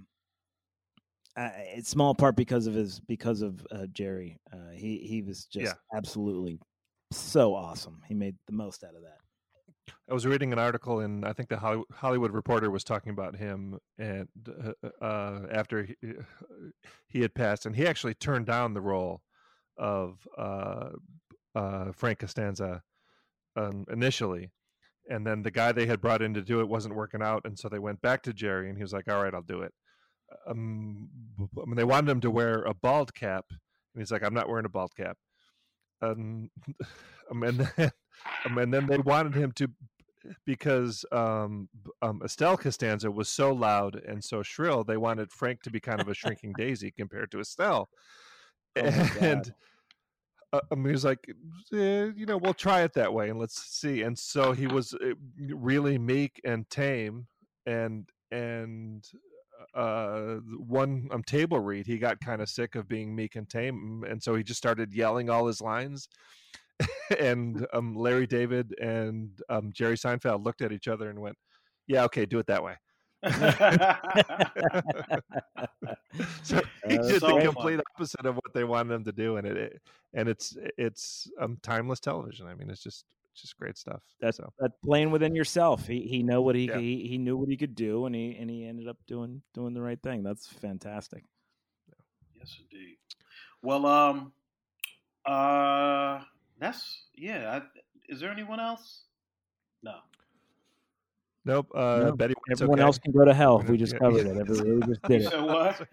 uh, 1.38 1.50
it's 1.56 1.90
small 1.90 2.14
part 2.14 2.36
because 2.36 2.68
of 2.68 2.74
his 2.74 3.00
because 3.00 3.42
of 3.42 3.66
uh, 3.72 3.86
Jerry. 3.88 4.38
Uh, 4.52 4.72
he 4.74 4.98
he 5.00 5.22
was 5.22 5.46
just 5.46 5.74
Yeah. 5.74 5.98
absolutely 5.98 6.60
so 7.12 7.56
awesome. 7.56 8.02
He 8.08 8.14
made 8.14 8.36
the 8.48 8.54
most 8.54 8.84
out 8.84 8.96
of 8.96 9.04
that. 9.04 9.18
I 10.10 10.14
was 10.14 10.26
reading 10.26 10.52
an 10.52 10.60
article, 10.60 11.00
and 11.00 11.26
I 11.26 11.34
think 11.34 11.50
the 11.50 11.84
Hollywood 11.92 12.32
Reporter 12.32 12.70
was 12.72 12.84
talking 12.84 13.12
about 13.12 13.36
him, 13.36 13.80
and 13.98 14.28
uh, 14.84 14.88
uh, 15.04 15.48
after 15.52 15.84
he, 15.84 15.96
he 17.08 17.22
had 17.22 17.34
passed, 17.34 17.66
and 17.66 17.76
he 17.76 17.86
actually 17.88 18.14
turned 18.14 18.46
down 18.46 18.74
the 18.74 18.82
role 18.82 19.22
of 19.78 20.28
uh, 20.38 20.90
uh, 21.56 21.92
Frank 21.94 22.20
Costanza 22.20 22.82
um, 23.56 23.86
initially, 23.92 24.52
and 25.10 25.26
then 25.26 25.42
the 25.42 25.52
guy 25.52 25.72
they 25.72 25.86
had 25.86 26.02
brought 26.02 26.22
in 26.22 26.34
to 26.34 26.42
do 26.42 26.60
it 26.60 26.68
wasn't 26.68 26.96
working 26.96 27.22
out, 27.22 27.46
and 27.46 27.58
so 27.58 27.70
they 27.70 27.80
went 27.80 28.02
back 28.02 28.22
to 28.24 28.34
Jerry, 28.34 28.70
and 28.70 28.78
he 28.78 28.84
was 28.84 28.94
like, 28.94 29.10
"All 29.10 29.24
right, 29.24 29.34
I'll 29.34 29.42
do 29.42 29.62
it." 29.62 29.74
Um, 30.48 31.10
I 31.40 31.66
mean, 31.66 31.76
they 31.76 31.84
wanted 31.84 32.12
him 32.12 32.22
to 32.22 32.32
wear 32.32 32.64
a 32.64 32.74
bald 32.74 33.14
cap, 33.14 33.46
and 33.50 34.02
he's 34.02 34.12
like, 34.12 34.24
"I'm 34.24 34.34
not 34.34 34.50
wearing 34.50 34.66
a 34.66 34.70
bald 34.70 34.96
cap." 34.96 35.18
Um, 36.02 36.50
um, 37.32 37.44
and 37.44 37.60
then, 37.60 37.92
um, 38.46 38.58
and 38.58 38.74
then 38.74 38.86
they 38.88 38.98
wanted 38.98 39.36
him 39.36 39.52
to 39.54 39.70
because 40.46 41.06
um, 41.12 41.70
um, 42.02 42.22
Estelle 42.24 42.58
Costanza 42.58 43.12
was 43.12 43.30
so 43.30 43.54
loud 43.54 44.02
and 44.08 44.24
so 44.24 44.42
shrill. 44.42 44.84
They 44.84 44.98
wanted 44.98 45.32
Frank 45.32 45.62
to 45.64 45.70
be 45.70 45.80
kind 45.80 46.02
of 46.02 46.08
a 46.08 46.16
shrinking 46.16 46.54
daisy 46.58 46.92
compared 46.92 47.32
to 47.32 47.40
Estelle, 47.40 47.90
Oh 48.78 48.82
and 48.82 49.54
uh, 50.72 50.76
was 50.76 51.06
like, 51.06 51.20
eh, 51.74 52.12
you 52.16 52.26
know, 52.26 52.38
we'll 52.38 52.54
try 52.54 52.82
it 52.82 52.94
that 52.94 53.14
way 53.14 53.30
and 53.30 53.40
let's 53.40 53.62
see. 53.62 54.02
And 54.02 54.18
so 54.18 54.52
he 54.52 54.68
was 54.68 54.94
uh, 54.94 55.14
really 55.38 55.98
meek 55.98 56.40
and 56.44 56.70
tame, 56.70 57.28
and 57.66 58.10
and 58.32 59.06
uh 59.74 60.36
one 60.68 61.08
um 61.12 61.24
table 61.24 61.60
read 61.60 61.88
he 61.88 61.98
got 61.98 62.20
kind 62.20 62.42
of 62.42 62.50
sick 62.50 62.76
of 62.76 62.88
being 62.88 63.16
meek 63.16 63.36
and 63.36 63.50
tame 63.50 64.04
and 64.08 64.22
so 64.22 64.36
he 64.36 64.44
just 64.44 64.58
started 64.58 64.94
yelling 64.94 65.30
all 65.30 65.48
his 65.48 65.62
lines 65.62 66.08
and 67.20 67.66
um 67.74 67.96
larry 67.96 68.28
david 68.28 68.74
and 68.82 69.42
um 69.50 69.72
jerry 69.74 69.96
seinfeld 69.96 70.44
looked 70.44 70.62
at 70.62 70.72
each 70.72 70.88
other 70.88 71.10
and 71.10 71.20
went 71.20 71.38
yeah 71.88 72.04
okay 72.04 72.26
do 72.26 72.40
it 72.40 72.48
that 72.48 72.64
way 72.64 72.76
so 76.44 76.62
he 76.88 76.96
That's 76.98 77.08
did 77.08 77.20
so 77.22 77.28
the 77.28 77.34
funny. 77.34 77.46
complete 77.46 77.80
opposite 77.96 78.26
of 78.26 78.36
what 78.36 78.54
they 78.54 78.64
wanted 78.64 78.94
him 78.94 79.04
to 79.06 79.12
do 79.12 79.38
and 79.38 79.48
it, 79.48 79.58
it 79.58 79.82
and 80.14 80.30
it's 80.30 80.56
it's 80.78 81.30
um 81.40 81.58
timeless 81.62 82.00
television 82.00 82.48
i 82.48 82.54
mean 82.54 82.70
it's 82.70 82.84
just 82.84 83.06
it's 83.34 83.42
just 83.42 83.58
great 83.58 83.78
stuff 83.78 84.02
That's 84.22 84.38
so 84.38 84.52
that 84.60 84.72
playing 84.84 85.12
within 85.12 85.36
yourself. 85.36 85.88
He 85.88 86.02
he 86.02 86.24
know 86.24 86.42
what 86.42 86.56
he, 86.56 86.68
Yeah. 86.68 86.78
he 86.78 87.06
he 87.08 87.18
knew 87.18 87.36
what 87.36 87.50
he 87.50 87.58
could 87.58 87.76
do, 87.76 88.06
and 88.06 88.16
he 88.16 88.34
and 88.40 88.50
he 88.50 88.66
ended 88.66 88.88
up 88.88 88.96
doing 89.08 89.42
doing 89.54 89.74
the 89.74 89.82
right 89.82 90.02
thing. 90.02 90.24
That's 90.24 90.48
fantastic. 90.48 91.26
yes, 92.34 92.58
indeed. 92.62 92.96
Well, 93.62 93.86
um, 93.86 94.32
uh, 95.26 96.22
that's 96.60 97.04
yeah. 97.14 97.60
I, 97.60 97.62
is 98.08 98.22
there 98.22 98.32
anyone 98.32 98.62
else? 98.62 99.02
No. 99.84 99.96
Nope 101.46 101.68
uh 101.76 102.00
No, 102.06 102.16
betty 102.16 102.34
White's 102.48 102.62
Everyone 102.62 102.80
okay. 102.80 102.86
else 102.86 102.98
can 103.00 103.12
go 103.12 103.24
to 103.26 103.34
hell. 103.34 103.60
We 103.68 103.78
just 103.78 103.98
covered 103.98 104.26
it. 104.28 104.38
Every, 104.38 104.74
we 104.76 104.82
just 104.88 105.02
did 105.04 105.22
it. 105.22 105.30
said 105.30 105.42
what? 105.46 105.88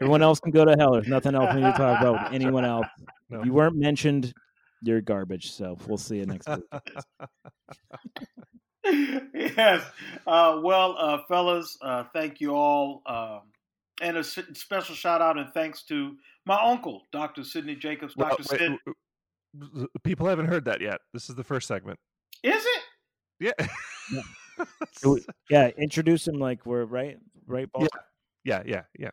Everyone 0.00 0.22
else 0.22 0.40
can 0.40 0.50
go 0.50 0.64
to 0.64 0.74
hell. 0.78 0.92
There's 0.92 1.08
nothing 1.08 1.34
else 1.34 1.54
we 1.54 1.60
need 1.60 1.72
to 1.72 1.78
talk 1.78 2.00
about 2.00 2.24
with 2.24 2.32
anyone 2.32 2.64
else. 2.64 2.86
No. 3.30 3.40
If 3.40 3.44
you 3.46 3.52
weren't 3.52 3.76
mentioned, 3.76 4.32
you're 4.82 5.02
garbage. 5.02 5.52
So 5.52 5.76
we'll 5.86 5.98
see 5.98 6.16
you 6.16 6.24
next 6.24 6.48
week. 6.48 6.62
yes. 9.34 9.84
Uh, 10.26 10.60
well, 10.62 10.96
uh, 10.98 11.18
fellas, 11.28 11.76
uh, 11.82 12.04
thank 12.14 12.40
you 12.40 12.54
all. 12.54 13.02
Um, 13.06 13.40
and 14.00 14.16
a 14.16 14.20
s- 14.20 14.38
special 14.54 14.94
shout 14.94 15.20
out 15.20 15.36
and 15.36 15.52
thanks 15.52 15.82
to 15.84 16.16
my 16.46 16.58
uncle, 16.62 17.02
Dr. 17.12 17.44
Sidney 17.44 17.74
Jacobs. 17.74 18.16
Well, 18.16 18.30
Dr. 18.30 18.44
wait, 18.50 18.58
Sid. 18.60 18.72
w- 19.58 19.70
w- 19.72 19.88
people 20.04 20.26
haven't 20.26 20.46
heard 20.46 20.64
that 20.64 20.80
yet 20.80 21.00
this 21.12 21.28
is 21.28 21.34
the 21.34 21.44
first 21.44 21.68
segment 21.68 21.98
Is 22.42 22.64
it? 22.64 22.82
yeah 23.40 23.66
Do 25.02 25.20
Yeah, 25.50 25.68
introduce 25.78 26.26
him 26.26 26.36
like 26.36 26.66
we're 26.66 26.84
right, 26.84 27.18
right, 27.46 27.70
boss? 27.72 27.88
yeah 28.44 28.62
yeah 28.66 28.82
yeah 28.98 29.10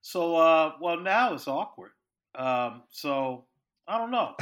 So, 0.00 0.36
uh, 0.36 0.72
well, 0.80 0.98
now 1.00 1.34
it's 1.34 1.46
awkward. 1.48 1.90
Um, 2.34 2.82
so, 2.90 3.46
I 3.86 3.98
don't 3.98 4.10
know. 4.10 4.34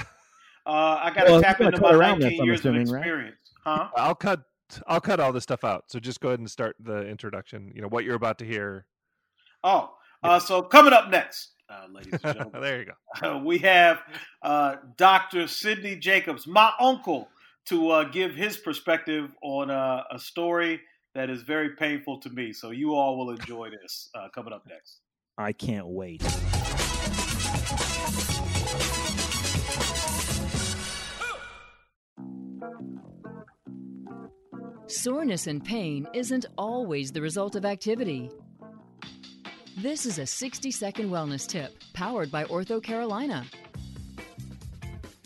Uh, 0.67 1.01
I 1.03 1.11
got 1.15 1.25
to 1.25 1.31
Well, 1.31 1.41
tap 1.41 1.61
into 1.61 1.81
my 1.81 1.93
19 1.93 2.45
years 2.45 2.61
assuming, 2.61 2.83
of 2.83 2.93
right? 2.93 3.01
experience. 3.01 3.53
Huh? 3.65 3.89
I'll 3.97 4.15
cut 4.15 4.43
I'll 4.87 5.01
cut 5.01 5.19
all 5.19 5.33
this 5.33 5.43
stuff 5.45 5.65
out. 5.65 5.85
So 5.89 5.99
just 5.99 6.21
go 6.21 6.29
ahead 6.29 6.41
and 6.41 6.51
start 6.51 6.77
the 6.79 7.07
introduction. 7.07 7.73
You 7.75 7.83
know 7.83 7.89
what 7.89 8.05
you're 8.05 8.17
about 8.17 8.39
to 8.41 8.45
hear. 8.45 8.87
Oh, 9.65 9.95
uh, 10.23 10.39
so 10.39 10.63
coming 10.63 10.93
up 10.93 11.09
next, 11.11 11.53
uh, 11.71 11.87
ladies 11.91 12.13
and 12.13 12.23
gentlemen. 12.35 12.61
there 12.61 12.79
you 12.81 12.87
go. 12.87 13.37
Uh, 13.37 13.39
we 13.45 13.59
have 13.59 14.01
uh, 14.43 14.77
Dr. 14.97 15.49
Sidney 15.49 15.97
Jacobs, 15.97 16.47
my 16.47 16.71
uncle, 16.79 17.29
to 17.69 17.91
uh, 17.91 18.05
give 18.05 18.35
his 18.35 18.57
perspective 18.57 19.31
on 19.43 19.71
uh, 19.71 20.03
a 20.11 20.19
story 20.19 20.81
that 21.15 21.29
is 21.29 21.43
very 21.43 21.71
painful 21.77 22.21
to 22.21 22.31
me. 22.31 22.53
So 22.53 22.71
you 22.71 22.95
all 22.95 23.19
will 23.19 23.31
enjoy 23.31 23.71
this 23.71 24.09
uh, 24.15 24.29
coming 24.35 24.53
up 24.53 24.65
next. 24.69 25.01
I 25.37 25.53
can't 25.53 25.87
wait. 25.87 26.23
Soreness 34.87 35.47
and 35.47 35.63
pain 35.63 36.09
isn't 36.15 36.47
always 36.57 37.13
the 37.13 37.21
result 37.21 37.55
of 37.55 37.67
activity. 37.67 38.31
This 39.77 40.07
is 40.07 40.19
a 40.19 40.27
60 40.27 40.71
second 40.71 41.11
wellness 41.11 41.47
tip 41.47 41.73
powered 41.93 42.31
by 42.31 42.45
Ortho 42.45 42.83
Carolina. 42.83 43.45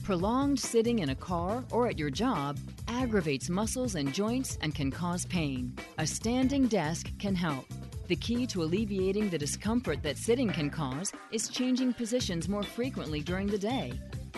Prolonged 0.03 0.59
sitting 0.59 0.99
in 0.99 1.11
a 1.11 1.15
car 1.15 1.62
or 1.71 1.87
at 1.87 1.97
your 1.97 2.11
job 2.11 2.59
aggravates 2.88 3.49
muscles 3.49 3.95
and 3.95 4.12
joints 4.12 4.59
and 4.61 4.75
can 4.75 4.91
cause 4.91 5.25
pain. 5.27 5.73
A 5.99 6.07
standing 6.07 6.67
desk 6.67 7.12
can 7.21 7.37
help. 7.37 7.67
The 8.09 8.17
key 8.17 8.45
to 8.49 8.65
alleviating 8.65 9.31
the 9.31 9.38
discomfort 9.38 10.03
that 10.03 10.19
sitting 10.19 10.51
can 10.51 10.71
cause 10.71 11.12
is 11.31 11.49
changing 11.49 11.93
positions 11.95 12.49
more 12.49 12.65
frequently 12.65 13.21
during 13.21 13.47
the 13.47 13.59
day. 13.59 13.93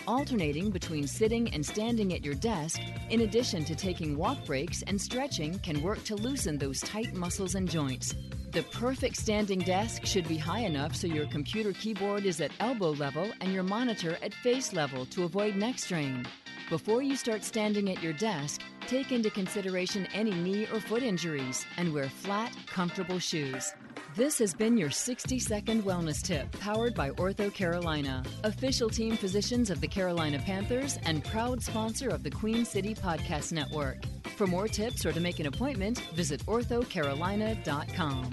Alternating 0.06 0.70
between 0.70 1.06
sitting 1.06 1.50
and 1.54 1.64
standing 1.64 2.12
at 2.12 2.22
your 2.22 2.34
desk, 2.34 2.78
in 3.08 3.22
addition 3.22 3.64
to 3.64 3.74
taking 3.74 4.18
walk 4.18 4.44
breaks 4.44 4.82
and 4.82 5.00
stretching, 5.00 5.58
can 5.60 5.82
work 5.82 6.04
to 6.04 6.14
loosen 6.14 6.58
those 6.58 6.82
tight 6.82 7.14
muscles 7.14 7.54
and 7.54 7.70
joints. 7.70 8.14
The 8.54 8.62
perfect 8.62 9.16
standing 9.16 9.58
desk 9.58 10.06
should 10.06 10.28
be 10.28 10.36
high 10.36 10.60
enough 10.60 10.94
so 10.94 11.08
your 11.08 11.26
computer 11.26 11.72
keyboard 11.72 12.24
is 12.24 12.40
at 12.40 12.52
elbow 12.60 12.92
level 12.92 13.32
and 13.40 13.52
your 13.52 13.64
monitor 13.64 14.16
at 14.22 14.32
face 14.32 14.72
level 14.72 15.06
to 15.06 15.24
avoid 15.24 15.56
neck 15.56 15.76
strain. 15.76 16.24
Before 16.70 17.02
you 17.02 17.16
start 17.16 17.42
standing 17.42 17.90
at 17.90 18.00
your 18.00 18.12
desk, 18.12 18.60
take 18.86 19.10
into 19.10 19.28
consideration 19.28 20.06
any 20.14 20.30
knee 20.30 20.68
or 20.72 20.78
foot 20.78 21.02
injuries 21.02 21.66
and 21.78 21.92
wear 21.92 22.08
flat, 22.08 22.56
comfortable 22.68 23.18
shoes. 23.18 23.72
This 24.16 24.38
has 24.38 24.54
been 24.54 24.76
your 24.76 24.90
60 24.90 25.40
second 25.40 25.82
wellness 25.82 26.22
tip 26.22 26.52
powered 26.60 26.94
by 26.94 27.10
Ortho 27.10 27.52
Carolina, 27.52 28.22
official 28.44 28.88
team 28.88 29.16
physicians 29.16 29.70
of 29.70 29.80
the 29.80 29.88
Carolina 29.88 30.38
Panthers 30.38 31.00
and 31.04 31.24
proud 31.24 31.60
sponsor 31.60 32.10
of 32.10 32.22
the 32.22 32.30
Queen 32.30 32.64
City 32.64 32.94
Podcast 32.94 33.50
Network. 33.50 34.04
For 34.36 34.46
more 34.46 34.68
tips 34.68 35.04
or 35.04 35.10
to 35.10 35.18
make 35.18 35.40
an 35.40 35.46
appointment, 35.46 35.98
visit 36.14 36.46
orthocarolina.com. 36.46 38.30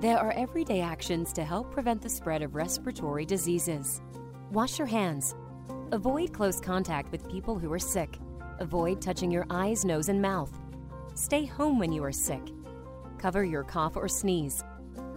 There 0.00 0.18
are 0.18 0.32
everyday 0.36 0.80
actions 0.80 1.32
to 1.32 1.42
help 1.42 1.72
prevent 1.72 2.02
the 2.02 2.08
spread 2.08 2.42
of 2.42 2.54
respiratory 2.54 3.26
diseases. 3.26 4.00
Wash 4.52 4.78
your 4.78 4.86
hands. 4.86 5.34
Avoid 5.90 6.32
close 6.32 6.60
contact 6.60 7.10
with 7.10 7.28
people 7.28 7.58
who 7.58 7.72
are 7.72 7.80
sick. 7.80 8.16
Avoid 8.60 9.02
touching 9.02 9.32
your 9.32 9.46
eyes, 9.50 9.84
nose, 9.84 10.08
and 10.08 10.22
mouth. 10.22 10.56
Stay 11.18 11.44
home 11.44 11.78
when 11.80 11.90
you 11.90 12.04
are 12.04 12.12
sick. 12.12 12.52
Cover 13.18 13.44
your 13.44 13.64
cough 13.64 13.96
or 13.96 14.06
sneeze. 14.06 14.62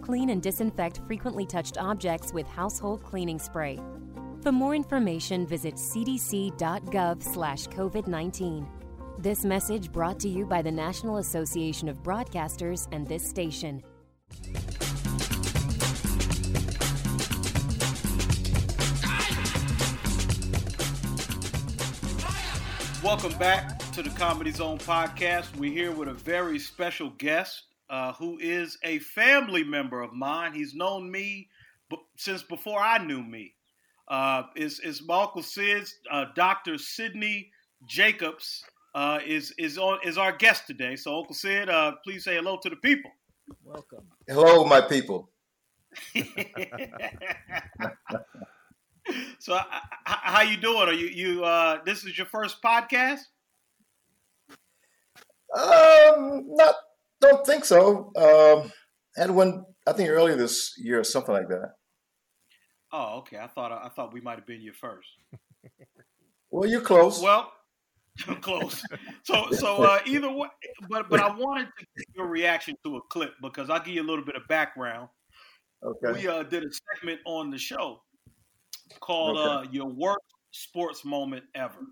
Clean 0.01 0.31
and 0.31 0.41
disinfect 0.41 0.99
frequently 1.05 1.45
touched 1.45 1.77
objects 1.77 2.33
with 2.33 2.47
household 2.47 3.03
cleaning 3.03 3.37
spray. 3.37 3.79
For 4.41 4.51
more 4.51 4.73
information, 4.73 5.45
visit 5.45 5.75
cdc.gov/covid19. 5.75 8.67
This 9.19 9.45
message 9.45 9.91
brought 9.91 10.19
to 10.21 10.27
you 10.27 10.47
by 10.47 10.63
the 10.63 10.71
National 10.71 11.17
Association 11.17 11.87
of 11.87 12.01
Broadcasters 12.01 12.87
and 12.91 13.07
this 13.07 13.29
station. 13.29 13.83
Welcome 23.03 23.37
back 23.37 23.80
to 23.91 24.01
the 24.01 24.09
Comedy 24.11 24.51
Zone 24.51 24.77
podcast. 24.77 25.53
We're 25.57 25.73
here 25.73 25.91
with 25.91 26.07
a 26.07 26.13
very 26.13 26.57
special 26.59 27.09
guest 27.17 27.63
uh, 27.89 28.13
who 28.13 28.37
is 28.39 28.77
a 28.83 28.99
family 28.99 29.65
member 29.65 30.01
of 30.01 30.13
mine. 30.13 30.53
He's 30.53 30.73
known 30.73 31.11
me 31.11 31.49
b- 31.89 31.97
since 32.15 32.41
before 32.41 32.79
I 32.79 33.03
knew 33.03 33.21
me. 33.21 33.53
Uh, 34.07 34.43
is 34.55 34.79
is 34.79 35.05
my 35.05 35.23
uncle 35.23 35.43
Sid's 35.43 35.93
uh, 36.09 36.27
Dr. 36.35 36.77
Sidney 36.77 37.51
Jacobs 37.85 38.63
uh, 38.95 39.19
is 39.25 39.53
is 39.57 39.77
on 39.77 39.99
is 40.05 40.17
our 40.17 40.31
guest 40.31 40.67
today. 40.67 40.95
So 40.95 41.19
Uncle 41.19 41.35
Sid, 41.35 41.69
uh, 41.69 41.95
please 42.05 42.23
say 42.23 42.35
hello 42.35 42.59
to 42.63 42.69
the 42.69 42.77
people. 42.77 43.11
Welcome. 43.65 44.05
Hello, 44.25 44.63
my 44.63 44.79
people. 44.79 45.29
so, 49.39 49.55
uh, 49.55 49.63
h- 50.07 50.15
how 50.23 50.43
you 50.43 50.55
doing? 50.55 50.87
Are 50.87 50.93
you 50.93 51.07
you? 51.07 51.43
Uh, 51.43 51.83
this 51.83 52.05
is 52.05 52.17
your 52.17 52.27
first 52.27 52.61
podcast? 52.61 53.19
Um, 55.55 56.45
not, 56.55 56.75
don't 57.19 57.45
think 57.45 57.65
so. 57.65 58.11
Um, 58.15 58.71
had 59.15 59.31
one, 59.31 59.65
I 59.87 59.93
think 59.93 60.09
earlier 60.09 60.35
this 60.35 60.73
year 60.77 60.99
or 60.99 61.03
something 61.03 61.33
like 61.33 61.49
that. 61.49 61.73
Oh, 62.93 63.19
okay. 63.19 63.37
I 63.37 63.47
thought 63.47 63.71
I 63.71 63.89
thought 63.89 64.13
we 64.13 64.21
might 64.21 64.37
have 64.37 64.45
been 64.47 64.61
your 64.61 64.73
first. 64.73 65.09
Well, 66.53 66.69
you're 66.69 66.81
close. 66.81 67.21
Well, 67.21 67.49
close. 68.41 68.83
So 69.23 69.51
so 69.51 69.83
uh, 69.83 69.99
either 70.05 70.29
way, 70.29 70.49
but 70.89 71.09
but 71.09 71.21
I 71.21 71.33
wanted 71.33 71.67
to 71.79 71.85
get 71.95 72.05
your 72.13 72.27
reaction 72.27 72.75
to 72.83 72.97
a 72.97 73.01
clip 73.03 73.31
because 73.41 73.69
I'll 73.69 73.79
give 73.79 73.95
you 73.95 74.01
a 74.01 74.09
little 74.09 74.25
bit 74.25 74.35
of 74.35 74.45
background. 74.49 75.07
okay. 75.81 76.11
We 76.11 76.27
uh, 76.27 76.43
did 76.43 76.63
a 76.65 76.67
segment 76.97 77.21
on 77.25 77.51
the 77.51 77.57
show 77.57 78.01
called 78.99 79.37
Okay. 79.37 79.69
uh, 79.69 79.71
"Your 79.71 79.85
Worst 79.87 80.19
Sports 80.51 81.05
Moment 81.05 81.45
Ever." 81.55 81.85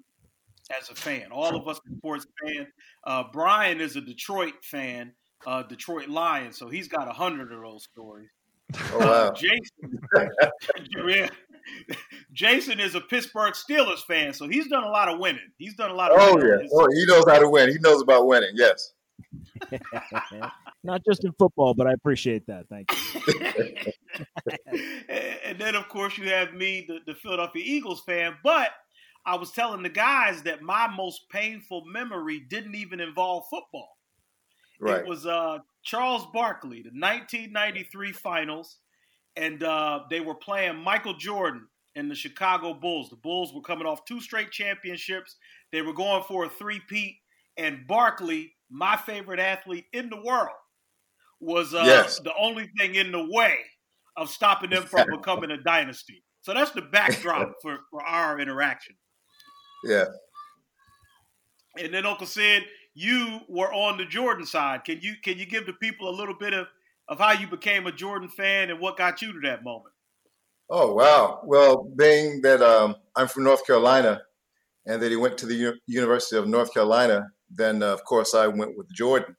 As 0.78 0.90
a 0.90 0.96
fan, 0.96 1.32
all 1.32 1.56
of 1.56 1.68
us 1.68 1.78
are 1.78 1.98
sports 1.98 2.28
fan. 2.44 2.68
Uh, 3.04 3.24
Brian 3.34 3.82
is 3.82 3.96
a 3.96 4.02
Detroit 4.02 4.54
fan, 4.64 5.14
uh, 5.48 5.64
Detroit 5.64 6.10
Lions, 6.10 6.58
so 6.58 6.70
he's 6.70 6.88
got 6.88 7.08
a 7.08 7.12
hundred 7.12 7.52
of 7.52 7.62
those 7.62 7.88
stories. 7.92 8.30
oh, 8.94 9.00
wow. 9.00 9.32
Jason, 9.36 10.00
yeah. 11.08 11.28
Jason 12.34 12.80
is 12.80 12.94
a 12.94 13.02
Pittsburgh 13.02 13.54
Steelers 13.54 14.04
fan, 14.08 14.34
so 14.34 14.48
he's 14.48 14.68
done 14.68 14.84
a 14.84 14.90
lot 14.90 15.10
of 15.10 15.20
winning. 15.20 15.50
He's 15.58 15.74
done 15.76 15.90
a 15.90 15.96
lot 15.96 16.12
of. 16.12 16.18
Oh, 16.20 16.36
winning. 16.36 16.60
yeah. 16.62 16.68
Oh, 16.72 16.88
he 16.94 17.06
knows 17.08 17.26
how 17.28 17.40
to 17.40 17.50
win. 17.50 17.70
He 17.70 17.78
knows 17.80 18.02
about 18.04 18.28
winning. 18.28 18.52
Yes. 18.54 18.94
Not 20.84 21.02
just 21.04 21.24
in 21.26 21.32
football, 21.34 21.74
but 21.74 21.88
I 21.88 21.94
appreciate 21.94 22.46
that. 22.48 22.66
Thank 22.70 22.92
you. 22.92 23.92
and 25.44 25.60
then, 25.60 25.76
of 25.76 25.90
course, 25.90 26.18
you 26.18 26.30
have 26.30 26.54
me, 26.54 26.86
the, 26.88 27.00
the 27.06 27.16
Philadelphia 27.16 27.64
Eagles 27.66 28.02
fan. 28.06 28.36
But 28.44 28.70
I 29.26 29.36
was 29.36 29.52
telling 29.52 29.84
the 29.84 29.90
guys 29.90 30.42
that 30.44 30.62
my 30.62 30.88
most 30.88 31.30
painful 31.30 31.84
memory 31.86 32.40
didn't 32.50 32.76
even 32.76 33.00
involve 33.00 33.46
football. 33.50 33.98
Right. 34.80 35.00
It 35.02 35.08
was 35.08 35.26
uh, 35.26 35.60
Charles 35.84 36.26
Barkley, 36.34 36.82
the 36.82 36.90
1993 36.90 38.12
finals, 38.14 38.78
and 39.36 39.62
uh, 39.64 40.02
they 40.10 40.22
were 40.22 40.36
playing 40.36 40.78
Michael 40.78 41.16
Jordan 41.16 41.68
and 41.96 42.10
the 42.10 42.16
Chicago 42.16 42.74
Bulls. 42.74 43.10
The 43.10 43.18
Bulls 43.18 43.54
were 43.54 43.62
coming 43.62 43.86
off 43.86 44.06
two 44.06 44.22
straight 44.22 44.52
championships. 44.52 45.36
They 45.72 45.82
were 45.82 45.94
going 45.94 46.24
for 46.24 46.46
a 46.46 46.50
three-peat, 46.50 47.16
and 47.58 47.86
Barkley, 47.88 48.54
my 48.70 48.96
favorite 48.96 49.40
athlete 49.40 49.86
in 49.94 50.10
the 50.10 50.22
world, 50.22 50.56
was 51.42 51.74
uh, 51.74 51.84
Yes. 51.86 52.20
the 52.20 52.34
only 52.40 52.70
thing 52.78 52.96
in 52.96 53.12
the 53.12 53.28
way 53.32 53.58
of 54.16 54.30
stopping 54.30 54.70
them 54.70 54.84
from 54.84 55.08
becoming 55.12 55.52
a 55.52 55.58
dynasty. 55.62 56.24
So 56.42 56.54
that's 56.54 56.72
the 56.72 56.82
backdrop 56.84 57.54
for, 57.62 57.80
for 57.92 58.02
our 58.02 58.40
interaction. 58.40 58.96
Yeah. 59.84 60.06
And 61.78 61.94
then 61.94 62.06
Uncle 62.06 62.28
Sid, 62.28 62.64
you 62.94 63.40
were 63.48 63.74
on 63.74 63.98
the 63.98 64.06
Jordan 64.06 64.46
side. 64.46 64.84
Can 64.84 65.00
you 65.02 65.16
can 65.24 65.38
you 65.38 65.46
give 65.46 65.66
the 65.66 65.74
people 65.74 66.10
a 66.10 66.16
little 66.16 66.36
bit 66.36 66.54
of, 66.54 66.68
of 67.08 67.20
how 67.20 67.32
you 67.32 67.48
became 67.48 67.88
a 67.88 67.92
Jordan 67.92 68.30
fan 68.30 68.70
and 68.70 68.80
what 68.80 68.98
got 68.98 69.22
you 69.22 69.34
to 69.34 69.40
that 69.44 69.64
moment? 69.64 69.94
Oh, 70.70 70.94
wow. 70.94 71.42
Well, 71.44 71.90
being 71.96 72.42
that 72.42 72.62
um, 72.62 72.96
I'm 73.16 73.28
from 73.28 73.44
North 73.44 73.66
Carolina 73.66 74.22
and 74.86 75.02
that 75.02 75.10
he 75.10 75.18
went 75.18 75.38
to 75.40 75.48
the 75.48 75.56
U- 75.56 75.80
University 75.88 76.38
of 76.38 76.48
North 76.48 76.74
Carolina, 76.74 77.28
then, 77.50 77.82
uh, 77.82 77.88
of 77.88 78.04
course, 78.04 78.36
I 78.36 78.48
went 78.48 78.78
with 78.78 78.92
Jordan. 78.94 79.36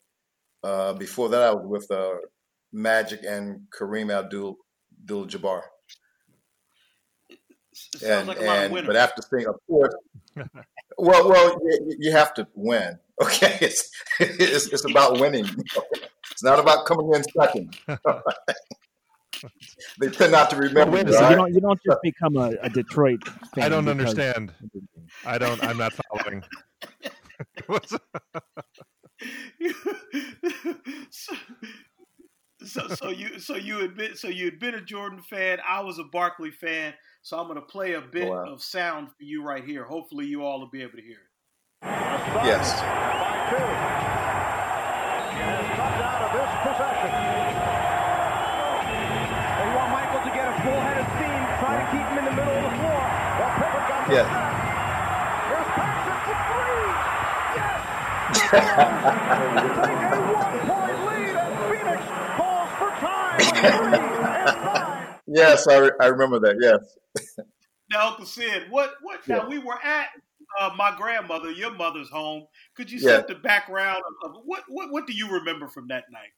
Uh, 0.65 0.93
before 0.95 1.29
that, 1.29 1.43
I 1.43 1.53
was 1.53 1.67
with 1.67 1.91
uh, 1.91 2.17
Magic 2.73 3.21
and 3.27 3.61
Kareem 3.71 4.13
Abdul 4.13 4.57
Abdul 5.03 5.27
Jabbar. 5.27 5.63
Sounds 7.73 8.03
and, 8.03 8.29
like 8.29 8.41
a 8.41 8.43
lot 8.43 8.57
of 8.57 8.65
and 8.65 8.73
winners. 8.73 8.87
but 8.89 8.97
after 8.97 9.23
seeing, 9.23 9.47
of 9.47 9.55
course, 9.67 9.95
well, 10.99 11.29
well, 11.29 11.59
you, 11.63 11.97
you 11.99 12.13
have 12.13 12.35
to 12.35 12.47
win. 12.55 12.99
Okay, 13.23 13.59
it's 13.61 13.91
it's, 14.19 14.67
it's 14.67 14.85
about 14.91 15.21
winning. 15.21 15.47
It's 16.31 16.43
not 16.43 16.59
about 16.59 16.87
coming 16.87 17.13
in 17.15 17.23
second. 17.25 17.77
they 20.01 20.09
tend 20.09 20.33
not 20.33 20.51
to 20.51 20.57
remember. 20.57 20.97
wait 20.97 21.07
a 21.07 21.11
you, 21.11 21.13
second, 21.15 21.25
all 21.25 21.31
You 21.31 21.37
don't, 21.37 21.55
you 21.55 21.61
don't 21.61 21.81
just 21.85 22.03
become 22.03 22.37
a, 22.37 22.53
a 22.63 22.69
Detroit 22.71 23.27
fan. 23.55 23.65
I 23.65 23.69
don't 23.69 23.89
understand. 23.89 24.53
I 25.25 25.39
don't. 25.39 25.63
I'm 25.63 25.79
not 25.79 25.93
following. 25.93 26.43
What's- 27.67 27.97
so, 31.11 31.35
so, 32.65 32.89
so 32.89 33.11
you 33.11 33.39
so 33.39 33.57
you 33.57 33.79
had 33.79 33.97
been 33.97 34.17
so 34.17 34.29
you 34.29 34.45
had 34.47 34.59
been 34.59 34.75
a 34.75 34.81
Jordan 34.81 35.21
fan. 35.21 35.59
I 35.67 35.81
was 35.81 35.99
a 35.99 36.05
Barkley 36.05 36.51
fan. 36.51 36.95
So 37.23 37.39
I'm 37.39 37.47
going 37.47 37.57
to 37.57 37.67
play 37.67 37.95
a 37.95 38.01
bit 38.01 38.29
wow. 38.29 38.47
of 38.47 38.63
sound 38.63 39.09
for 39.09 39.23
you 39.23 39.43
right 39.43 39.63
here. 39.63 39.85
Hopefully, 39.85 40.25
you 40.25 40.43
all 40.43 40.59
will 40.59 40.71
be 40.71 40.81
able 40.81 40.97
to 40.97 41.03
hear 41.03 41.19
it. 41.19 41.31
Yes. 41.83 42.81
by 42.81 43.51
two. 43.51 43.57
And 45.37 45.67
comes 45.77 46.01
out 46.01 46.23
of 46.25 46.33
this 46.33 46.49
possession. 46.65 47.13
They 49.61 49.69
want 49.77 49.91
Michael 49.93 50.23
to 50.25 50.33
get 50.33 50.49
a 50.49 50.57
full 50.65 50.81
head 50.81 50.97
of 50.97 51.07
steam, 51.13 51.45
try 51.61 51.77
to 51.77 51.85
keep 51.93 52.07
him 52.09 52.19
in 52.19 52.25
the 52.25 52.33
middle 52.41 52.57
of 52.57 52.65
the 52.65 52.77
floor. 52.81 53.05
Well, 53.37 53.53
Pippen 53.61 53.85
got 53.85 54.01
the 54.09 54.13
Yes. 54.17 54.29
Here's 55.45 55.69
Paxson 55.77 56.17
for 56.25 56.37
three. 56.49 56.89
Yes! 57.61 57.85
Take 59.85 60.01
a 60.09 60.25
one-point 60.41 61.05
lead, 61.05 61.37
and 61.37 61.53
Phoenix 61.69 62.01
calls 62.37 62.71
for 62.81 62.91
time. 62.97 63.37
with 63.37 63.45
three 63.45 63.49
and 63.49 63.50
nine. 63.50 63.50
Yes, 65.33 65.69
I, 65.69 65.79
re- 65.79 65.93
I 66.01 66.07
remember 66.07 66.41
that. 66.41 66.57
Yes. 66.61 67.37
Now, 67.89 68.09
Uncle 68.09 68.27
Sid, 68.27 68.65
what 68.69 68.95
what? 69.03 69.21
Yeah. 69.29 69.37
Now 69.39 69.49
we 69.49 69.59
were 69.59 69.79
at 69.85 70.09
uh, 70.61 70.71
my 70.77 70.93
grandmother, 70.97 71.53
your 71.53 71.73
mother's 71.73 72.11
home. 72.11 72.47
Could 72.77 72.91
you 72.91 72.99
Yeah. 72.99 73.19
set 73.19 73.29
the 73.29 73.37
background 73.37 74.03
of, 74.25 74.31
of 74.31 74.43
what 74.45 74.65
what 74.69 74.91
what 74.91 75.07
do 75.07 75.13
you 75.13 75.31
remember 75.31 75.69
from 75.69 75.87
that 75.89 76.05
night? 76.11 76.33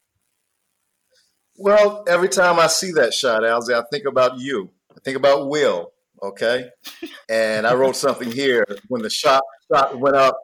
Well, 1.57 2.03
every 2.07 2.29
time 2.29 2.59
I 2.59 2.67
see 2.67 2.91
that 2.91 3.13
shot, 3.15 3.43
Alzy, 3.43 3.73
I 3.73 3.83
think 3.91 4.05
about 4.05 4.37
you. 4.39 4.69
I 4.91 4.99
think 5.03 5.17
about 5.17 5.49
Will. 5.49 5.91
Okay, 6.21 6.69
and 7.29 7.65
I 7.65 7.73
wrote 7.73 7.95
something 7.95 8.31
here 8.31 8.63
when 8.89 9.01
the 9.01 9.09
shot 9.09 9.41
shot 9.71 9.99
went 9.99 10.15
up, 10.15 10.37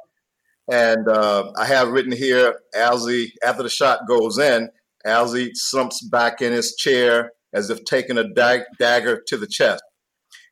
and 0.71 1.07
uh, 1.07 1.51
I 1.55 1.65
have 1.65 1.89
written 1.89 2.11
here, 2.11 2.59
Alzy. 2.75 3.32
After 3.45 3.61
the 3.63 3.69
shot 3.69 4.07
goes 4.07 4.39
in, 4.39 4.69
Alzy 5.06 5.52
slumps 5.54 6.04
back 6.04 6.41
in 6.41 6.52
his 6.52 6.76
chair 6.76 7.32
as 7.54 7.70
if 7.70 7.84
taking 7.86 8.18
a 8.18 8.34
dag- 8.34 8.66
dagger 8.78 9.22
to 9.28 9.38
the 9.38 9.47
chest. 9.47 9.84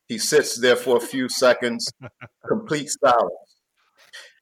He 0.06 0.18
sits 0.18 0.58
there 0.58 0.76
for 0.76 0.96
a 0.96 1.00
few 1.00 1.28
seconds, 1.28 1.92
complete 2.48 2.90
silence. 3.04 3.60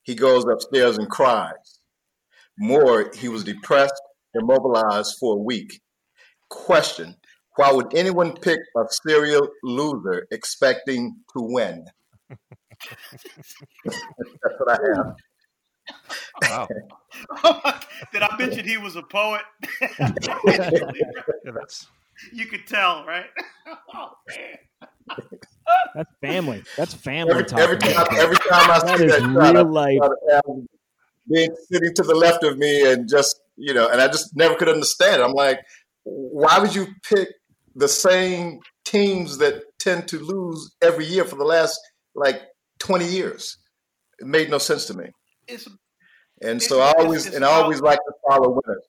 He 0.04 0.14
goes 0.14 0.44
upstairs 0.44 0.96
and 0.96 1.10
cries. 1.10 1.80
More, 2.58 3.10
he 3.14 3.28
was 3.28 3.42
depressed, 3.44 4.00
immobilized 4.34 5.16
for 5.18 5.34
a 5.34 5.42
week. 5.42 5.80
Question 6.48 7.16
Why 7.56 7.72
would 7.72 7.94
anyone 7.94 8.34
pick 8.34 8.60
a 8.76 8.84
serial 8.88 9.48
loser 9.64 10.26
expecting 10.30 11.16
to 11.36 11.42
win? 11.42 11.86
That's 13.84 14.54
what 14.58 14.70
I 14.70 14.78
have. 14.94 15.16
Wow. 16.42 16.68
Oh 17.44 17.80
did 18.12 18.22
I 18.22 18.36
mention 18.38 18.64
he 18.66 18.76
was 18.76 18.96
a 18.96 19.02
poet? 19.02 19.42
Yeah, 19.98 20.08
that's 21.44 21.86
you 22.32 22.46
could 22.46 22.66
tell, 22.66 23.04
right? 23.06 23.26
oh 23.94 24.10
man. 24.28 24.56
That's 25.94 26.10
family. 26.20 26.64
That's 26.76 26.94
family 26.94 27.30
Every, 27.32 27.44
talking. 27.44 27.64
every 27.64 27.78
time, 27.78 28.06
every 28.18 28.36
time 28.36 28.70
I 28.70 28.78
That 28.80 28.98
see 28.98 29.04
is 29.04 29.12
that 29.12 29.20
shot, 29.22 29.54
real 29.54 29.64
life. 29.72 29.98
thought 30.00 30.12
of 30.12 30.18
Alan 30.46 30.66
being 31.32 31.50
sitting 31.70 31.94
to 31.94 32.02
the 32.02 32.14
left 32.14 32.44
of 32.44 32.58
me 32.58 32.90
and 32.92 33.08
just 33.08 33.40
you 33.56 33.72
know, 33.74 33.88
and 33.88 34.00
I 34.00 34.06
just 34.08 34.36
never 34.36 34.54
could 34.54 34.68
understand 34.68 35.20
it. 35.20 35.24
I'm 35.24 35.32
like, 35.32 35.60
why 36.04 36.58
would 36.58 36.74
you 36.74 36.86
pick 37.08 37.28
the 37.74 37.88
same 37.88 38.60
teams 38.84 39.38
that 39.38 39.62
tend 39.78 40.08
to 40.08 40.18
lose 40.18 40.74
every 40.82 41.06
year 41.06 41.24
for 41.24 41.36
the 41.36 41.44
last 41.44 41.78
like 42.14 42.42
20 42.80 43.06
years? 43.06 43.56
It 44.18 44.26
made 44.26 44.50
no 44.50 44.58
sense 44.58 44.84
to 44.86 44.94
me. 44.94 45.06
It's 45.48 45.66
And 46.42 46.62
so 46.62 46.80
I 46.80 46.92
always 46.98 47.34
and 47.34 47.44
I 47.44 47.48
always 47.48 47.80
like 47.80 47.98
to 47.98 48.12
follow 48.28 48.60
winners. 48.60 48.84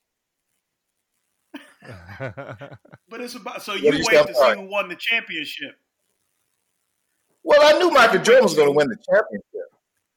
but 3.09 3.21
it's 3.21 3.35
about 3.35 3.61
so 3.61 3.73
you 3.73 3.91
do 3.91 3.97
you 3.97 4.05
wait 4.11 4.27
to 4.27 4.33
see 4.33 4.53
who 4.55 4.69
won 4.69 4.89
the 4.89 4.95
championship. 4.95 5.75
Well, 7.43 7.59
I 7.63 7.79
knew 7.79 7.89
Michael 7.91 8.21
Jordan 8.21 8.43
was 8.43 8.55
going 8.55 8.67
to 8.67 8.73
win 8.73 8.89
the 8.89 8.97
championship. 8.97 9.67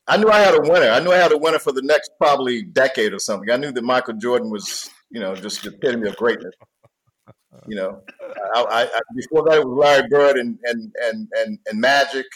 I 0.08 0.16
knew 0.16 0.28
I 0.28 0.40
had 0.40 0.54
a 0.54 0.60
winner. 0.60 0.88
I 0.88 0.98
knew 0.98 1.12
I 1.12 1.18
had 1.18 1.30
a 1.30 1.38
winner 1.38 1.60
for 1.60 1.70
the 1.70 1.82
next 1.82 2.10
probably 2.18 2.62
decade 2.62 3.12
or 3.12 3.20
something. 3.20 3.48
I 3.50 3.56
knew 3.56 3.70
that 3.70 3.82
Michael 3.84 4.14
Jordan 4.14 4.50
was, 4.50 4.90
you 5.10 5.20
know, 5.20 5.36
just 5.36 5.62
the 5.62 5.68
epitome 5.68 6.08
of 6.08 6.16
greatness. 6.16 6.54
You 7.68 7.76
know, 7.76 8.02
I, 8.56 8.62
I, 8.62 8.82
I, 8.82 9.00
before 9.14 9.44
that 9.48 9.58
it 9.58 9.64
was 9.64 9.78
Larry 9.78 10.08
Bird 10.08 10.38
and 10.38 10.58
and 10.64 10.92
and 11.04 11.28
and 11.36 11.58
and 11.66 11.80
Magic, 11.80 12.26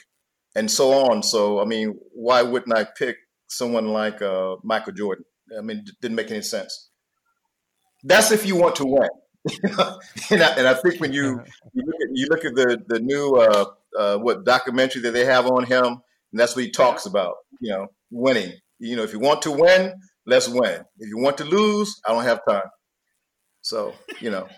and 0.54 0.70
so 0.70 0.92
on. 0.92 1.24
So 1.24 1.60
I 1.60 1.64
mean, 1.64 1.98
why 2.12 2.42
wouldn't 2.42 2.76
I 2.76 2.84
pick 2.84 3.16
someone 3.56 3.88
like 3.88 4.22
uh, 4.22 4.56
Michael 4.62 4.92
Jordan? 4.92 5.24
I 5.56 5.60
mean, 5.60 5.78
it 5.78 5.90
didn't 6.00 6.16
make 6.16 6.30
any 6.30 6.42
sense. 6.42 6.90
That's 8.02 8.32
if 8.32 8.46
you 8.46 8.56
want 8.56 8.76
to 8.76 8.84
win. 8.84 9.08
and, 10.30 10.42
I, 10.42 10.54
and 10.56 10.66
I 10.66 10.74
think 10.74 11.00
when 11.00 11.12
you 11.12 11.42
you 11.74 11.82
look 11.84 11.96
at 12.00 12.08
you 12.12 12.26
look 12.30 12.44
at 12.44 12.54
the 12.54 12.82
the 12.88 13.00
new 13.00 13.34
uh, 13.34 13.64
uh, 13.98 14.18
what 14.18 14.44
documentary 14.44 15.02
that 15.02 15.12
they 15.12 15.24
have 15.26 15.46
on 15.46 15.64
him, 15.64 15.84
and 15.84 16.40
that's 16.40 16.56
what 16.56 16.64
he 16.64 16.70
talks 16.70 17.06
about. 17.06 17.34
You 17.60 17.72
know, 17.72 17.86
winning. 18.10 18.52
You 18.78 18.96
know, 18.96 19.02
if 19.02 19.12
you 19.12 19.18
want 19.18 19.42
to 19.42 19.50
win, 19.50 19.92
let's 20.26 20.48
win. 20.48 20.80
If 20.98 21.08
you 21.08 21.18
want 21.18 21.38
to 21.38 21.44
lose, 21.44 22.00
I 22.06 22.12
don't 22.12 22.24
have 22.24 22.40
time. 22.48 22.64
So 23.60 23.94
you 24.20 24.30
know, 24.30 24.48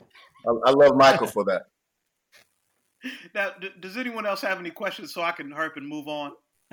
I, 0.46 0.70
I 0.70 0.70
love 0.70 0.96
Michael 0.96 1.26
for 1.26 1.44
that. 1.44 1.62
Now, 3.34 3.50
d- 3.60 3.70
does 3.78 3.96
anyone 3.96 4.26
else 4.26 4.40
have 4.40 4.58
any 4.58 4.70
questions 4.70 5.14
so 5.14 5.22
I 5.22 5.30
can 5.30 5.52
hurry 5.52 5.66
up 5.66 5.76
and 5.76 5.86
move 5.86 6.08
on? 6.08 6.32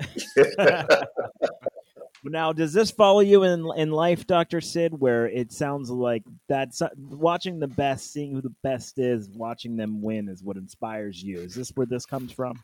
Now, 2.24 2.52
does 2.52 2.72
this 2.72 2.90
follow 2.90 3.20
you 3.20 3.42
in 3.42 3.70
in 3.76 3.90
life, 3.90 4.26
Doctor 4.26 4.60
Sid? 4.60 4.98
Where 4.98 5.28
it 5.28 5.52
sounds 5.52 5.90
like 5.90 6.22
that's 6.48 6.82
watching 6.96 7.58
the 7.58 7.68
best, 7.68 8.12
seeing 8.12 8.32
who 8.32 8.40
the 8.40 8.54
best 8.62 8.98
is, 8.98 9.28
watching 9.28 9.76
them 9.76 10.02
win 10.02 10.28
is 10.28 10.42
what 10.42 10.56
inspires 10.56 11.22
you. 11.22 11.38
Is 11.38 11.54
this 11.54 11.70
where 11.74 11.86
this 11.86 12.06
comes 12.06 12.32
from? 12.32 12.62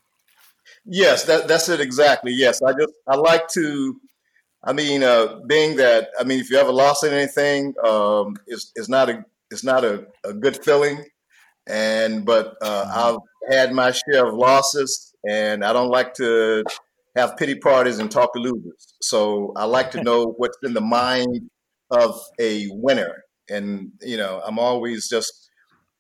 Yes, 0.85 1.25
that, 1.25 1.49
that's 1.49 1.69
it 1.69 1.81
exactly. 1.81 2.33
Yes, 2.33 2.63
I 2.63 2.73
just 2.73 2.93
I 3.07 3.17
like 3.17 3.49
to. 3.49 4.01
I 4.63 4.73
mean, 4.73 5.03
uh, 5.03 5.41
being 5.47 5.77
that 5.77 6.11
I 6.19 6.25
mean, 6.25 6.41
if 6.41 6.51
you 6.51 6.59
ever 6.59 6.73
lost 6.73 7.05
in 7.05 7.13
anything, 7.13 7.75
um, 7.85 8.37
it's 8.47 8.73
it's 8.75 8.89
not 8.89 9.11
a 9.11 9.25
it's 9.51 9.65
not 9.65 9.85
a, 9.85 10.07
a 10.25 10.33
good 10.33 10.63
feeling. 10.63 11.05
And 11.67 12.25
but 12.25 12.57
uh, 12.63 12.91
I've 12.93 13.53
had 13.55 13.73
my 13.73 13.93
share 13.93 14.27
of 14.27 14.35
losses, 14.35 15.15
and 15.29 15.65
I 15.65 15.73
don't 15.73 15.91
like 15.91 16.15
to 16.15 16.65
have 17.17 17.37
pity 17.37 17.57
parties 17.57 17.99
and 17.99 18.11
talk 18.11 18.33
to 18.35 18.41
losers. 18.41 18.95
So 19.03 19.53
I 19.57 19.65
like 19.65 19.91
to 19.93 20.03
know 20.03 20.27
what's 20.37 20.59
in 20.63 20.75
the 20.75 20.81
mind 20.81 21.51
of 21.91 22.19
a 22.41 22.67
winner, 22.71 23.25
and 23.49 23.93
you 24.01 24.17
know, 24.17 24.41
I'm 24.47 24.59
always 24.59 25.09
just 25.09 25.51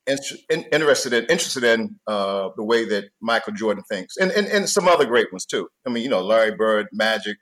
inter- 0.06 0.36
in- 0.50 0.64
interested 0.72 1.12
in 1.12 1.22
interested 1.24 1.64
in 1.64 1.98
uh, 2.06 2.50
the 2.56 2.64
way 2.64 2.84
that 2.86 3.06
Michael 3.20 3.52
Jordan 3.54 3.82
thinks, 3.90 4.16
and, 4.16 4.30
and 4.32 4.46
and 4.46 4.68
some 4.68 4.86
other 4.88 5.04
great 5.06 5.32
ones 5.32 5.44
too. 5.46 5.68
I 5.86 5.90
mean, 5.90 6.02
you 6.04 6.08
know, 6.08 6.22
Larry 6.22 6.54
Bird, 6.54 6.86
Magic, 6.92 7.38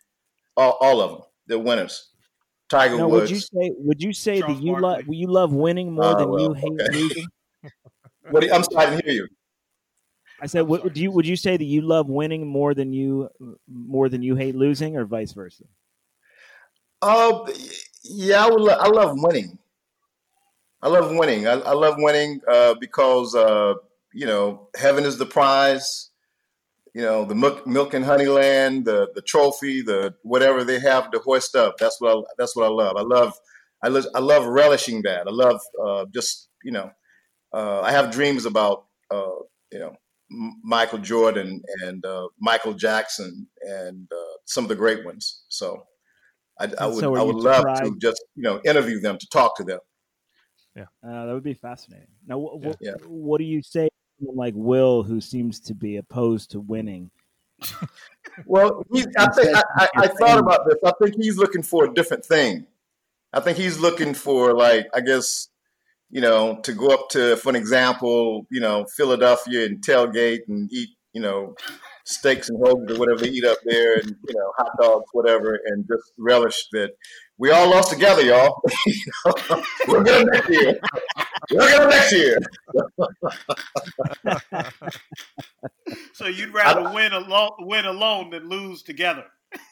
all, 0.56 0.78
all 0.80 1.00
of 1.02 1.10
them, 1.10 1.20
they're 1.46 1.58
winners. 1.58 2.10
Tiger 2.70 2.96
Now, 2.98 3.08
Woods. 3.08 3.30
would 3.30 3.30
you 3.30 3.40
say 3.40 3.72
would 3.78 4.02
you 4.02 4.12
say 4.12 4.40
Charles 4.40 4.58
that 4.58 4.62
you 4.64 4.72
Barkley. 4.72 4.88
love 4.88 5.04
you 5.08 5.26
love 5.28 5.52
winning 5.52 5.92
more 5.92 6.04
Oh, 6.04 6.14
than 6.18 6.32
you 6.38 6.52
hate 6.54 6.80
okay. 6.80 6.98
losing? 6.98 7.26
What 8.30 8.40
do 8.40 8.46
you- 8.46 8.52
I'm 8.52 8.62
sorry, 8.64 8.86
I 8.86 8.90
didn't 8.90 9.04
hear 9.06 9.14
you. 9.14 9.28
I 10.40 10.46
said, 10.46 10.62
would, 10.62 10.92
do 10.92 11.00
you 11.00 11.10
would 11.10 11.26
you 11.26 11.36
say 11.36 11.56
that 11.56 11.64
you 11.64 11.80
love 11.82 12.08
winning 12.08 12.46
more 12.46 12.74
than 12.74 12.92
you 12.92 13.28
more 13.66 14.08
than 14.08 14.22
you 14.22 14.36
hate 14.36 14.54
losing, 14.54 14.96
or 14.96 15.04
vice 15.04 15.32
versa? 15.32 15.64
Uh, 17.02 17.46
yeah, 18.04 18.44
I, 18.44 18.50
would 18.50 18.60
lo- 18.60 18.78
I 18.78 18.88
love 18.88 19.12
winning. 19.16 19.58
I 20.82 20.88
love 20.88 21.14
winning. 21.14 21.46
I, 21.46 21.52
I 21.52 21.72
love 21.72 21.96
winning 21.98 22.40
uh, 22.48 22.74
because 22.80 23.34
uh, 23.34 23.74
you 24.12 24.26
know 24.26 24.68
heaven 24.76 25.04
is 25.04 25.18
the 25.18 25.26
prize. 25.26 26.10
You 26.94 27.02
know 27.02 27.24
the 27.24 27.34
milk, 27.34 27.66
milk 27.66 27.94
and 27.94 28.04
honey 28.04 28.26
land, 28.26 28.84
the 28.84 29.08
the 29.14 29.22
trophy, 29.22 29.82
the 29.82 30.14
whatever 30.22 30.64
they 30.64 30.80
have 30.80 31.10
to 31.12 31.18
hoist 31.18 31.54
up. 31.56 31.76
That's 31.78 32.00
what 32.00 32.16
I, 32.16 32.22
that's 32.38 32.56
what 32.56 32.64
I 32.64 32.68
love. 32.68 32.96
I 32.96 33.02
love 33.02 33.34
I 33.82 33.88
love 33.88 34.06
I 34.14 34.20
love 34.20 34.46
relishing 34.46 35.02
that. 35.02 35.26
I 35.26 35.30
love 35.30 35.60
uh, 35.84 36.06
just 36.14 36.48
you 36.64 36.72
know 36.72 36.90
uh, 37.52 37.80
I 37.82 37.90
have 37.92 38.10
dreams 38.10 38.46
about 38.46 38.86
uh, 39.10 39.30
you 39.72 39.78
know 39.80 39.88
M- 39.88 40.07
Michael 40.30 40.98
Jordan 40.98 41.62
and 41.82 42.04
uh, 42.04 42.28
Michael 42.38 42.74
Jackson 42.74 43.48
and 43.62 44.08
uh, 44.12 44.36
some 44.44 44.64
of 44.64 44.68
the 44.68 44.76
great 44.76 45.04
ones. 45.04 45.44
So 45.48 45.86
I, 46.58 46.68
I 46.78 46.86
would 46.86 46.98
so 46.98 47.14
I 47.16 47.22
would 47.22 47.36
love 47.36 47.64
to 47.82 47.96
just 48.00 48.22
you 48.34 48.42
know 48.42 48.60
interview 48.64 49.00
them 49.00 49.18
to 49.18 49.26
talk 49.28 49.56
to 49.56 49.64
them. 49.64 49.80
Yeah, 50.76 50.84
uh, 51.04 51.26
that 51.26 51.32
would 51.32 51.42
be 51.42 51.54
fascinating. 51.54 52.08
Now, 52.26 52.38
wh- 52.40 52.64
wh- 52.64 52.76
Yeah. 52.80 52.92
what 53.06 53.38
do 53.38 53.44
you 53.44 53.62
say 53.62 53.88
to 54.20 54.30
like 54.32 54.54
Will, 54.56 55.02
who 55.02 55.20
seems 55.20 55.60
to 55.60 55.74
be 55.74 55.96
opposed 55.96 56.50
to 56.52 56.60
winning? 56.60 57.10
Well, 58.46 58.84
he, 58.92 59.04
I 59.16 59.28
think 59.32 59.56
I, 59.56 59.62
I, 59.76 59.88
I 59.96 60.06
thought 60.06 60.38
about 60.38 60.60
this. 60.68 60.76
I 60.84 60.92
think 61.02 61.16
he's 61.16 61.36
looking 61.38 61.62
for 61.62 61.86
a 61.86 61.92
different 61.92 62.24
thing. 62.24 62.66
I 63.32 63.40
think 63.40 63.58
he's 63.58 63.80
looking 63.80 64.14
for 64.14 64.54
like 64.54 64.86
I 64.94 65.00
guess 65.00 65.48
you 66.10 66.20
know 66.20 66.60
to 66.62 66.72
go 66.72 66.88
up 66.88 67.08
to, 67.10 67.36
for 67.36 67.50
an 67.50 67.56
example, 67.56 68.46
you 68.50 68.60
know 68.60 68.86
Philadelphia 68.96 69.66
and 69.66 69.84
tailgate 69.84 70.40
and 70.48 70.70
eat 70.72 70.90
you 71.12 71.20
know 71.20 71.54
steaks 72.04 72.48
and 72.48 72.58
hoagies 72.58 72.90
or 72.90 72.98
whatever 72.98 73.20
they 73.20 73.28
eat 73.28 73.44
up 73.44 73.58
there, 73.64 73.94
and 73.94 74.06
you 74.06 74.34
know 74.34 74.52
hot 74.58 74.72
dogs, 74.80 75.06
whatever, 75.12 75.58
and 75.66 75.86
just 75.86 76.12
relish 76.18 76.66
that 76.72 76.90
we 77.38 77.50
all 77.50 77.70
lost 77.70 77.90
together, 77.90 78.22
y'all. 78.22 78.60
We're 79.88 80.02
them 80.02 80.26
next 80.26 80.50
year. 80.50 80.80
We're 81.50 81.78
them 81.78 81.90
next 81.90 82.12
year. 82.12 82.38
So 86.12 86.26
you'd 86.26 86.52
rather 86.52 86.92
win 86.92 87.12
alone, 87.12 87.50
win 87.60 87.86
alone 87.86 88.30
than 88.30 88.48
lose 88.48 88.82
together. 88.82 89.24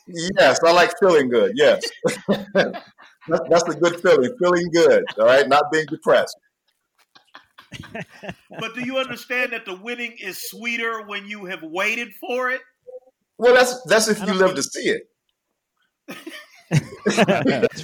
Yes, 0.07 0.61
I 0.64 0.72
like 0.72 0.93
feeling 1.01 1.29
good. 1.29 1.53
Yes, 1.57 1.83
that's, 2.29 2.79
that's 3.27 3.68
a 3.68 3.74
good 3.79 4.01
feeling. 4.01 4.35
Feeling 4.39 4.70
good. 4.72 5.05
All 5.18 5.27
right, 5.27 5.49
not 5.49 5.64
being 5.72 5.87
depressed. 5.87 6.37
But 8.59 8.74
do 8.74 8.83
you 8.85 8.99
understand 8.99 9.53
that 9.53 9.64
the 9.66 9.74
winning 9.74 10.16
is 10.22 10.49
sweeter 10.49 11.03
when 11.03 11.27
you 11.27 11.45
have 11.47 11.62
waited 11.62 12.12
for 12.20 12.51
it? 12.51 12.61
Well, 13.39 13.55
that's 13.55 13.83
that's 13.83 14.09
if 14.09 14.24
you 14.27 14.33
live 14.33 14.55
to 14.55 14.62
see 14.62 14.89
it. 14.89 15.03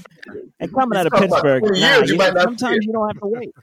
and 0.60 0.74
coming 0.74 0.98
out 0.98 1.06
of 1.06 1.12
Pittsburgh, 1.12 1.62
20 1.62 1.80
nah, 1.80 1.98
you 1.98 2.12
you- 2.12 2.16
might 2.16 2.32
sometimes 2.40 2.86
you 2.86 2.92
don't 2.92 3.08
have 3.08 3.20
to 3.20 3.26
wait. 3.26 3.54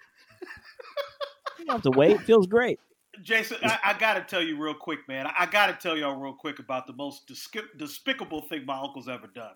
You 1.57 1.65
don't 1.65 1.75
have 1.75 1.81
to 1.83 1.91
wait. 1.91 2.11
It 2.11 2.21
feels 2.21 2.47
great. 2.47 2.79
Jason, 3.23 3.57
I, 3.63 3.79
I 3.83 3.93
got 3.97 4.13
to 4.15 4.21
tell 4.21 4.41
you 4.41 4.61
real 4.61 4.73
quick, 4.73 5.07
man. 5.07 5.27
I, 5.27 5.33
I 5.39 5.45
got 5.45 5.67
to 5.67 5.73
tell 5.73 5.97
y'all 5.97 6.15
real 6.19 6.33
quick 6.33 6.59
about 6.59 6.87
the 6.87 6.93
most 6.93 7.27
despi- 7.27 7.67
despicable 7.77 8.41
thing 8.43 8.65
my 8.65 8.79
uncle's 8.79 9.07
ever 9.07 9.27
done. 9.27 9.53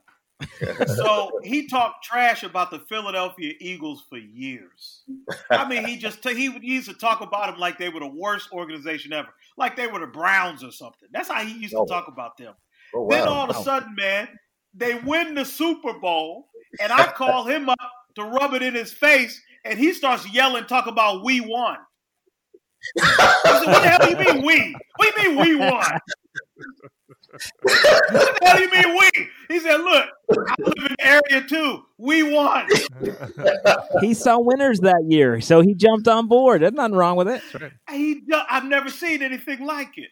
so 0.96 1.40
he 1.44 1.68
talked 1.68 2.04
trash 2.04 2.44
about 2.44 2.70
the 2.72 2.80
Philadelphia 2.90 3.54
Eagles 3.62 4.04
for 4.10 4.18
years. 4.18 5.04
I 5.50 5.68
mean, 5.68 5.86
he 5.86 5.96
just 5.96 6.28
he, 6.28 6.52
he 6.52 6.60
used 6.74 6.90
to 6.90 6.96
talk 6.96 7.22
about 7.22 7.48
them 7.52 7.60
like 7.60 7.78
they 7.78 7.90
were 7.90 8.02
the 8.02 8.08
worst 8.08 8.52
organization 8.52 9.14
ever, 9.14 9.30
like 9.58 9.76
they 9.78 9.88
were 9.88 10.00
the 10.00 10.08
Browns 10.08 10.64
or 10.64 10.72
something. 10.72 11.08
That's 11.14 11.30
how 11.30 11.44
he 11.44 11.54
used 11.58 11.74
to 11.74 11.80
Oh. 11.80 11.86
talk 11.86 12.08
about 12.08 12.36
them. 12.38 12.54
Oh, 12.94 13.08
Then 13.10 13.28
all 13.28 13.50
of 13.50 13.56
a 13.56 13.64
sudden, 13.64 13.96
man, 13.96 14.28
they 14.74 14.96
win 14.96 15.34
the 15.36 15.46
Super 15.46 15.94
Bowl, 15.94 16.50
and 16.82 16.92
I 16.92 17.06
call 17.12 17.46
him 17.46 17.70
up 17.70 17.78
to 18.16 18.24
rub 18.24 18.54
it 18.54 18.62
in 18.62 18.74
his 18.74 18.92
face, 18.92 19.40
and 19.66 19.80
he 19.80 19.94
starts 19.94 20.28
yelling, 20.34 20.66
talk 20.66 20.88
about 20.88 21.24
we 21.24 21.42
won. 21.42 21.78
I 23.02 23.60
said, 23.60 23.72
what 23.72 23.82
the 23.82 23.90
hell 23.90 24.00
do 24.00 24.10
you 24.10 24.34
mean 24.34 24.46
we? 24.46 24.76
What 24.98 25.16
do 25.16 25.22
you 25.22 25.30
mean 25.30 25.42
we 25.42 25.56
won? 25.56 26.00
what 27.62 27.72
the 27.72 28.40
hell 28.44 28.58
do 28.58 28.64
you 28.64 28.72
mean 28.72 29.00
we? 29.00 29.10
He 29.50 29.60
said, 29.60 29.78
look, 29.78 30.10
I 30.32 30.56
live 30.60 30.92
in 30.92 30.96
area 31.00 31.48
two. 31.48 31.84
We 31.98 32.24
won. 32.24 32.68
he 34.02 34.14
saw 34.14 34.40
winners 34.40 34.80
that 34.82 35.04
year, 35.08 35.42
so 35.42 35.62
he 35.62 35.74
jumped 35.74 36.08
on 36.08 36.28
board. 36.28 36.62
There's 36.62 36.74
nothing 36.74 36.96
wrong 36.96 37.16
with 37.16 37.28
it. 37.28 37.42
Right. 37.54 37.72
He, 37.92 38.22
I've 38.50 38.66
never 38.66 38.90
seen 38.90 39.22
anything 39.22 39.66
like 39.66 39.98
it. 39.98 40.10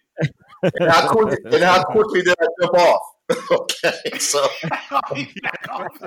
and, 0.80 0.92
how 0.92 1.12
quickly, 1.12 1.38
and 1.54 1.64
how 1.64 1.84
quickly 1.84 2.22
did 2.22 2.36
I 2.40 2.48
jump 2.62 2.78
off? 2.78 3.02
okay, 3.52 4.18
so 4.20 4.46
He 5.16 5.34
back 5.42 5.68
off. 5.70 5.98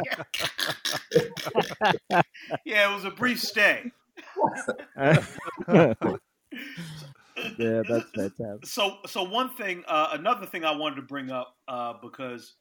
yeah, 2.64 2.90
it 2.90 2.94
was 2.94 3.04
a 3.04 3.10
brief 3.10 3.40
stay. 3.40 3.92
yeah, 7.59 7.82
that's 7.88 8.11
fantastic. 8.11 8.66
so 8.66 8.98
so 9.07 9.22
one 9.22 9.50
thing 9.55 9.82
uh, 9.88 10.09
another 10.12 10.46
thing 10.46 10.64
i 10.64 10.74
wanted 10.74 10.96
to 10.96 11.02
bring 11.02 11.30
up 11.30 11.57
uh, 11.68 11.94
because 12.02 12.55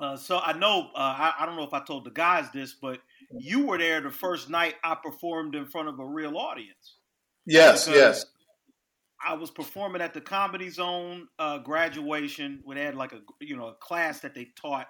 uh, 0.00 0.16
so 0.16 0.38
i 0.38 0.52
know 0.52 0.90
uh, 0.94 0.98
I, 0.98 1.34
I 1.40 1.46
don't 1.46 1.56
know 1.56 1.64
if 1.64 1.74
i 1.74 1.80
told 1.80 2.04
the 2.04 2.10
guys 2.10 2.50
this 2.52 2.74
but 2.74 3.00
you 3.38 3.66
were 3.66 3.78
there 3.78 4.00
the 4.00 4.10
first 4.10 4.48
night 4.48 4.74
i 4.84 4.94
performed 4.94 5.54
in 5.54 5.66
front 5.66 5.88
of 5.88 5.98
a 5.98 6.06
real 6.06 6.36
audience. 6.36 6.96
Yes, 7.46 7.88
yes, 7.88 8.26
i 9.26 9.34
was 9.34 9.50
performing 9.50 10.02
at 10.02 10.14
the 10.14 10.20
comedy 10.20 10.70
zone 10.70 11.28
uh, 11.38 11.58
graduation 11.58 12.60
where 12.64 12.76
they 12.76 12.84
had 12.84 12.94
like 12.94 13.12
a 13.12 13.20
you 13.40 13.56
know 13.56 13.68
a 13.68 13.74
class 13.74 14.20
that 14.20 14.34
they 14.34 14.48
taught 14.60 14.86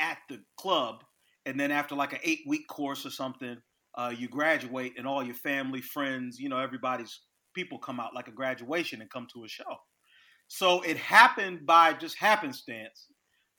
at 0.00 0.18
the 0.28 0.40
club. 0.56 1.04
And 1.46 1.58
then 1.60 1.70
after 1.70 1.94
like 1.94 2.12
an 2.12 2.20
eight 2.22 2.40
week 2.46 2.66
course 2.68 3.04
or 3.04 3.10
something 3.10 3.58
uh, 3.96 4.12
you 4.16 4.28
graduate 4.28 4.94
and 4.98 5.06
all 5.06 5.22
your 5.22 5.34
family 5.34 5.80
friends 5.80 6.38
you 6.38 6.48
know 6.48 6.58
everybody's 6.58 7.20
people 7.54 7.78
come 7.78 8.00
out 8.00 8.14
like 8.14 8.28
a 8.28 8.32
graduation 8.32 9.00
and 9.00 9.10
come 9.10 9.26
to 9.32 9.44
a 9.44 9.48
show 9.48 9.78
so 10.48 10.82
it 10.82 10.96
happened 10.96 11.66
by 11.66 11.94
just 11.94 12.16
happenstance 12.16 13.08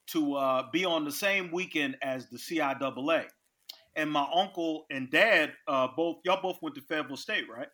to 0.08 0.36
uh, 0.36 0.64
be 0.72 0.86
on 0.86 1.04
the 1.04 1.12
same 1.12 1.52
weekend 1.52 1.98
as 2.02 2.30
the 2.30 2.38
CIAA. 2.38 3.26
And 3.96 4.12
my 4.12 4.28
uncle 4.34 4.86
and 4.92 5.10
dad, 5.10 5.54
uh, 5.68 5.88
both 5.96 6.18
y'all 6.26 6.42
both 6.42 6.62
went 6.62 6.76
to 6.76 6.82
Fayetteville 6.82 7.18
State, 7.18 7.46
right? 7.50 7.68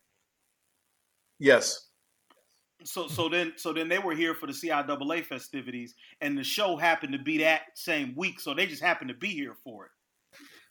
yes. 1.39 1.87
So 2.83 3.07
so 3.07 3.29
then 3.29 3.53
so 3.57 3.73
then 3.73 3.87
they 3.87 3.99
were 3.99 4.15
here 4.15 4.33
for 4.33 4.47
the 4.47 4.53
CIAA 4.53 5.23
festivities, 5.25 5.93
and 6.21 6.37
the 6.37 6.43
show 6.43 6.75
happened 6.75 7.13
to 7.13 7.19
be 7.19 7.37
that 7.39 7.61
same 7.75 8.15
week, 8.15 8.39
so 8.39 8.53
they 8.53 8.65
just 8.65 8.81
happened 8.81 9.09
to 9.09 9.15
be 9.15 9.29
here 9.29 9.55
for 9.63 9.85
it. 9.85 9.91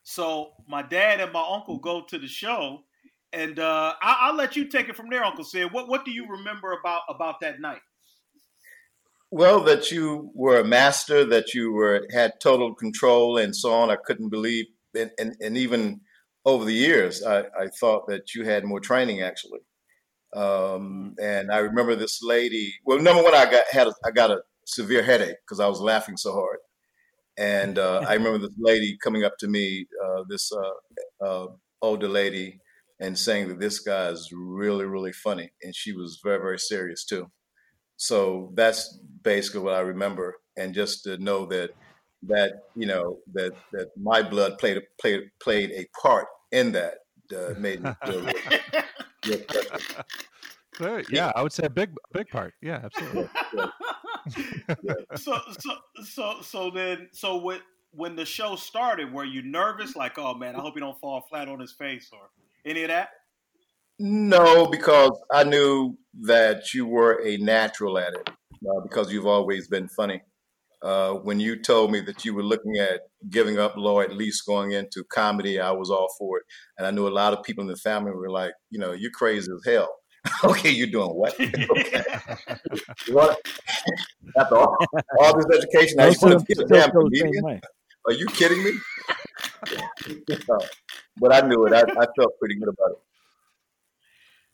So 0.02 0.52
my 0.66 0.82
dad 0.82 1.20
and 1.20 1.32
my 1.32 1.44
uncle 1.48 1.78
go 1.78 2.02
to 2.02 2.18
the 2.18 2.26
show, 2.26 2.84
and 3.32 3.58
uh, 3.58 3.94
I, 4.02 4.16
I'll 4.22 4.34
let 4.34 4.56
you 4.56 4.68
take 4.68 4.88
it 4.88 4.96
from 4.96 5.08
there, 5.10 5.24
Uncle 5.24 5.44
Sid. 5.44 5.72
What 5.72 5.88
what 5.88 6.04
do 6.04 6.10
you 6.10 6.26
remember 6.28 6.72
about 6.72 7.02
about 7.08 7.40
that 7.40 7.60
night? 7.60 7.80
Well, 9.30 9.60
that 9.60 9.92
you 9.92 10.30
were 10.34 10.58
a 10.58 10.64
master, 10.64 11.24
that 11.26 11.54
you 11.54 11.72
were 11.72 12.06
had 12.12 12.40
total 12.40 12.74
control, 12.74 13.38
and 13.38 13.54
so 13.54 13.72
on. 13.72 13.90
I 13.90 13.96
couldn't 13.96 14.30
believe, 14.30 14.66
and 14.96 15.10
and, 15.18 15.36
and 15.40 15.56
even 15.56 16.00
over 16.44 16.64
the 16.64 16.74
years, 16.74 17.22
I, 17.22 17.40
I 17.40 17.68
thought 17.78 18.06
that 18.08 18.34
you 18.34 18.44
had 18.44 18.64
more 18.64 18.80
training 18.80 19.22
actually. 19.22 19.60
Um, 20.34 21.14
and 21.20 21.50
I 21.50 21.58
remember 21.58 21.96
this 21.96 22.20
lady. 22.22 22.72
Well, 22.84 23.00
number 23.00 23.22
one, 23.22 23.34
I 23.34 23.50
got 23.50 23.64
had 23.70 23.88
a, 23.88 23.94
I 24.04 24.10
got 24.10 24.30
a 24.30 24.42
severe 24.66 25.02
headache 25.02 25.36
because 25.44 25.60
I 25.60 25.68
was 25.68 25.80
laughing 25.80 26.16
so 26.16 26.32
hard. 26.32 26.58
And 27.36 27.78
uh, 27.78 28.04
I 28.06 28.14
remember 28.14 28.38
this 28.38 28.56
lady 28.58 28.98
coming 29.02 29.24
up 29.24 29.38
to 29.38 29.48
me, 29.48 29.86
uh, 30.04 30.24
this 30.28 30.52
uh, 30.52 31.24
uh, 31.24 31.46
older 31.80 32.08
lady, 32.08 32.60
and 33.00 33.18
saying 33.18 33.48
that 33.48 33.58
this 33.60 33.78
guy 33.80 34.08
is 34.08 34.30
really, 34.32 34.84
really 34.84 35.12
funny, 35.12 35.50
and 35.62 35.74
she 35.74 35.92
was 35.92 36.20
very, 36.22 36.38
very 36.38 36.58
serious 36.58 37.04
too. 37.04 37.30
So 37.96 38.52
that's 38.54 38.98
basically 39.22 39.60
what 39.60 39.74
I 39.74 39.80
remember, 39.80 40.36
and 40.56 40.74
just 40.74 41.04
to 41.04 41.18
know 41.18 41.46
that 41.46 41.70
that 42.28 42.52
you 42.74 42.86
know 42.86 43.18
that 43.32 43.52
that 43.72 43.88
my 44.00 44.22
blood 44.22 44.58
played 44.58 44.76
a- 44.76 45.00
played 45.00 45.22
played 45.42 45.70
a 45.72 45.86
part 46.00 46.26
in 46.52 46.72
that 46.72 46.94
uh, 47.34 47.54
made 47.58 47.82
me 47.82 47.90
feel 48.04 48.22
real, 48.22 48.34
real 49.26 49.38
special. 49.48 51.04
Yeah, 51.10 51.32
I 51.36 51.42
would 51.42 51.52
say 51.52 51.66
a 51.66 51.70
big, 51.70 51.90
big 52.12 52.28
part. 52.28 52.54
Yeah, 52.62 52.80
absolutely. 52.84 53.28
so 55.16 55.40
so 55.58 55.74
so 56.04 56.36
so 56.42 56.70
then 56.70 57.08
so 57.12 57.36
when 57.36 57.60
when 57.92 58.16
the 58.16 58.24
show 58.24 58.56
started, 58.56 59.12
were 59.12 59.24
you 59.24 59.42
nervous? 59.42 59.96
Like, 59.96 60.18
oh 60.18 60.34
man, 60.34 60.56
I 60.56 60.60
hope 60.60 60.74
he 60.74 60.80
don't 60.80 60.98
fall 61.00 61.22
flat 61.28 61.48
on 61.48 61.60
his 61.60 61.72
face 61.72 62.10
or 62.12 62.30
any 62.64 62.82
of 62.82 62.88
that? 62.88 63.10
No, 63.98 64.66
because 64.66 65.12
I 65.32 65.44
knew 65.44 65.96
that 66.22 66.72
you 66.72 66.86
were 66.86 67.22
a 67.24 67.36
natural 67.36 67.98
at 67.98 68.14
it, 68.14 68.28
uh, 68.28 68.80
because 68.82 69.12
you've 69.12 69.26
always 69.26 69.68
been 69.68 69.88
funny. 69.88 70.22
Uh, 70.82 71.12
when 71.12 71.38
you 71.38 71.60
told 71.60 71.92
me 71.92 72.00
that 72.00 72.24
you 72.24 72.34
were 72.34 72.42
looking 72.42 72.78
at 72.78 73.00
giving 73.28 73.58
up 73.58 73.76
law, 73.76 74.00
at 74.00 74.16
least 74.16 74.46
going 74.46 74.72
into 74.72 75.04
comedy, 75.04 75.60
I 75.60 75.70
was 75.72 75.90
all 75.90 76.08
for 76.18 76.38
it. 76.38 76.44
And 76.78 76.86
I 76.86 76.90
knew 76.90 77.06
a 77.06 77.10
lot 77.10 77.34
of 77.34 77.44
people 77.44 77.62
in 77.62 77.68
the 77.68 77.76
family 77.76 78.12
were 78.12 78.30
like, 78.30 78.52
you 78.70 78.78
know, 78.78 78.92
you're 78.92 79.10
crazy 79.10 79.52
as 79.52 79.70
hell. 79.70 79.94
okay, 80.44 80.70
you're 80.70 80.86
doing 80.86 81.10
what? 81.10 81.38
okay. 81.40 82.04
What? 83.08 83.38
After 84.38 84.56
all, 84.56 84.76
all 85.18 85.36
this 85.36 85.58
education, 85.58 85.96
now 85.96 86.04
you 86.04 86.08
Most 86.08 86.22
of 86.22 86.30
want 86.30 86.46
to 86.46 86.56
be 86.56 86.62
a 86.62 86.66
damn 86.66 86.90
feel 86.90 87.08
the 87.08 87.16
same 87.16 87.32
comedian? 87.32 87.60
Are 88.06 88.12
you 88.12 88.26
kidding 88.28 88.64
me? 88.64 88.72
But 91.16 91.34
I 91.34 91.46
knew 91.46 91.66
it. 91.66 91.74
I, 91.74 91.80
I 91.80 92.06
felt 92.16 92.38
pretty 92.38 92.54
good 92.54 92.68
about 92.68 92.92
it. 92.92 92.98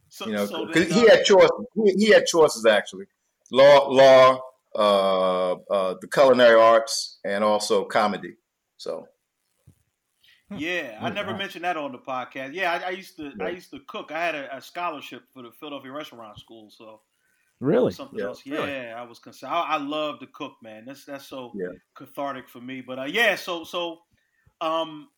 So, 0.09 0.27
You 0.27 0.33
know, 0.33 0.47
so 0.47 0.67
because 0.67 0.89
then, 0.89 0.99
he 0.99 1.07
uh, 1.07 1.11
had 1.11 1.25
choices. 1.25 1.67
He, 1.75 1.93
he 2.07 2.11
had 2.13 2.27
choices 2.27 2.67
actually: 2.67 3.07
law, 3.53 3.89
law, 3.89 4.41
uh, 4.75 5.53
uh, 5.53 5.95
the 6.01 6.09
culinary 6.09 6.59
arts, 6.59 7.19
and 7.25 7.45
also 7.45 7.85
comedy. 7.85 8.35
So 8.79 9.07
yeah, 10.57 10.99
I 11.03 11.11
never 11.11 11.37
mentioned 11.37 11.65
that 11.65 11.77
on 11.77 11.93
the 11.93 11.99
podcast. 11.99 12.55
Yeah, 12.55 12.73
I, 12.73 12.89
I 12.89 12.91
used 12.91 13.17
to 13.17 13.33
I 13.41 13.49
used 13.51 13.71
to 13.71 13.81
cook. 13.87 14.11
I 14.13 14.25
had 14.25 14.35
a, 14.35 14.57
a 14.57 14.61
scholarship 14.61 15.25
for 15.33 15.43
the 15.43 15.51
Philadelphia 15.59 15.93
Restaurant 15.93 16.39
School, 16.39 16.71
so 16.71 17.01
Really? 17.61 17.93
something 17.93 18.19
Yeah. 18.19 18.27
else. 18.27 18.43
Yeah, 18.45 18.55
Really? 18.61 18.93
I 18.93 19.03
was 19.03 19.19
concerned. 19.19 19.53
I, 19.53 19.61
I 19.63 19.77
love 19.79 20.21
to 20.21 20.27
cook, 20.29 20.55
man. 20.63 20.85
That's 20.87 21.05
that's 21.05 21.27
so 21.27 21.53
Yeah. 21.57 21.73
cathartic 21.97 22.49
for 22.49 22.61
me. 22.61 22.81
But 22.81 22.99
uh, 22.99 23.05
yeah, 23.05 23.35
so 23.35 23.65
so 23.65 24.01
um 24.61 25.09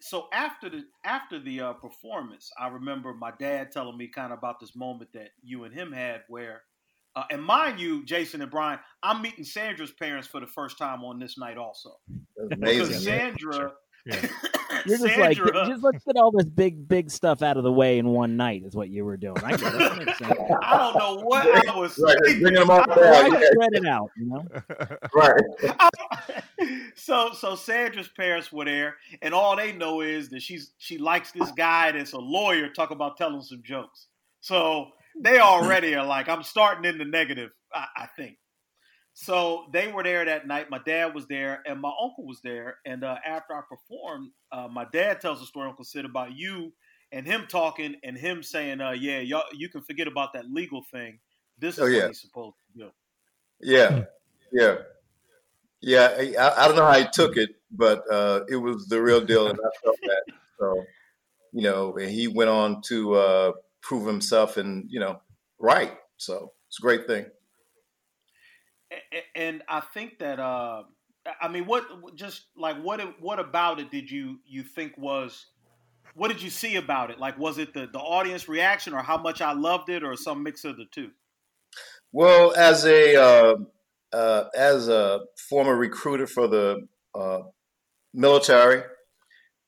so 0.00 0.28
after 0.32 0.68
the 0.68 0.84
after 1.04 1.38
the 1.40 1.60
uh, 1.60 1.72
performance, 1.74 2.50
I 2.58 2.68
remember 2.68 3.14
my 3.14 3.32
dad 3.38 3.72
telling 3.72 3.96
me 3.96 4.08
kind 4.08 4.32
of 4.32 4.38
about 4.38 4.60
this 4.60 4.76
moment 4.76 5.12
that 5.14 5.30
you 5.42 5.64
and 5.64 5.74
him 5.74 5.92
had 5.92 6.22
where. 6.28 6.62
Uh, 7.16 7.24
and 7.32 7.42
mind 7.42 7.80
you, 7.80 8.04
Jason 8.04 8.42
and 8.42 8.50
Brian, 8.50 8.78
I'm 9.02 9.22
meeting 9.22 9.42
Sandra's 9.42 9.90
parents 9.90 10.28
for 10.28 10.40
the 10.40 10.46
first 10.46 10.78
time 10.78 11.02
on 11.02 11.18
this 11.18 11.36
night, 11.36 11.56
also. 11.56 11.98
that's 12.36 12.60
Because 12.60 12.90
amazing. 12.90 13.00
Sandra, 13.00 13.72
Yeah. 14.04 14.28
You're 14.88 14.98
just 14.98 15.18
like, 15.18 15.36
just 15.36 15.82
let's 15.82 16.04
get 16.04 16.16
all 16.16 16.30
this 16.30 16.46
big, 16.46 16.88
big 16.88 17.10
stuff 17.10 17.42
out 17.42 17.56
of 17.56 17.64
the 17.64 17.72
way 17.72 17.98
in 17.98 18.08
one 18.08 18.36
night. 18.36 18.62
Is 18.64 18.74
what 18.74 18.88
you 18.88 19.04
were 19.04 19.16
doing. 19.16 19.36
I 19.44 19.50
get 19.56 19.60
it. 19.74 19.78
That 19.78 19.98
makes 19.98 20.18
sense. 20.18 20.32
I 20.62 20.78
don't 20.78 20.98
know 20.98 21.24
what 21.24 21.68
I 21.68 21.76
was 21.78 21.98
Right, 21.98 22.16
thinking. 22.24 22.42
bringing 22.42 22.60
them 22.60 22.70
all 22.70 22.84
Why 22.86 22.94
down. 23.28 23.32
Yeah, 23.32 23.48
spread 23.52 23.70
it 23.74 23.86
out? 23.86 24.10
You 24.16 24.26
know. 24.26 24.44
right. 25.14 26.42
so 26.94 27.30
so 27.32 27.54
Sandra's 27.54 28.08
parents 28.08 28.52
were 28.52 28.64
there, 28.64 28.96
and 29.22 29.34
all 29.34 29.56
they 29.56 29.72
know 29.72 30.00
is 30.00 30.28
that 30.30 30.42
she's 30.42 30.72
she 30.78 30.98
likes 30.98 31.32
this 31.32 31.50
guy 31.52 31.92
that's 31.92 32.12
a 32.12 32.18
lawyer. 32.18 32.68
Talk 32.68 32.90
about 32.90 33.16
telling 33.16 33.42
some 33.42 33.62
jokes. 33.62 34.06
So 34.40 34.88
they 35.20 35.38
already 35.40 35.94
are 35.94 36.06
like, 36.06 36.28
I'm 36.28 36.42
starting 36.42 36.84
in 36.84 36.98
the 36.98 37.04
negative. 37.04 37.50
I, 37.72 37.86
I 37.96 38.06
think. 38.16 38.36
So 39.20 39.66
they 39.72 39.88
were 39.88 40.04
there 40.04 40.24
that 40.24 40.46
night. 40.46 40.70
My 40.70 40.78
dad 40.86 41.12
was 41.12 41.26
there, 41.26 41.60
and 41.66 41.80
my 41.80 41.90
uncle 42.00 42.24
was 42.24 42.40
there. 42.40 42.76
And 42.86 43.02
uh, 43.02 43.16
after 43.26 43.52
I 43.52 43.62
performed, 43.68 44.30
uh, 44.52 44.68
my 44.68 44.86
dad 44.92 45.20
tells 45.20 45.42
a 45.42 45.44
story, 45.44 45.68
Uncle 45.68 45.84
Sid, 45.84 46.04
about 46.04 46.36
you 46.36 46.72
and 47.10 47.26
him 47.26 47.46
talking 47.48 47.96
and 48.04 48.16
him 48.16 48.44
saying, 48.44 48.80
uh, 48.80 48.92
"Yeah, 48.92 49.18
y'all, 49.18 49.42
you 49.52 49.68
can 49.70 49.82
forget 49.82 50.06
about 50.06 50.34
that 50.34 50.44
legal 50.48 50.84
thing. 50.92 51.18
This 51.58 51.78
is 51.78 51.80
Oh, 51.80 51.86
yeah. 51.86 52.02
what 52.02 52.06
he's 52.10 52.20
supposed 52.20 52.54
to 52.58 52.78
do." 52.78 52.90
Yeah, 53.60 54.04
yeah, 54.52 54.76
yeah. 55.80 56.14
I, 56.38 56.64
I 56.64 56.68
don't 56.68 56.76
know 56.76 56.86
how 56.86 57.00
he 57.00 57.08
took 57.12 57.36
it, 57.36 57.50
but 57.72 58.04
uh, 58.08 58.42
it 58.48 58.54
was 58.54 58.86
the 58.86 59.02
real 59.02 59.20
deal, 59.20 59.48
and 59.48 59.58
I 59.58 59.70
felt 59.82 59.98
that. 60.00 60.22
So, 60.60 60.84
you 61.52 61.62
know, 61.62 61.96
and 61.96 62.08
he 62.08 62.28
went 62.28 62.50
on 62.50 62.82
to 62.82 63.14
uh, 63.14 63.52
prove 63.82 64.06
himself, 64.06 64.58
and 64.58 64.88
you 64.88 65.00
know, 65.00 65.20
right. 65.58 65.96
So 66.18 66.52
it's 66.68 66.78
a 66.78 66.82
great 66.82 67.08
thing. 67.08 67.26
And 69.34 69.62
I 69.68 69.80
think 69.80 70.18
that 70.18 70.38
uh, 70.38 70.82
I 71.40 71.48
mean, 71.48 71.66
what 71.66 72.14
just 72.14 72.46
like 72.56 72.80
what 72.82 73.00
what 73.20 73.38
about 73.38 73.80
it 73.80 73.90
did 73.90 74.10
you 74.10 74.38
you 74.46 74.62
think 74.62 74.96
was 74.96 75.46
what 76.14 76.28
did 76.28 76.42
you 76.42 76.50
see 76.50 76.76
about 76.76 77.10
it? 77.10 77.18
Like, 77.18 77.38
was 77.38 77.58
it 77.58 77.74
the 77.74 77.86
the 77.86 77.98
audience 77.98 78.48
reaction, 78.48 78.94
or 78.94 79.02
how 79.02 79.18
much 79.18 79.40
I 79.40 79.52
loved 79.52 79.88
it, 79.88 80.02
or 80.02 80.16
some 80.16 80.42
mix 80.42 80.64
of 80.64 80.76
the 80.76 80.86
two? 80.90 81.10
Well, 82.12 82.54
as 82.56 82.84
a 82.86 83.16
uh, 83.16 83.56
uh, 84.12 84.44
as 84.56 84.88
a 84.88 85.20
former 85.48 85.76
recruiter 85.76 86.26
for 86.26 86.48
the 86.48 86.86
uh, 87.14 87.40
military, 88.14 88.82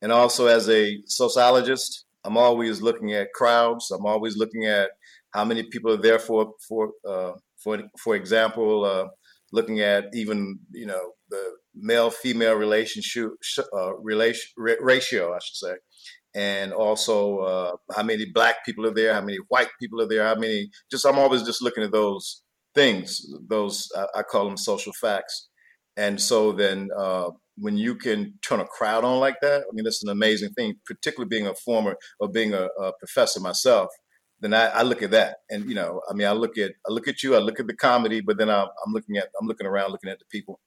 and 0.02 0.12
also 0.12 0.46
as 0.46 0.68
a 0.68 0.98
sociologist, 1.06 2.06
I'm 2.24 2.36
always 2.36 2.80
looking 2.80 3.12
at 3.12 3.32
crowds. 3.34 3.90
I'm 3.90 4.06
always 4.06 4.36
looking 4.36 4.64
at 4.66 4.90
how 5.30 5.44
many 5.44 5.62
people 5.64 5.92
are 5.92 6.02
there 6.02 6.18
for 6.18 6.54
for 6.66 6.90
uh, 7.08 7.32
for 7.58 7.82
for 7.98 8.16
example, 8.16 8.84
uh, 8.84 9.08
looking 9.52 9.80
at 9.80 10.04
even 10.14 10.58
you 10.72 10.86
know 10.86 11.12
the 11.28 11.42
male 11.74 12.10
female 12.10 12.54
relationship 12.54 13.30
uh, 13.74 13.96
relation 13.96 14.48
ratio, 14.56 15.32
I 15.32 15.38
should 15.42 15.68
say, 15.68 15.74
and 16.34 16.72
also 16.72 17.38
uh, 17.38 17.72
how 17.94 18.02
many 18.02 18.26
black 18.32 18.64
people 18.64 18.86
are 18.86 18.94
there, 18.94 19.14
how 19.14 19.20
many 19.20 19.38
white 19.48 19.70
people 19.80 20.00
are 20.00 20.08
there, 20.08 20.24
how 20.24 20.34
many. 20.34 20.70
Just 20.90 21.06
I'm 21.06 21.18
always 21.18 21.42
just 21.42 21.62
looking 21.62 21.84
at 21.84 21.92
those 21.92 22.42
things. 22.74 23.20
Those 23.48 23.88
I, 23.96 24.20
I 24.20 24.22
call 24.22 24.44
them 24.44 24.56
social 24.56 24.92
facts. 25.00 25.48
And 25.96 26.20
so 26.20 26.52
then 26.52 26.88
uh, 26.96 27.30
when 27.58 27.76
you 27.76 27.94
can 27.94 28.34
turn 28.46 28.60
a 28.60 28.64
crowd 28.64 29.04
on 29.04 29.20
like 29.20 29.36
that, 29.42 29.62
I 29.62 29.70
mean, 29.72 29.84
that's 29.84 30.02
an 30.02 30.08
amazing 30.10 30.50
thing. 30.50 30.74
Particularly 30.86 31.28
being 31.28 31.46
a 31.46 31.54
former 31.54 31.96
or 32.18 32.28
being 32.28 32.54
a, 32.54 32.68
a 32.80 32.92
professor 32.98 33.40
myself, 33.40 33.88
then 34.40 34.54
I, 34.54 34.66
I, 34.68 34.82
look 34.82 35.02
at 35.02 35.10
that, 35.10 35.38
and 35.50 35.68
you 35.68 35.74
know, 35.74 36.00
I 36.08 36.14
mean, 36.14 36.26
I 36.26 36.32
look 36.32 36.56
at 36.56 36.72
I 36.88 36.92
look 36.92 37.08
at 37.08 37.22
you, 37.22 37.34
I 37.34 37.38
look 37.38 37.60
at 37.60 37.66
the 37.66 37.74
comedy, 37.74 38.20
but 38.20 38.38
then 38.38 38.48
I'm, 38.48 38.68
I'm 38.84 38.92
looking 38.92 39.16
at 39.16 39.28
I'm 39.40 39.46
looking 39.46 39.66
around, 39.66 39.92
looking 39.92 40.10
at 40.10 40.18
the 40.18 40.24
people, 40.26 40.60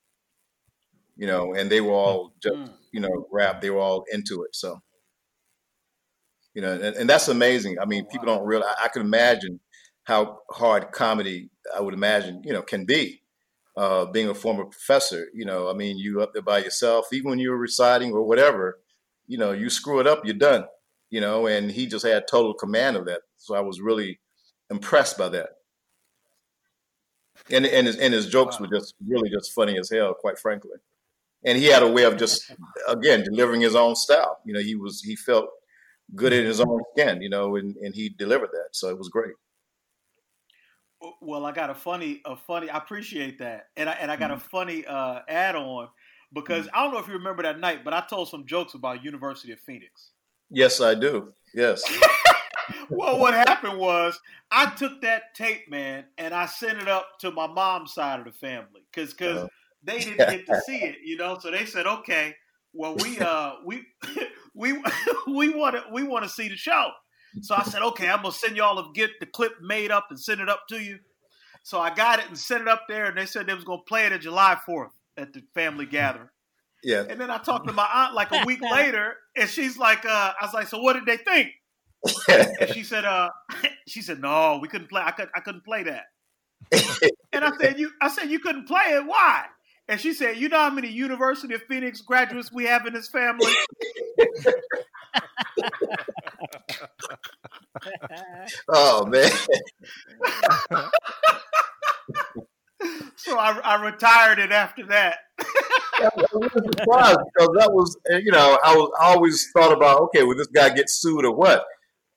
you 1.16 1.26
know, 1.26 1.54
and 1.54 1.70
they 1.70 1.80
were 1.80 1.92
all 1.92 2.32
just 2.42 2.72
you 2.92 3.00
know 3.00 3.26
rap, 3.32 3.60
they 3.60 3.70
were 3.70 3.80
all 3.80 4.04
into 4.12 4.44
it, 4.44 4.54
so 4.54 4.80
you 6.54 6.62
know, 6.62 6.72
and, 6.72 6.96
and 6.96 7.10
that's 7.10 7.28
amazing. 7.28 7.78
I 7.80 7.84
mean, 7.84 8.06
people 8.06 8.26
don't 8.26 8.46
realize. 8.46 8.74
I, 8.80 8.84
I 8.84 8.88
can 8.88 9.02
imagine 9.02 9.60
how 10.04 10.40
hard 10.50 10.92
comedy, 10.92 11.50
I 11.74 11.80
would 11.80 11.94
imagine, 11.94 12.42
you 12.44 12.52
know, 12.52 12.62
can 12.62 12.84
be. 12.84 13.20
Uh, 13.76 14.04
being 14.04 14.28
a 14.28 14.34
former 14.34 14.64
professor, 14.64 15.26
you 15.34 15.44
know, 15.44 15.68
I 15.68 15.72
mean, 15.72 15.98
you 15.98 16.22
up 16.22 16.32
there 16.32 16.42
by 16.42 16.58
yourself, 16.58 17.08
even 17.12 17.30
when 17.30 17.40
you 17.40 17.50
were 17.50 17.58
reciting 17.58 18.12
or 18.12 18.22
whatever, 18.22 18.78
you 19.26 19.36
know, 19.36 19.50
you 19.50 19.68
screw 19.68 19.98
it 19.98 20.06
up, 20.06 20.24
you're 20.24 20.34
done, 20.34 20.66
you 21.10 21.20
know, 21.20 21.48
and 21.48 21.72
he 21.72 21.86
just 21.86 22.06
had 22.06 22.28
total 22.30 22.54
command 22.54 22.96
of 22.96 23.06
that. 23.06 23.22
So 23.44 23.54
I 23.54 23.60
was 23.60 23.80
really 23.80 24.20
impressed 24.70 25.18
by 25.18 25.28
that. 25.30 25.48
And 27.50 27.66
and 27.66 27.86
his, 27.86 27.96
and 27.96 28.14
his 28.14 28.28
jokes 28.28 28.58
were 28.58 28.68
just 28.68 28.94
really 29.06 29.28
just 29.28 29.52
funny 29.52 29.78
as 29.78 29.90
hell, 29.90 30.14
quite 30.14 30.38
frankly. 30.38 30.78
And 31.44 31.58
he 31.58 31.66
had 31.66 31.82
a 31.82 31.88
way 31.88 32.04
of 32.04 32.16
just 32.16 32.50
again 32.88 33.22
delivering 33.22 33.60
his 33.60 33.74
own 33.74 33.96
style. 33.96 34.38
You 34.44 34.54
know, 34.54 34.60
he 34.60 34.74
was 34.74 35.02
he 35.02 35.16
felt 35.16 35.46
good 36.14 36.32
in 36.32 36.44
his 36.44 36.60
own 36.60 36.80
skin, 36.92 37.22
you 37.22 37.28
know, 37.28 37.56
and, 37.56 37.76
and 37.76 37.94
he 37.94 38.08
delivered 38.08 38.50
that. 38.52 38.68
So 38.72 38.88
it 38.88 38.98
was 38.98 39.08
great. 39.08 39.34
Well, 41.20 41.44
I 41.44 41.52
got 41.52 41.68
a 41.68 41.74
funny, 41.74 42.22
a 42.24 42.36
funny. 42.36 42.70
I 42.70 42.78
appreciate 42.78 43.38
that, 43.40 43.66
and 43.76 43.90
I 43.90 43.92
and 43.92 44.10
I 44.10 44.16
got 44.16 44.30
mm-hmm. 44.30 44.38
a 44.38 44.48
funny 44.48 44.86
uh, 44.86 45.20
add 45.28 45.54
on 45.54 45.88
because 46.32 46.66
mm-hmm. 46.66 46.76
I 46.76 46.82
don't 46.82 46.94
know 46.94 47.00
if 47.00 47.08
you 47.08 47.14
remember 47.14 47.42
that 47.42 47.60
night, 47.60 47.84
but 47.84 47.92
I 47.92 48.02
told 48.08 48.28
some 48.28 48.46
jokes 48.46 48.72
about 48.72 49.04
University 49.04 49.52
of 49.52 49.60
Phoenix. 49.60 50.12
Yes, 50.50 50.80
I 50.80 50.94
do. 50.94 51.34
Yes. 51.54 51.82
well, 52.90 53.18
what 53.18 53.34
happened 53.34 53.78
was 53.78 54.18
I 54.50 54.70
took 54.70 55.00
that 55.02 55.34
tape, 55.34 55.70
man, 55.70 56.04
and 56.18 56.34
I 56.34 56.46
sent 56.46 56.78
it 56.78 56.88
up 56.88 57.18
to 57.20 57.30
my 57.30 57.46
mom's 57.46 57.92
side 57.92 58.20
of 58.20 58.26
the 58.26 58.32
family 58.32 58.84
because 58.92 59.12
because 59.12 59.44
uh, 59.44 59.48
they 59.82 59.98
didn't 59.98 60.18
get 60.18 60.46
to 60.46 60.60
see 60.66 60.78
it, 60.78 60.96
you 61.04 61.16
know. 61.16 61.38
So 61.38 61.50
they 61.50 61.64
said, 61.64 61.86
okay, 61.86 62.34
well, 62.72 62.96
we 62.96 63.18
uh 63.20 63.54
we 63.64 63.86
we 64.54 64.72
we 65.26 65.48
want 65.50 65.76
to 65.76 65.84
we 65.92 66.02
want 66.02 66.24
to 66.24 66.30
see 66.30 66.48
the 66.48 66.56
show. 66.56 66.90
So 67.40 67.56
I 67.56 67.64
said, 67.64 67.82
okay, 67.82 68.08
I'm 68.08 68.22
gonna 68.22 68.32
send 68.32 68.56
y'all 68.56 68.82
to 68.82 68.92
get 68.92 69.10
the 69.18 69.26
clip 69.26 69.52
made 69.60 69.90
up 69.90 70.06
and 70.10 70.18
send 70.18 70.40
it 70.40 70.48
up 70.48 70.68
to 70.68 70.80
you. 70.80 70.98
So 71.64 71.80
I 71.80 71.92
got 71.92 72.20
it 72.20 72.26
and 72.28 72.38
sent 72.38 72.62
it 72.62 72.68
up 72.68 72.82
there, 72.88 73.06
and 73.06 73.16
they 73.16 73.26
said 73.26 73.46
they 73.46 73.54
was 73.54 73.64
gonna 73.64 73.82
play 73.82 74.06
it 74.06 74.12
at 74.12 74.20
July 74.20 74.56
4th 74.68 74.90
at 75.16 75.32
the 75.32 75.42
family 75.54 75.86
gathering. 75.86 76.28
Yeah. 76.84 77.04
And 77.08 77.18
then 77.18 77.30
I 77.30 77.38
talked 77.38 77.66
to 77.66 77.72
my 77.72 77.88
aunt 77.92 78.14
like 78.14 78.30
a 78.30 78.44
week 78.44 78.60
later, 78.60 79.16
and 79.36 79.48
she's 79.48 79.78
like, 79.78 80.04
uh, 80.04 80.34
I 80.38 80.44
was 80.44 80.52
like, 80.52 80.68
so 80.68 80.78
what 80.80 80.92
did 80.92 81.06
they 81.06 81.16
think? 81.16 81.48
And 82.28 82.70
she 82.72 82.82
said, 82.82 83.04
uh, 83.04 83.30
she 83.88 84.02
said, 84.02 84.20
no, 84.20 84.58
we 84.60 84.68
couldn't 84.68 84.88
play. 84.88 85.02
I 85.04 85.12
could 85.12 85.28
I 85.34 85.40
couldn't 85.40 85.64
play 85.64 85.84
that. 85.84 86.04
and 87.32 87.44
I 87.44 87.50
said, 87.60 87.78
you 87.78 87.90
I 88.00 88.08
said 88.08 88.30
you 88.30 88.38
couldn't 88.38 88.66
play 88.66 88.94
it. 88.94 89.06
Why? 89.06 89.44
And 89.86 90.00
she 90.00 90.14
said, 90.14 90.38
You 90.38 90.48
know 90.48 90.58
how 90.58 90.70
many 90.70 90.88
University 90.88 91.52
of 91.54 91.62
Phoenix 91.64 92.00
graduates 92.00 92.50
we 92.52 92.64
have 92.64 92.86
in 92.86 92.94
this 92.94 93.08
family? 93.08 93.48
oh, 98.70 99.04
man. 99.06 99.30
so 103.16 103.38
I, 103.38 103.60
I, 103.62 103.84
retired 103.84 104.38
it 104.38 104.52
after 104.52 104.86
that. 104.86 105.18
I 105.38 105.44
was 106.16 106.50
surprised 106.52 107.18
because 107.34 107.50
that 107.58 107.70
was, 107.72 107.94
you 108.08 108.32
know, 108.32 108.58
I 108.64 108.74
was 108.74 108.90
I 108.98 109.12
always 109.12 109.50
thought 109.52 109.72
about, 109.72 110.00
okay, 110.02 110.22
will 110.22 110.36
this 110.36 110.46
guy 110.46 110.70
get 110.70 110.88
sued 110.88 111.26
or 111.26 111.34
what? 111.34 111.66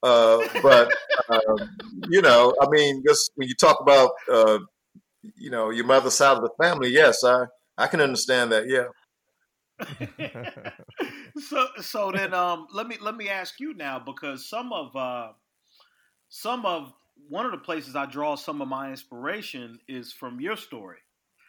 Uh, 0.03 0.47
but 0.61 0.93
uh, 1.29 1.65
you 2.09 2.21
know, 2.21 2.53
I 2.61 2.69
mean, 2.69 3.03
just 3.07 3.31
when 3.35 3.47
you 3.47 3.55
talk 3.55 3.79
about, 3.81 4.11
uh, 4.31 4.59
you 5.35 5.49
know, 5.49 5.69
your 5.71 5.85
mother's 5.85 6.15
side 6.15 6.37
of 6.37 6.43
the 6.43 6.51
family, 6.61 6.89
yes, 6.89 7.23
I 7.23 7.45
I 7.77 7.87
can 7.87 8.01
understand 8.01 8.51
that. 8.51 8.67
Yeah. 8.67 8.87
so 11.39 11.67
so 11.79 12.11
then 12.11 12.33
um 12.33 12.65
let 12.73 12.87
me 12.87 12.97
let 12.99 13.15
me 13.15 13.29
ask 13.29 13.59
you 13.59 13.75
now 13.75 13.99
because 13.99 14.49
some 14.49 14.73
of 14.73 14.95
uh 14.95 15.27
some 16.29 16.65
of 16.65 16.93
one 17.29 17.45
of 17.45 17.51
the 17.51 17.59
places 17.59 17.95
I 17.95 18.07
draw 18.07 18.35
some 18.35 18.61
of 18.61 18.67
my 18.67 18.89
inspiration 18.89 19.79
is 19.87 20.11
from 20.11 20.39
your 20.39 20.57
story. 20.57 20.97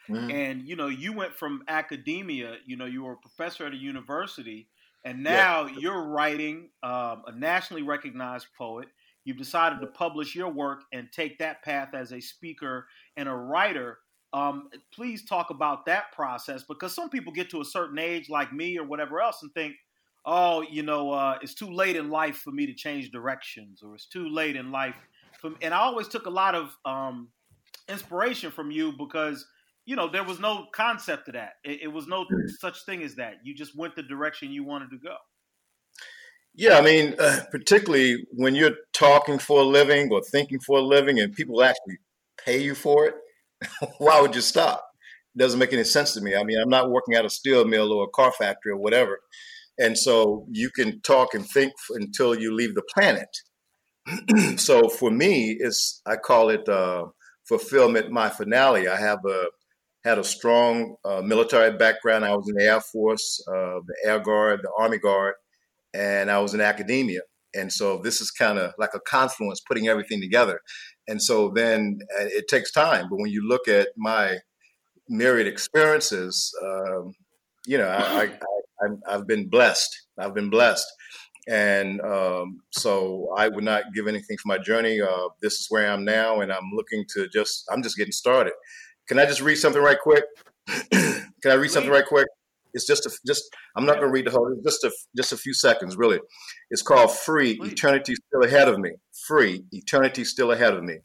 Mm-hmm. 0.08 0.30
And 0.30 0.68
you 0.68 0.76
know, 0.76 0.88
you 0.88 1.12
went 1.12 1.34
from 1.34 1.62
academia, 1.68 2.56
you 2.66 2.76
know, 2.76 2.86
you 2.86 3.04
were 3.04 3.12
a 3.12 3.16
professor 3.16 3.66
at 3.66 3.72
a 3.72 3.76
university 3.76 4.68
and 5.04 5.22
now 5.22 5.66
yeah. 5.66 5.78
you're 5.78 6.02
writing 6.04 6.70
um, 6.82 7.22
a 7.26 7.32
nationally 7.36 7.82
recognized 7.82 8.46
poet. 8.56 8.88
You've 9.24 9.38
decided 9.38 9.80
to 9.80 9.86
publish 9.88 10.34
your 10.34 10.48
work 10.48 10.82
and 10.92 11.08
take 11.12 11.38
that 11.38 11.62
path 11.62 11.94
as 11.94 12.12
a 12.12 12.20
speaker 12.20 12.86
and 13.16 13.28
a 13.28 13.34
writer 13.34 13.98
um, 14.32 14.68
please 14.94 15.24
talk 15.24 15.50
about 15.50 15.86
that 15.86 16.12
process 16.12 16.62
because 16.62 16.94
some 16.94 17.08
people 17.08 17.32
get 17.32 17.48
to 17.50 17.60
a 17.60 17.64
certain 17.64 17.98
age, 17.98 18.28
like 18.28 18.52
me 18.52 18.78
or 18.78 18.84
whatever 18.84 19.20
else, 19.20 19.42
and 19.42 19.52
think, 19.54 19.74
oh, 20.26 20.62
you 20.62 20.82
know, 20.82 21.10
uh, 21.12 21.38
it's 21.40 21.54
too 21.54 21.70
late 21.70 21.96
in 21.96 22.10
life 22.10 22.36
for 22.36 22.50
me 22.50 22.66
to 22.66 22.74
change 22.74 23.10
directions, 23.10 23.82
or 23.82 23.94
it's 23.94 24.06
too 24.06 24.28
late 24.28 24.56
in 24.56 24.70
life. 24.70 24.96
For 25.40 25.50
me. 25.50 25.56
And 25.62 25.72
I 25.72 25.78
always 25.78 26.08
took 26.08 26.26
a 26.26 26.30
lot 26.30 26.54
of 26.54 26.76
um, 26.84 27.28
inspiration 27.88 28.50
from 28.50 28.70
you 28.70 28.92
because, 28.92 29.46
you 29.88 29.96
know, 29.96 30.08
there 30.08 30.24
was 30.24 30.38
no 30.38 30.66
concept 30.72 31.28
of 31.28 31.34
that. 31.34 31.54
It, 31.64 31.82
it 31.84 31.88
was 31.88 32.06
no 32.06 32.24
mm-hmm. 32.24 32.46
such 32.60 32.84
thing 32.84 33.02
as 33.02 33.14
that. 33.16 33.36
You 33.44 33.54
just 33.54 33.76
went 33.76 33.96
the 33.96 34.02
direction 34.02 34.52
you 34.52 34.64
wanted 34.64 34.90
to 34.90 34.98
go. 34.98 35.16
Yeah, 36.54 36.78
I 36.78 36.82
mean, 36.82 37.14
uh, 37.18 37.40
particularly 37.50 38.26
when 38.32 38.54
you're 38.54 38.76
talking 38.92 39.38
for 39.38 39.60
a 39.60 39.64
living 39.64 40.10
or 40.12 40.22
thinking 40.22 40.58
for 40.60 40.78
a 40.78 40.82
living, 40.82 41.20
and 41.20 41.32
people 41.32 41.62
actually 41.62 41.98
pay 42.44 42.62
you 42.62 42.74
for 42.74 43.06
it 43.06 43.14
why 43.98 44.20
would 44.20 44.34
you 44.34 44.40
stop? 44.40 44.84
It 45.34 45.38
doesn't 45.38 45.58
make 45.58 45.72
any 45.72 45.84
sense 45.84 46.14
to 46.14 46.20
me. 46.20 46.34
I 46.34 46.42
mean, 46.42 46.58
I'm 46.58 46.68
not 46.68 46.90
working 46.90 47.14
at 47.14 47.24
a 47.24 47.30
steel 47.30 47.64
mill 47.64 47.92
or 47.92 48.04
a 48.04 48.08
car 48.08 48.32
factory 48.32 48.72
or 48.72 48.76
whatever. 48.76 49.20
And 49.78 49.96
so 49.96 50.46
you 50.50 50.70
can 50.70 51.00
talk 51.02 51.34
and 51.34 51.46
think 51.48 51.72
until 51.90 52.34
you 52.34 52.54
leave 52.54 52.74
the 52.74 52.82
planet. 52.92 53.28
so 54.58 54.88
for 54.88 55.10
me, 55.10 55.56
it's 55.58 56.00
I 56.06 56.16
call 56.16 56.48
it 56.50 56.68
uh, 56.68 57.06
fulfillment. 57.46 58.10
My 58.10 58.28
finale. 58.28 58.88
I 58.88 58.98
have 58.98 59.20
a 59.24 59.46
had 60.04 60.18
a 60.18 60.24
strong 60.24 60.96
uh, 61.04 61.20
military 61.22 61.76
background. 61.76 62.24
I 62.24 62.34
was 62.34 62.48
in 62.48 62.54
the 62.54 62.64
Air 62.64 62.80
Force, 62.80 63.42
uh, 63.48 63.80
the 63.86 63.96
Air 64.04 64.20
Guard, 64.20 64.60
the 64.62 64.70
Army 64.78 64.98
Guard, 64.98 65.34
and 65.94 66.30
I 66.30 66.38
was 66.38 66.54
in 66.54 66.60
academia. 66.60 67.20
And 67.54 67.72
so 67.72 68.00
this 68.02 68.20
is 68.20 68.30
kind 68.30 68.58
of 68.58 68.72
like 68.78 68.94
a 68.94 69.00
confluence, 69.00 69.60
putting 69.60 69.88
everything 69.88 70.20
together. 70.20 70.60
And 71.08 71.20
so 71.20 71.50
then 71.54 71.98
uh, 72.20 72.24
it 72.26 72.46
takes 72.48 72.70
time. 72.70 73.08
But 73.08 73.18
when 73.18 73.30
you 73.30 73.46
look 73.48 73.66
at 73.68 73.88
my 73.96 74.38
myriad 75.08 75.46
experiences, 75.46 76.54
um, 76.62 77.14
you 77.66 77.78
know, 77.78 77.88
I, 77.88 78.30
I, 78.82 79.12
have 79.12 79.26
been 79.26 79.48
blessed. 79.48 79.90
I've 80.18 80.34
been 80.34 80.50
blessed. 80.50 80.86
And 81.48 82.00
um, 82.02 82.60
so 82.70 83.32
I 83.36 83.48
would 83.48 83.64
not 83.64 83.84
give 83.94 84.06
anything 84.06 84.36
for 84.36 84.48
my 84.48 84.58
journey. 84.58 85.00
Uh, 85.00 85.28
this 85.40 85.54
is 85.54 85.66
where 85.70 85.88
I 85.88 85.94
am 85.94 86.04
now, 86.04 86.40
and 86.40 86.52
I'm 86.52 86.70
looking 86.74 87.06
to 87.14 87.26
just, 87.28 87.64
I'm 87.72 87.82
just 87.82 87.96
getting 87.96 88.12
started. 88.12 88.52
Can 89.08 89.18
I 89.18 89.26
just 89.26 89.40
read 89.40 89.56
something 89.56 89.82
right 89.82 89.98
quick? 89.98 90.24
Can 90.92 91.50
I 91.50 91.54
read 91.54 91.70
something 91.70 91.90
right 91.90 92.06
quick? 92.06 92.26
It's 92.74 92.86
just 92.86 93.06
a, 93.06 93.10
just 93.26 93.44
I'm 93.76 93.86
not 93.86 93.94
going 93.94 94.06
to 94.06 94.12
read 94.12 94.26
the 94.26 94.30
whole. 94.30 94.52
It's 94.52 94.62
just 94.62 94.84
a 94.84 94.92
just 95.16 95.32
a 95.32 95.36
few 95.36 95.54
seconds, 95.54 95.96
really. 95.96 96.20
It's 96.70 96.82
called 96.82 97.10
"Free 97.10 97.58
Eternity 97.62 98.14
Still 98.14 98.44
Ahead 98.44 98.68
of 98.68 98.78
Me." 98.78 98.90
Free 99.26 99.64
Eternity 99.72 100.24
Still 100.24 100.52
Ahead 100.52 100.74
of 100.74 100.84
Me. 100.84 100.98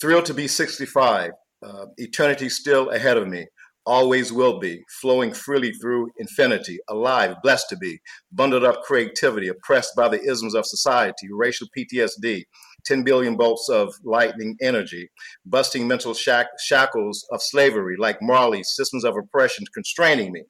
Thrilled 0.00 0.26
to 0.26 0.34
be 0.34 0.46
65. 0.46 1.32
Uh, 1.62 1.86
eternity 1.98 2.48
still 2.48 2.88
ahead 2.90 3.18
of 3.18 3.28
me. 3.28 3.46
Always 3.86 4.30
will 4.32 4.58
be, 4.58 4.82
flowing 5.00 5.32
freely 5.32 5.72
through 5.72 6.10
infinity, 6.18 6.78
alive, 6.88 7.36
blessed 7.42 7.68
to 7.70 7.76
be, 7.76 8.00
bundled 8.30 8.64
up 8.64 8.82
creativity, 8.82 9.48
oppressed 9.48 9.92
by 9.96 10.08
the 10.08 10.22
isms 10.22 10.54
of 10.54 10.66
society, 10.66 11.28
racial 11.32 11.66
PTSD, 11.76 12.44
10 12.84 13.02
billion 13.04 13.36
bolts 13.36 13.68
of 13.68 13.94
lightning 14.04 14.56
energy, 14.60 15.08
busting 15.46 15.88
mental 15.88 16.14
shack- 16.14 16.58
shackles 16.62 17.26
of 17.32 17.40
slavery 17.42 17.96
like 17.98 18.18
Marley's 18.20 18.72
systems 18.74 19.04
of 19.04 19.16
oppression 19.16 19.64
constraining 19.72 20.32
me. 20.32 20.44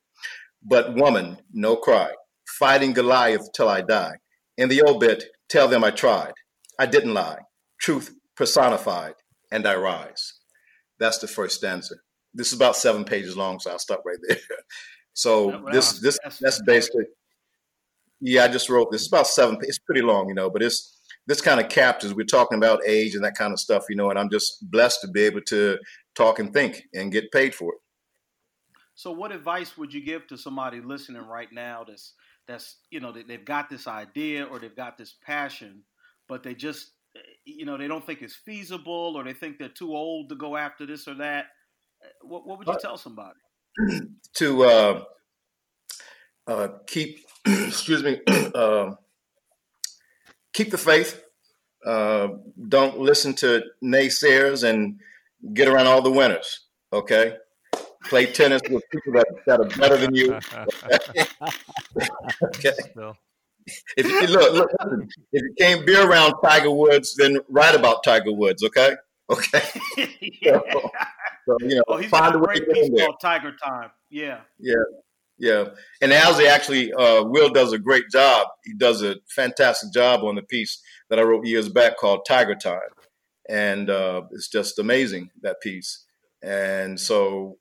But 0.62 0.94
woman, 0.94 1.38
no 1.52 1.76
cry, 1.76 2.10
fighting 2.58 2.92
Goliath 2.92 3.48
till 3.54 3.68
I 3.68 3.80
die. 3.80 4.16
In 4.58 4.68
the 4.68 4.82
obit, 4.82 5.24
tell 5.48 5.68
them 5.68 5.84
I 5.84 5.90
tried. 5.90 6.32
I 6.78 6.86
didn't 6.86 7.14
lie. 7.14 7.38
Truth 7.80 8.14
personified, 8.36 9.14
and 9.50 9.66
I 9.66 9.76
rise. 9.76 10.34
That's 10.98 11.18
the 11.18 11.28
first 11.28 11.56
stanza. 11.56 11.96
This 12.34 12.48
is 12.48 12.52
about 12.52 12.76
seven 12.76 13.04
pages 13.04 13.36
long, 13.36 13.58
so 13.58 13.70
I'll 13.70 13.78
stop 13.78 14.02
right 14.04 14.18
there. 14.26 14.38
So 15.12 15.52
Oh, 15.52 15.72
this 15.72 15.98
this 15.98 16.18
That's 16.40 16.62
basically 16.62 17.04
yeah. 18.20 18.44
I 18.44 18.48
just 18.48 18.70
wrote 18.70 18.92
this. 18.92 19.02
It's 19.02 19.08
about 19.08 19.26
seven. 19.26 19.58
It's 19.62 19.80
pretty 19.80 20.02
long, 20.02 20.28
you 20.28 20.34
know, 20.34 20.48
but 20.48 20.62
it's 20.62 21.00
this 21.26 21.40
kind 21.40 21.60
of 21.60 21.68
captures. 21.68 22.14
We're 22.14 22.24
talking 22.24 22.58
about 22.58 22.80
age 22.86 23.14
and 23.14 23.24
that 23.24 23.34
kind 23.36 23.52
of 23.52 23.58
stuff, 23.58 23.84
you 23.90 23.96
know, 23.96 24.10
and 24.10 24.18
I'm 24.18 24.30
just 24.30 24.70
blessed 24.70 25.00
to 25.02 25.08
be 25.08 25.22
able 25.22 25.40
to 25.42 25.78
talk 26.14 26.38
and 26.38 26.52
think 26.52 26.84
and 26.94 27.12
get 27.12 27.32
paid 27.32 27.54
for 27.54 27.74
it. 27.74 27.80
So, 28.94 29.12
what 29.12 29.32
advice 29.32 29.78
would 29.78 29.94
you 29.94 30.04
give 30.04 30.26
to 30.26 30.36
somebody 30.36 30.80
listening 30.80 31.22
right 31.22 31.50
now 31.52 31.84
that's 31.86 32.14
that's 32.46 32.76
you 32.90 33.00
know 33.00 33.12
they, 33.12 33.22
they've 33.22 33.44
got 33.44 33.70
this 33.70 33.86
idea 33.86 34.44
or 34.44 34.58
they've 34.58 34.76
got 34.76 34.98
this 34.98 35.14
passion, 35.24 35.82
but 36.28 36.42
they 36.42 36.54
just 36.54 36.92
eh, 37.16 37.20
you 37.44 37.64
know 37.64 37.78
they 37.78 37.88
don't 37.88 38.04
think 38.04 38.22
it's 38.22 38.36
feasible 38.36 39.14
or 39.16 39.24
they 39.24 39.32
think 39.32 39.58
they're 39.58 39.68
too 39.68 39.94
old 39.94 40.28
to 40.28 40.34
go 40.34 40.56
after 40.56 40.84
this 40.84 41.08
or 41.08 41.14
that. 41.14 41.46
What, 42.22 42.46
what 42.46 42.58
would 42.58 42.66
you 42.66 42.72
Uh, 42.74 42.78
tell 42.78 42.96
somebody? 42.96 43.38
to 44.34 44.64
uh, 44.64 45.04
uh, 46.46 46.68
keep, 46.86 47.20
excuse 47.46 48.02
me, 48.02 48.20
um 48.54 48.98
keep 50.52 50.70
the 50.70 50.78
faith. 50.78 51.22
Uh, 51.84 52.28
don't 52.68 52.98
listen 52.98 53.32
to 53.34 53.62
naysayers 53.82 54.68
and 54.68 55.00
get 55.54 55.68
around 55.68 55.86
all 55.86 56.02
the 56.02 56.10
winners. 56.10 56.66
Okay, 56.92 57.36
play 58.04 58.26
tennis 58.26 58.60
with 58.68 58.82
people 58.90 59.12
that, 59.14 59.26
that 59.46 59.60
are 59.60 59.68
better 59.78 59.96
than 59.96 60.14
you. 60.14 60.34
okay, 62.44 62.72
Still. 62.90 63.16
if 63.96 64.06
you 64.06 64.26
look, 64.26 64.52
look, 64.52 64.70
listen, 64.84 65.08
if 65.32 65.42
you 65.42 65.54
can't 65.58 65.86
be 65.86 65.96
around 65.96 66.34
Tiger 66.44 66.70
Woods, 66.70 67.14
then 67.16 67.38
write 67.48 67.74
about 67.74 68.04
Tiger 68.04 68.32
Woods. 68.32 68.62
Okay, 68.64 68.94
okay. 69.30 69.62
yeah. 70.42 70.58
So 70.72 70.90
you 71.60 71.76
know, 71.76 71.82
Oh, 71.88 71.96
he's 71.96 72.10
find 72.10 72.32
got 72.32 72.36
a 72.36 72.44
great 72.44 72.68
piece 72.70 72.90
there. 72.94 73.06
called 73.06 73.20
Tiger 73.20 73.52
Time. 73.62 73.90
Yeah. 74.10 74.40
Yeah, 74.58 74.74
yeah. 75.38 75.64
And 76.00 76.12
Alzy 76.12 76.46
actually, 76.46 76.92
uh, 76.92 77.22
Will 77.24 77.50
does 77.50 77.72
a 77.72 77.78
great 77.78 78.04
job. 78.10 78.48
He 78.64 78.74
does 78.74 79.02
a 79.02 79.16
fantastic 79.34 79.92
job 79.92 80.22
on 80.24 80.34
the 80.36 80.42
piece 80.42 80.80
that 81.08 81.18
I 81.18 81.22
wrote 81.22 81.46
years 81.46 81.68
back 81.68 81.96
called 81.98 82.20
Tiger 82.26 82.54
Time, 82.54 82.80
and 83.48 83.88
uh, 83.90 84.22
it's 84.32 84.48
just 84.48 84.78
amazing 84.78 85.30
that 85.42 85.60
piece. 85.60 86.04
And 86.42 86.98
so, 86.98 87.58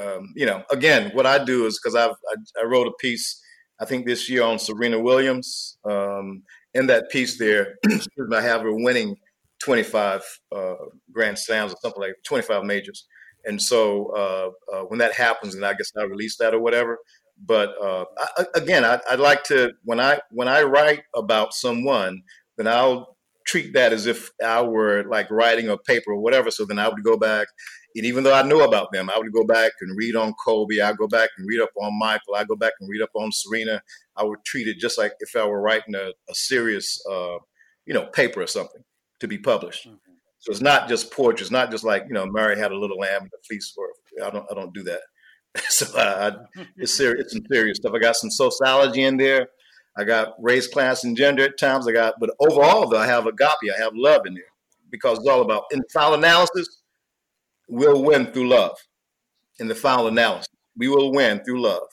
um, 0.00 0.32
you 0.34 0.46
know, 0.46 0.62
again, 0.70 1.10
what 1.14 1.26
I 1.26 1.42
do 1.44 1.66
is 1.66 1.78
because 1.78 1.94
I've 1.94 2.10
I, 2.30 2.62
I 2.62 2.64
wrote 2.64 2.86
a 2.86 2.92
piece, 3.00 3.40
I 3.80 3.84
think 3.84 4.06
this 4.06 4.28
year 4.28 4.42
on 4.42 4.58
Serena 4.58 4.98
Williams. 5.00 5.78
Um, 5.88 6.42
in 6.74 6.86
that 6.86 7.10
piece 7.10 7.36
there, 7.38 7.74
I 8.32 8.40
have 8.40 8.62
her 8.62 8.72
winning 8.74 9.16
25 9.62 10.22
uh, 10.56 10.74
Grand 11.12 11.38
Slams 11.38 11.72
or 11.72 11.76
something 11.82 12.00
like 12.00 12.14
25 12.24 12.64
majors. 12.64 13.06
And 13.44 13.60
so 13.60 14.06
uh, 14.16 14.50
uh, 14.74 14.82
when 14.84 14.98
that 14.98 15.12
happens, 15.12 15.54
and 15.54 15.64
I 15.64 15.74
guess 15.74 15.92
I 15.96 16.04
release 16.04 16.36
that 16.36 16.54
or 16.54 16.60
whatever. 16.60 16.98
But 17.44 17.74
uh, 17.82 18.04
I, 18.38 18.44
again, 18.54 18.84
I, 18.84 19.00
I'd 19.10 19.18
like 19.18 19.42
to 19.44 19.72
when 19.84 20.00
I 20.00 20.20
when 20.30 20.48
I 20.48 20.62
write 20.62 21.02
about 21.14 21.54
someone, 21.54 22.22
then 22.56 22.68
I'll 22.68 23.16
treat 23.44 23.74
that 23.74 23.92
as 23.92 24.06
if 24.06 24.30
I 24.44 24.62
were 24.62 25.04
like 25.04 25.30
writing 25.30 25.68
a 25.68 25.76
paper 25.76 26.12
or 26.12 26.20
whatever. 26.20 26.50
So 26.50 26.64
then 26.64 26.78
I 26.78 26.88
would 26.88 27.02
go 27.02 27.16
back, 27.16 27.48
and 27.96 28.06
even 28.06 28.22
though 28.22 28.34
I 28.34 28.42
know 28.42 28.60
about 28.60 28.92
them, 28.92 29.10
I 29.10 29.18
would 29.18 29.32
go 29.32 29.44
back 29.44 29.72
and 29.80 29.96
read 29.96 30.14
on 30.14 30.34
Kobe. 30.44 30.80
I 30.80 30.92
go 30.92 31.08
back 31.08 31.30
and 31.36 31.46
read 31.48 31.60
up 31.60 31.70
on 31.80 31.98
Michael. 31.98 32.34
I 32.36 32.44
go 32.44 32.56
back 32.56 32.74
and 32.80 32.88
read 32.88 33.02
up 33.02 33.10
on 33.14 33.30
Serena. 33.32 33.82
I 34.16 34.24
would 34.24 34.44
treat 34.44 34.68
it 34.68 34.78
just 34.78 34.98
like 34.98 35.14
if 35.20 35.34
I 35.34 35.44
were 35.46 35.60
writing 35.60 35.94
a, 35.94 36.12
a 36.30 36.34
serious, 36.34 37.02
uh, 37.10 37.38
you 37.86 37.94
know, 37.94 38.06
paper 38.06 38.42
or 38.42 38.46
something 38.46 38.84
to 39.20 39.26
be 39.26 39.38
published. 39.38 39.88
So 40.42 40.50
it's 40.50 40.60
not 40.60 40.88
just 40.88 41.12
poetry. 41.12 41.42
It's 41.42 41.52
not 41.52 41.70
just 41.70 41.84
like 41.84 42.04
you 42.08 42.14
know, 42.14 42.26
Mary 42.26 42.58
had 42.58 42.72
a 42.72 42.76
little 42.76 42.98
lamb 42.98 43.22
and 43.22 43.30
a 43.32 43.42
fleece 43.46 43.72
for. 43.74 43.86
I 44.24 44.28
don't. 44.28 44.44
I 44.50 44.54
don't 44.54 44.74
do 44.74 44.82
that. 44.82 45.00
so 45.68 45.86
I, 45.96 46.28
I, 46.28 46.32
it's 46.76 46.94
serious. 46.94 47.26
It's 47.26 47.32
some 47.32 47.46
serious 47.50 47.76
stuff. 47.76 47.92
I 47.94 48.00
got 48.00 48.16
some 48.16 48.30
sociology 48.30 49.04
in 49.04 49.16
there. 49.16 49.48
I 49.96 50.02
got 50.02 50.34
race, 50.40 50.66
class, 50.66 51.04
and 51.04 51.16
gender 51.16 51.44
at 51.44 51.58
times. 51.58 51.86
I 51.86 51.92
got, 51.92 52.14
but 52.18 52.30
overall, 52.40 52.88
though, 52.88 52.98
I 52.98 53.06
have 53.06 53.26
agape. 53.26 53.72
I 53.72 53.80
have 53.80 53.92
love 53.94 54.22
in 54.26 54.34
there 54.34 54.44
because 54.90 55.18
it's 55.18 55.28
all 55.28 55.42
about 55.42 55.64
in 55.70 55.78
the 55.78 55.88
final 55.92 56.14
analysis. 56.14 56.82
We'll 57.68 58.02
win 58.02 58.26
through 58.26 58.48
love. 58.48 58.76
In 59.60 59.68
the 59.68 59.74
final 59.76 60.08
analysis, 60.08 60.48
we 60.76 60.88
will 60.88 61.12
win 61.12 61.44
through 61.44 61.62
love. 61.62 61.86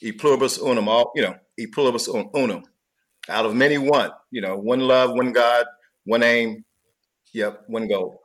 E 0.00 0.12
pluribus 0.12 0.58
unum. 0.58 0.88
All 0.88 1.12
you 1.14 1.22
know. 1.22 1.34
E 1.58 1.66
pluribus 1.66 2.08
unum. 2.08 2.62
Out 3.28 3.44
of 3.44 3.54
many, 3.54 3.76
one. 3.76 4.10
You 4.30 4.40
know, 4.40 4.56
one 4.56 4.80
love, 4.80 5.12
one 5.12 5.32
God, 5.32 5.66
one 6.04 6.22
aim. 6.22 6.64
Yep, 7.34 7.64
one 7.68 7.86
goal. 7.88 8.20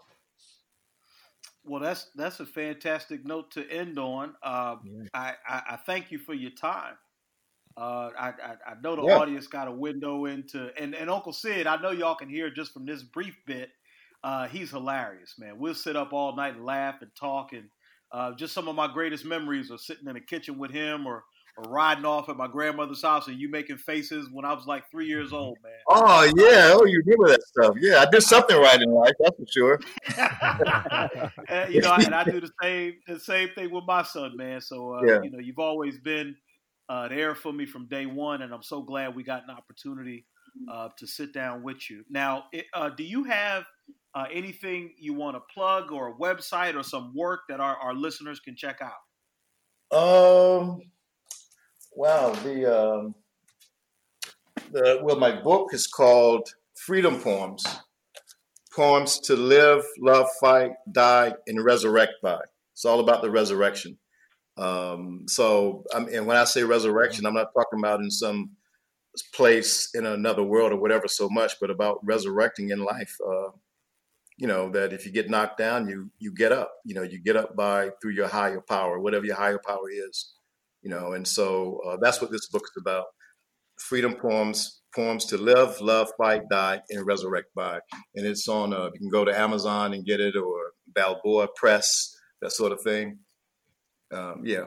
Well, 1.65 1.81
that's 1.81 2.09
that's 2.15 2.39
a 2.39 2.45
fantastic 2.45 3.25
note 3.25 3.51
to 3.51 3.69
end 3.69 3.99
on. 3.99 4.35
Uh, 4.41 4.77
I, 5.13 5.33
I, 5.47 5.61
I 5.71 5.79
thank 5.85 6.11
you 6.11 6.19
for 6.19 6.33
your 6.33 6.51
time. 6.51 6.95
Uh, 7.77 8.09
I, 8.17 8.27
I, 8.29 8.55
I 8.71 8.73
know 8.83 8.95
the 8.95 9.03
Yeah. 9.03 9.19
audience 9.19 9.47
got 9.47 9.67
a 9.67 9.71
window 9.71 10.25
into, 10.25 10.69
and, 10.77 10.93
and 10.93 11.09
Uncle 11.09 11.31
Sid, 11.31 11.65
I 11.65 11.81
know 11.81 11.91
y'all 11.91 12.15
can 12.15 12.29
hear 12.29 12.49
just 12.49 12.73
from 12.73 12.85
this 12.85 13.03
brief 13.03 13.35
bit. 13.47 13.69
Uh, 14.23 14.47
he's 14.47 14.71
hilarious, 14.71 15.35
man. 15.39 15.57
We'll 15.59 15.75
sit 15.75 15.95
up 15.95 16.11
all 16.11 16.35
night 16.35 16.55
and 16.55 16.65
laugh 16.65 16.95
and 17.01 17.11
talk, 17.15 17.53
and 17.53 17.69
uh, 18.11 18.33
just 18.35 18.53
some 18.53 18.67
of 18.67 18.75
my 18.75 18.91
greatest 18.91 19.23
memories 19.23 19.71
are 19.71 19.77
sitting 19.77 20.07
in 20.07 20.15
the 20.15 20.21
kitchen 20.21 20.57
with 20.57 20.71
him, 20.71 21.05
or 21.07 21.23
or 21.59 21.71
riding 21.71 22.05
off 22.05 22.29
at 22.29 22.37
my 22.37 22.47
grandmother's 22.47 23.01
house, 23.01 23.27
and 23.27 23.39
you 23.39 23.49
making 23.49 23.77
faces 23.77 24.29
when 24.31 24.45
I 24.45 24.53
was 24.53 24.65
like 24.65 24.89
three 24.89 25.07
years 25.07 25.33
old, 25.33 25.57
man. 25.63 25.73
Oh 25.89 26.23
yeah, 26.37 26.71
oh 26.73 26.85
you 26.85 27.01
remember 27.05 27.29
that 27.29 27.43
stuff? 27.43 27.75
Yeah, 27.79 27.99
I 27.99 28.09
did 28.09 28.23
something 28.23 28.57
right 28.57 28.81
in 28.81 28.91
life, 28.91 29.13
that's 29.19 29.37
for 29.37 29.45
sure. 29.47 29.79
and, 31.49 31.73
you 31.73 31.81
know, 31.81 31.93
and 31.93 32.15
I 32.15 32.23
do 32.23 32.39
the 32.39 32.51
same 32.61 32.93
the 33.07 33.19
same 33.19 33.49
thing 33.55 33.71
with 33.71 33.83
my 33.85 34.03
son, 34.03 34.37
man. 34.37 34.61
So 34.61 34.93
uh, 34.93 35.01
Yeah. 35.03 35.21
you 35.23 35.31
know, 35.31 35.39
you've 35.39 35.59
always 35.59 35.99
been 35.99 36.35
uh, 36.87 37.07
there 37.07 37.35
for 37.35 37.51
me 37.51 37.65
from 37.65 37.87
day 37.87 38.05
one, 38.05 38.41
and 38.41 38.53
I'm 38.53 38.63
so 38.63 38.81
glad 38.81 39.15
we 39.15 39.23
got 39.23 39.43
an 39.43 39.51
opportunity 39.51 40.25
uh, 40.71 40.89
to 40.97 41.07
sit 41.07 41.33
down 41.33 41.63
with 41.63 41.89
you. 41.89 42.03
Now, 42.09 42.45
it, 42.51 42.65
uh, 42.73 42.89
do 42.89 43.03
you 43.03 43.23
have 43.25 43.63
uh, 44.15 44.25
anything 44.31 44.93
you 44.97 45.13
want 45.13 45.35
to 45.35 45.41
plug, 45.53 45.91
or 45.91 46.09
a 46.09 46.13
website, 46.13 46.75
or 46.75 46.83
some 46.83 47.13
work 47.15 47.41
that 47.49 47.59
our, 47.59 47.75
our 47.77 47.93
listeners 47.93 48.39
can 48.39 48.55
check 48.55 48.79
out? 48.81 48.93
Um, 49.91 50.81
wow, 51.99 52.31
the 52.43 52.65
um, 52.65 53.13
the 54.71 54.99
well, 55.03 55.19
my 55.19 55.41
book 55.41 55.73
is 55.73 55.85
called 55.85 56.47
Freedom 56.75 57.19
Poems: 57.19 57.65
Poems 58.73 59.19
to 59.19 59.35
Live, 59.35 59.83
Love, 59.99 60.27
Fight, 60.39 60.71
Die, 60.89 61.33
and 61.45 61.63
Resurrect 61.63 62.13
by. 62.23 62.39
It's 62.73 62.85
all 62.85 63.01
about 63.01 63.21
the 63.21 63.29
resurrection. 63.29 63.97
Um, 64.57 65.25
so, 65.27 65.83
I 65.93 65.99
mean, 65.99 66.15
and 66.15 66.25
when 66.25 66.37
I 66.37 66.45
say 66.45 66.63
resurrection, 66.63 67.25
I'm 67.25 67.33
not 67.33 67.53
talking 67.53 67.79
about 67.79 67.99
in 67.99 68.09
some 68.09 68.51
place 69.33 69.89
in 69.93 70.05
another 70.05 70.43
world 70.43 70.71
or 70.71 70.77
whatever 70.77 71.09
so 71.09 71.27
much, 71.29 71.59
but 71.59 71.69
about 71.69 71.99
resurrecting 72.05 72.69
in 72.69 72.79
life. 72.79 73.17
Uh, 73.25 73.49
you 74.37 74.47
know 74.47 74.69
that 74.71 74.93
if 74.93 75.05
you 75.05 75.11
get 75.11 75.29
knocked 75.29 75.57
down, 75.57 75.89
you 75.89 76.11
you 76.17 76.33
get 76.33 76.53
up. 76.53 76.71
You 76.85 76.95
know, 76.95 77.03
you 77.03 77.19
get 77.19 77.35
up 77.35 77.57
by 77.57 77.89
through 78.01 78.13
your 78.13 78.29
higher 78.29 78.61
power, 78.61 78.99
whatever 78.99 79.25
your 79.25 79.35
higher 79.35 79.59
power 79.59 79.89
is. 79.89 80.38
You 80.81 80.89
know, 80.89 81.13
and 81.13 81.27
so 81.27 81.79
uh, 81.85 81.97
that's 82.01 82.21
what 82.21 82.31
this 82.31 82.47
book 82.47 82.63
is 82.63 82.81
about: 82.81 83.05
freedom 83.79 84.15
poems, 84.15 84.81
poems 84.95 85.25
to 85.25 85.37
live, 85.37 85.79
love, 85.81 86.09
fight, 86.17 86.43
die, 86.49 86.81
and 86.89 87.05
resurrect 87.05 87.47
by. 87.55 87.79
And 88.15 88.25
it's 88.25 88.47
on. 88.47 88.73
Uh, 88.73 88.89
you 88.93 88.99
can 88.99 89.09
go 89.09 89.25
to 89.25 89.37
Amazon 89.37 89.93
and 89.93 90.05
get 90.05 90.19
it, 90.19 90.35
or 90.35 90.71
Balboa 90.87 91.47
Press, 91.55 92.15
that 92.41 92.51
sort 92.51 92.71
of 92.71 92.81
thing. 92.81 93.19
Um, 94.11 94.41
yeah. 94.43 94.65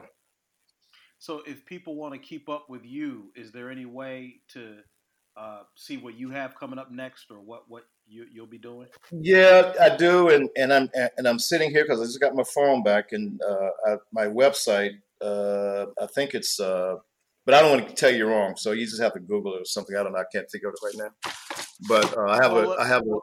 So, 1.19 1.41
if 1.47 1.65
people 1.65 1.95
want 1.95 2.13
to 2.13 2.19
keep 2.19 2.49
up 2.49 2.69
with 2.69 2.85
you, 2.85 3.31
is 3.35 3.51
there 3.51 3.71
any 3.71 3.85
way 3.85 4.41
to 4.49 4.77
uh, 5.37 5.61
see 5.75 5.97
what 5.97 6.15
you 6.15 6.29
have 6.31 6.55
coming 6.55 6.79
up 6.79 6.91
next, 6.91 7.31
or 7.31 7.39
what 7.39 7.63
what 7.69 7.83
you, 8.05 8.25
you'll 8.31 8.45
be 8.45 8.57
doing? 8.57 8.87
Yeah, 9.11 9.73
I 9.79 9.95
do, 9.95 10.29
and 10.29 10.49
and 10.57 10.73
I'm 10.73 10.89
and 11.17 11.27
I'm 11.27 11.39
sitting 11.39 11.71
here 11.71 11.83
because 11.83 12.01
I 12.01 12.05
just 12.05 12.19
got 12.19 12.35
my 12.35 12.43
phone 12.43 12.83
back, 12.83 13.11
and 13.11 13.39
uh, 13.41 13.69
I, 13.87 13.95
my 14.11 14.25
website. 14.25 14.91
Uh, 15.23 15.85
I 16.01 16.07
think 16.07 16.33
it's, 16.33 16.59
uh, 16.59 16.95
but 17.45 17.55
I 17.55 17.61
don't 17.61 17.77
want 17.77 17.89
to 17.89 17.95
tell 17.95 18.13
you 18.13 18.27
wrong, 18.27 18.55
so 18.57 18.71
you 18.71 18.85
just 18.85 19.01
have 19.01 19.13
to 19.13 19.19
Google 19.19 19.55
it 19.55 19.61
or 19.61 19.65
something. 19.65 19.95
I 19.95 20.03
don't 20.03 20.13
know. 20.13 20.19
I 20.19 20.25
can't 20.31 20.49
think 20.51 20.63
of 20.65 20.73
it 20.73 20.85
right 20.85 20.95
now. 20.97 21.31
But 21.87 22.17
uh, 22.17 22.29
I 22.29 22.35
have 22.41 22.51
a 22.51 22.55
Well, 22.55 22.79
I 22.79 22.87
have 22.87 23.03
a 23.03 23.19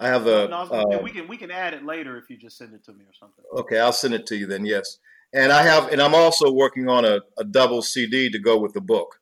I 0.00 0.08
have 0.08 0.26
a. 0.26 0.48
No, 0.48 0.56
I 0.56 0.60
was 0.60 0.68
gonna 0.70 0.84
say, 0.92 0.98
uh, 0.98 1.02
we 1.02 1.10
can 1.10 1.28
we 1.28 1.36
can 1.36 1.50
add 1.50 1.74
it 1.74 1.84
later 1.84 2.16
if 2.18 2.30
you 2.30 2.36
just 2.36 2.56
send 2.56 2.74
it 2.74 2.84
to 2.84 2.92
me 2.92 3.04
or 3.04 3.14
something. 3.18 3.44
Okay, 3.56 3.78
I'll 3.78 3.92
send 3.92 4.14
it 4.14 4.26
to 4.26 4.36
you 4.36 4.46
then. 4.46 4.64
Yes, 4.64 4.98
and 5.32 5.50
I 5.52 5.62
have, 5.62 5.90
and 5.92 6.00
I'm 6.00 6.14
also 6.14 6.52
working 6.52 6.88
on 6.88 7.04
a, 7.04 7.20
a 7.36 7.44
double 7.44 7.82
CD 7.82 8.30
to 8.30 8.38
go 8.38 8.58
with 8.58 8.74
the 8.74 8.80
book. 8.80 9.18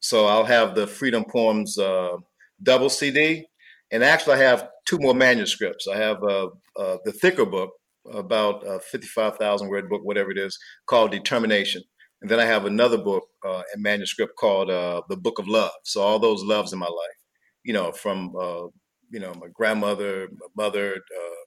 So 0.00 0.26
I'll 0.26 0.44
have 0.44 0.74
the 0.74 0.86
Freedom 0.86 1.24
Poems 1.24 1.78
uh, 1.78 2.16
double 2.62 2.88
CD, 2.88 3.46
and 3.92 4.02
actually 4.02 4.34
I 4.34 4.38
have 4.38 4.68
two 4.86 4.98
more 4.98 5.14
manuscripts. 5.14 5.86
I 5.86 5.96
have 5.96 6.22
uh, 6.24 6.48
uh, 6.76 6.98
the 7.04 7.12
thicker 7.12 7.46
book, 7.46 7.70
about 8.12 8.66
a 8.66 8.80
55,000 8.80 9.68
word 9.68 9.88
book, 9.88 10.02
whatever 10.04 10.30
it 10.30 10.38
is, 10.38 10.58
called 10.86 11.10
Determination, 11.10 11.82
and 12.22 12.30
then 12.30 12.40
I 12.40 12.46
have 12.46 12.64
another 12.64 12.98
book, 12.98 13.24
uh, 13.46 13.62
a 13.74 13.78
manuscript 13.78 14.36
called 14.36 14.70
uh, 14.70 15.02
the 15.08 15.16
Book 15.16 15.38
of 15.38 15.48
Love. 15.48 15.72
So 15.84 16.00
all 16.00 16.18
those 16.18 16.42
loves 16.42 16.72
in 16.72 16.78
my 16.78 16.86
life, 16.86 17.18
you 17.62 17.72
know, 17.72 17.92
from 17.92 18.34
uh, 18.40 18.66
you 19.10 19.20
know 19.20 19.32
my 19.34 19.48
grandmother, 19.52 20.28
my 20.32 20.64
mother, 20.64 20.94
uh, 20.94 21.44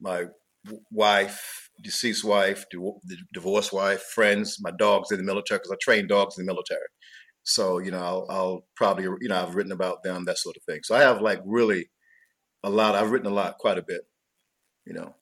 my 0.00 0.24
wife, 0.90 1.70
deceased 1.82 2.24
wife, 2.24 2.64
the 2.72 3.16
divorced 3.34 3.72
wife, 3.72 4.02
friends, 4.14 4.58
my 4.60 4.70
dogs 4.70 5.10
in 5.10 5.18
the 5.18 5.24
military 5.24 5.58
because 5.58 5.72
I 5.72 5.76
train 5.80 6.06
dogs 6.06 6.38
in 6.38 6.46
the 6.46 6.52
military. 6.52 6.88
So 7.42 7.78
you 7.78 7.90
know, 7.90 8.02
I'll, 8.02 8.26
I'll 8.30 8.66
probably 8.76 9.04
you 9.04 9.28
know 9.28 9.42
I've 9.42 9.54
written 9.54 9.72
about 9.72 10.02
them 10.02 10.24
that 10.24 10.38
sort 10.38 10.56
of 10.56 10.62
thing. 10.62 10.80
So 10.84 10.94
I 10.94 11.00
have 11.00 11.20
like 11.20 11.40
really 11.44 11.90
a 12.62 12.70
lot. 12.70 12.94
I've 12.94 13.10
written 13.10 13.30
a 13.30 13.34
lot, 13.34 13.58
quite 13.58 13.78
a 13.78 13.84
bit. 13.86 14.02
You 14.86 14.94
know. 14.94 15.14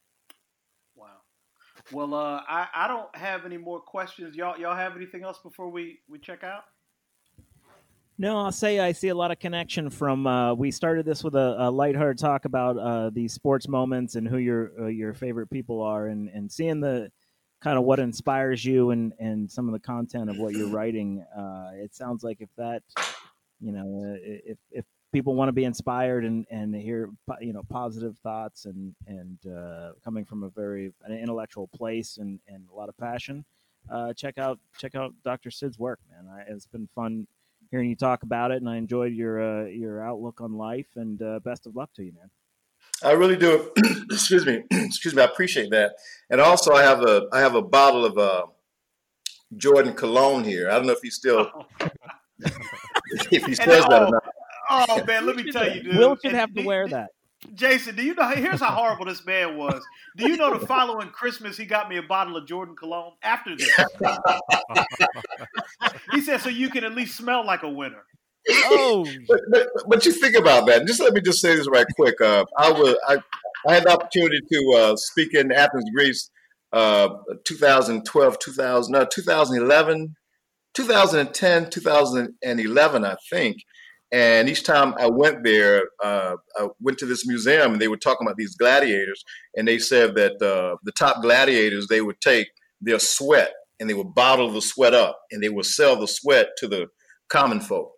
Well, 1.92 2.14
uh, 2.14 2.40
I 2.48 2.66
I 2.74 2.88
don't 2.88 3.14
have 3.14 3.44
any 3.44 3.58
more 3.58 3.80
questions. 3.80 4.36
Y'all 4.36 4.58
y'all 4.58 4.76
have 4.76 4.96
anything 4.96 5.22
else 5.22 5.38
before 5.42 5.70
we 5.70 6.00
we 6.08 6.18
check 6.18 6.42
out? 6.42 6.64
No, 8.18 8.38
I'll 8.38 8.52
say 8.52 8.80
I 8.80 8.92
see 8.92 9.08
a 9.08 9.14
lot 9.14 9.30
of 9.30 9.38
connection 9.38 9.90
from. 9.90 10.26
Uh, 10.26 10.54
we 10.54 10.70
started 10.70 11.04
this 11.04 11.22
with 11.22 11.34
a, 11.34 11.56
a 11.58 11.70
lighthearted 11.70 12.18
talk 12.18 12.46
about 12.46 12.78
uh, 12.78 13.10
these 13.10 13.34
sports 13.34 13.68
moments 13.68 14.14
and 14.14 14.26
who 14.26 14.38
your 14.38 14.72
uh, 14.80 14.86
your 14.86 15.12
favorite 15.12 15.50
people 15.50 15.82
are, 15.82 16.06
and, 16.06 16.28
and 16.30 16.50
seeing 16.50 16.80
the 16.80 17.10
kind 17.60 17.78
of 17.78 17.84
what 17.84 17.98
inspires 17.98 18.64
you 18.64 18.90
and, 18.90 19.12
and 19.18 19.50
some 19.50 19.66
of 19.66 19.72
the 19.72 19.80
content 19.80 20.30
of 20.30 20.38
what 20.38 20.54
you're 20.54 20.68
writing. 20.68 21.24
Uh, 21.36 21.70
it 21.74 21.94
sounds 21.94 22.22
like 22.22 22.38
if 22.40 22.48
that, 22.56 22.82
you 23.60 23.72
know, 23.72 24.14
uh, 24.14 24.18
if 24.22 24.58
if 24.70 24.84
people 25.12 25.34
want 25.34 25.48
to 25.48 25.52
be 25.52 25.64
inspired 25.64 26.24
and, 26.24 26.46
and 26.50 26.74
hear 26.74 27.10
you 27.40 27.52
know 27.52 27.62
positive 27.68 28.18
thoughts 28.18 28.66
and 28.66 28.94
and 29.06 29.38
uh, 29.46 29.92
coming 30.04 30.24
from 30.24 30.42
a 30.42 30.48
very 30.50 30.92
an 31.04 31.16
intellectual 31.16 31.68
place 31.68 32.18
and, 32.18 32.40
and 32.48 32.66
a 32.70 32.74
lot 32.74 32.88
of 32.88 32.96
passion, 32.98 33.44
uh, 33.90 34.12
check 34.12 34.38
out 34.38 34.58
check 34.78 34.94
out 34.94 35.14
Dr. 35.24 35.50
Sid's 35.50 35.78
work, 35.78 36.00
man. 36.10 36.26
I, 36.32 36.50
it's 36.50 36.66
been 36.66 36.88
fun 36.94 37.26
hearing 37.70 37.88
you 37.88 37.96
talk 37.96 38.22
about 38.22 38.50
it, 38.50 38.58
and 38.58 38.68
I 38.68 38.76
enjoyed 38.76 39.12
your 39.12 39.40
uh, 39.40 39.66
your 39.66 40.02
outlook 40.02 40.40
on 40.40 40.56
life. 40.56 40.88
And 40.96 41.20
uh, 41.22 41.40
best 41.40 41.66
of 41.66 41.76
luck 41.76 41.90
to 41.94 42.04
you, 42.04 42.12
man. 42.12 42.30
I 43.02 43.12
really 43.12 43.36
do. 43.36 43.70
excuse 44.10 44.46
me. 44.46 44.62
excuse 44.70 45.14
me. 45.14 45.22
I 45.22 45.26
appreciate 45.26 45.70
that. 45.70 45.94
And 46.30 46.40
also, 46.40 46.72
I 46.72 46.82
have 46.82 47.02
a 47.02 47.26
I 47.32 47.40
have 47.40 47.54
a 47.54 47.62
bottle 47.62 48.04
of 48.04 48.18
uh, 48.18 48.46
Jordan 49.56 49.94
cologne 49.94 50.44
here. 50.44 50.70
I 50.70 50.74
don't 50.74 50.86
know 50.86 50.92
if 50.92 51.02
he 51.02 51.10
still 51.10 51.50
if 53.30 53.44
he 53.46 53.54
says 53.54 53.84
that 53.86 54.02
or 54.02 54.10
not. 54.10 54.24
Oh 54.70 55.04
man, 55.06 55.26
let 55.26 55.36
me 55.36 55.50
tell 55.50 55.72
you, 55.72 55.82
dude. 55.82 55.96
Will 55.96 56.16
should 56.16 56.32
have 56.32 56.52
to 56.54 56.62
wear 56.62 56.88
that. 56.88 57.10
Jason, 57.54 57.94
do 57.94 58.02
you 58.02 58.14
know? 58.14 58.28
Here's 58.30 58.60
how 58.60 58.70
horrible 58.70 59.04
this 59.04 59.24
man 59.24 59.56
was. 59.56 59.84
Do 60.16 60.28
you 60.28 60.36
know 60.36 60.58
the 60.58 60.66
following 60.66 61.10
Christmas 61.10 61.56
he 61.56 61.66
got 61.66 61.88
me 61.88 61.98
a 61.98 62.02
bottle 62.02 62.36
of 62.36 62.46
Jordan 62.46 62.74
cologne? 62.74 63.12
After 63.22 63.54
this, 63.56 63.70
he 66.12 66.20
said, 66.22 66.40
"So 66.40 66.48
you 66.48 66.70
can 66.70 66.84
at 66.84 66.94
least 66.94 67.16
smell 67.16 67.44
like 67.44 67.62
a 67.62 67.68
winner." 67.68 68.04
Oh, 68.48 69.06
But, 69.28 69.40
but, 69.50 69.66
but 69.88 70.06
you 70.06 70.12
think 70.12 70.36
about 70.36 70.66
that. 70.66 70.86
Just 70.86 71.00
let 71.00 71.12
me 71.12 71.20
just 71.20 71.40
say 71.40 71.56
this 71.56 71.68
right 71.68 71.86
quick. 71.96 72.20
Uh, 72.20 72.44
I 72.58 72.70
was 72.70 72.96
I, 73.08 73.18
I 73.68 73.74
had 73.74 73.84
the 73.84 73.90
opportunity 73.90 74.40
to 74.52 74.72
uh, 74.76 74.96
speak 74.96 75.34
in 75.34 75.52
Athens, 75.52 75.90
Greece, 75.94 76.30
uh, 76.72 77.08
2012, 77.44 78.38
2000, 78.38 78.92
no, 78.92 79.04
2011, 79.04 80.14
2010, 80.74 81.70
2011, 81.70 83.04
I 83.04 83.16
think. 83.30 83.56
And 84.16 84.48
each 84.48 84.62
time 84.62 84.94
I 84.98 85.10
went 85.10 85.44
there, 85.44 85.90
uh, 86.02 86.36
I 86.56 86.68
went 86.80 86.96
to 86.98 87.06
this 87.06 87.26
museum 87.26 87.72
and 87.74 87.82
they 87.82 87.88
were 87.88 87.98
talking 87.98 88.26
about 88.26 88.38
these 88.38 88.54
gladiators. 88.56 89.22
And 89.54 89.68
they 89.68 89.78
said 89.78 90.14
that 90.14 90.40
uh, 90.40 90.76
the 90.84 90.92
top 90.92 91.20
gladiators, 91.20 91.88
they 91.88 92.00
would 92.00 92.18
take 92.22 92.46
their 92.80 92.98
sweat 92.98 93.52
and 93.78 93.90
they 93.90 93.94
would 93.94 94.14
bottle 94.14 94.50
the 94.50 94.62
sweat 94.62 94.94
up 94.94 95.18
and 95.30 95.42
they 95.42 95.50
would 95.50 95.66
sell 95.66 96.00
the 96.00 96.08
sweat 96.08 96.48
to 96.56 96.66
the 96.66 96.86
common 97.28 97.60
folk 97.60 97.92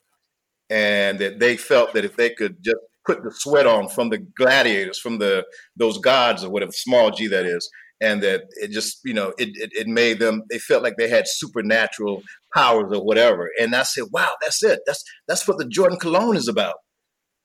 and 0.68 1.20
that 1.20 1.38
they 1.38 1.56
felt 1.56 1.94
that 1.94 2.04
if 2.04 2.16
they 2.16 2.30
could 2.30 2.56
just 2.64 2.78
put 3.06 3.22
the 3.22 3.30
sweat 3.30 3.66
on 3.66 3.88
from 3.88 4.10
the 4.10 4.18
gladiators, 4.18 4.98
from 4.98 5.18
the 5.18 5.44
those 5.76 5.98
gods 5.98 6.42
or 6.42 6.50
whatever 6.50 6.72
small 6.72 7.12
g 7.12 7.28
that 7.28 7.46
is, 7.46 7.70
and 8.00 8.22
that 8.22 8.42
it 8.56 8.70
just 8.70 8.98
you 9.04 9.14
know 9.14 9.32
it, 9.38 9.50
it 9.54 9.70
it 9.72 9.86
made 9.86 10.18
them 10.18 10.42
they 10.50 10.58
felt 10.58 10.82
like 10.82 10.96
they 10.96 11.08
had 11.08 11.26
supernatural 11.26 12.22
powers 12.59 12.92
or 12.92 13.04
whatever. 13.04 13.50
And 13.61 13.74
I 13.74 13.82
said, 13.82 14.04
wow, 14.12 14.34
that's 14.40 14.62
it. 14.62 14.80
That's 14.86 15.02
that's 15.26 15.46
what 15.46 15.59
the 15.59 15.66
Jordan 15.66 15.98
cologne 15.98 16.36
is 16.36 16.48
about. 16.48 16.74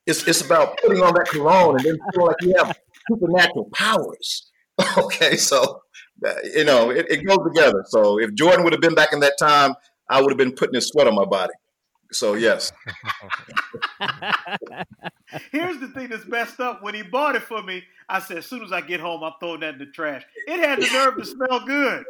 It's 0.06 0.28
it's 0.28 0.42
about 0.42 0.78
putting 0.82 1.02
on 1.02 1.14
that 1.14 1.28
cologne 1.30 1.78
and 1.78 1.86
then 1.86 1.98
feel 2.14 2.26
like 2.26 2.36
you 2.42 2.56
have 2.58 2.78
supernatural 3.10 3.70
powers. 3.74 4.52
okay, 4.98 5.38
so 5.38 5.82
you 6.56 6.66
know 6.66 6.90
it, 6.90 7.06
it 7.10 7.26
goes 7.26 7.40
together. 7.46 7.84
So 7.88 8.20
if 8.20 8.34
Jordan 8.34 8.64
would 8.64 8.74
have 8.74 8.82
been 8.82 8.96
back 8.96 9.14
in 9.14 9.20
that 9.22 9.38
time, 9.40 9.76
I 10.10 10.22
would 10.22 10.32
have 10.32 10.38
been 10.38 10.54
putting 10.54 10.76
his 10.76 10.88
sweat 10.88 11.08
on 11.08 11.16
my 11.16 11.26
body. 11.26 11.54
So 12.14 12.36
yes. 12.36 12.72
Here's 15.52 15.80
the 15.80 15.88
thing 15.90 16.10
that's 16.10 16.26
messed 16.28 16.60
up. 16.60 16.84
When 16.84 16.94
he 16.94 17.02
bought 17.02 17.36
it 17.36 17.42
for 17.42 17.64
me, 17.64 17.84
I 18.10 18.20
said, 18.20 18.38
as 18.38 18.46
soon 18.46 18.64
as 18.64 18.72
I 18.72 18.82
get 18.82 19.00
home, 19.00 19.24
I'm 19.24 19.34
throwing 19.40 19.62
that 19.62 19.74
in 19.74 19.80
the 19.80 19.86
trash. 19.88 20.24
It 20.48 20.60
had 20.60 20.80
the 20.80 20.88
nerve 20.92 21.18
to 21.18 21.26
smell 21.26 21.66
good. 21.66 22.04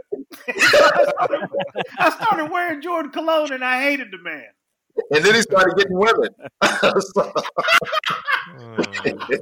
I, 0.47 0.53
started, 1.07 1.49
I 1.99 2.09
started 2.09 2.51
wearing 2.51 2.81
Jordan 2.81 3.11
cologne, 3.11 3.53
and 3.53 3.63
I 3.63 3.81
hated 3.81 4.11
the 4.11 4.17
man. 4.17 4.45
and 5.11 5.23
then 5.23 5.35
he 5.35 5.41
started 5.41 5.77
getting 5.77 5.97
women. 5.97 6.29
So- 6.99 7.33
All 8.59 8.77
right. 8.77 9.39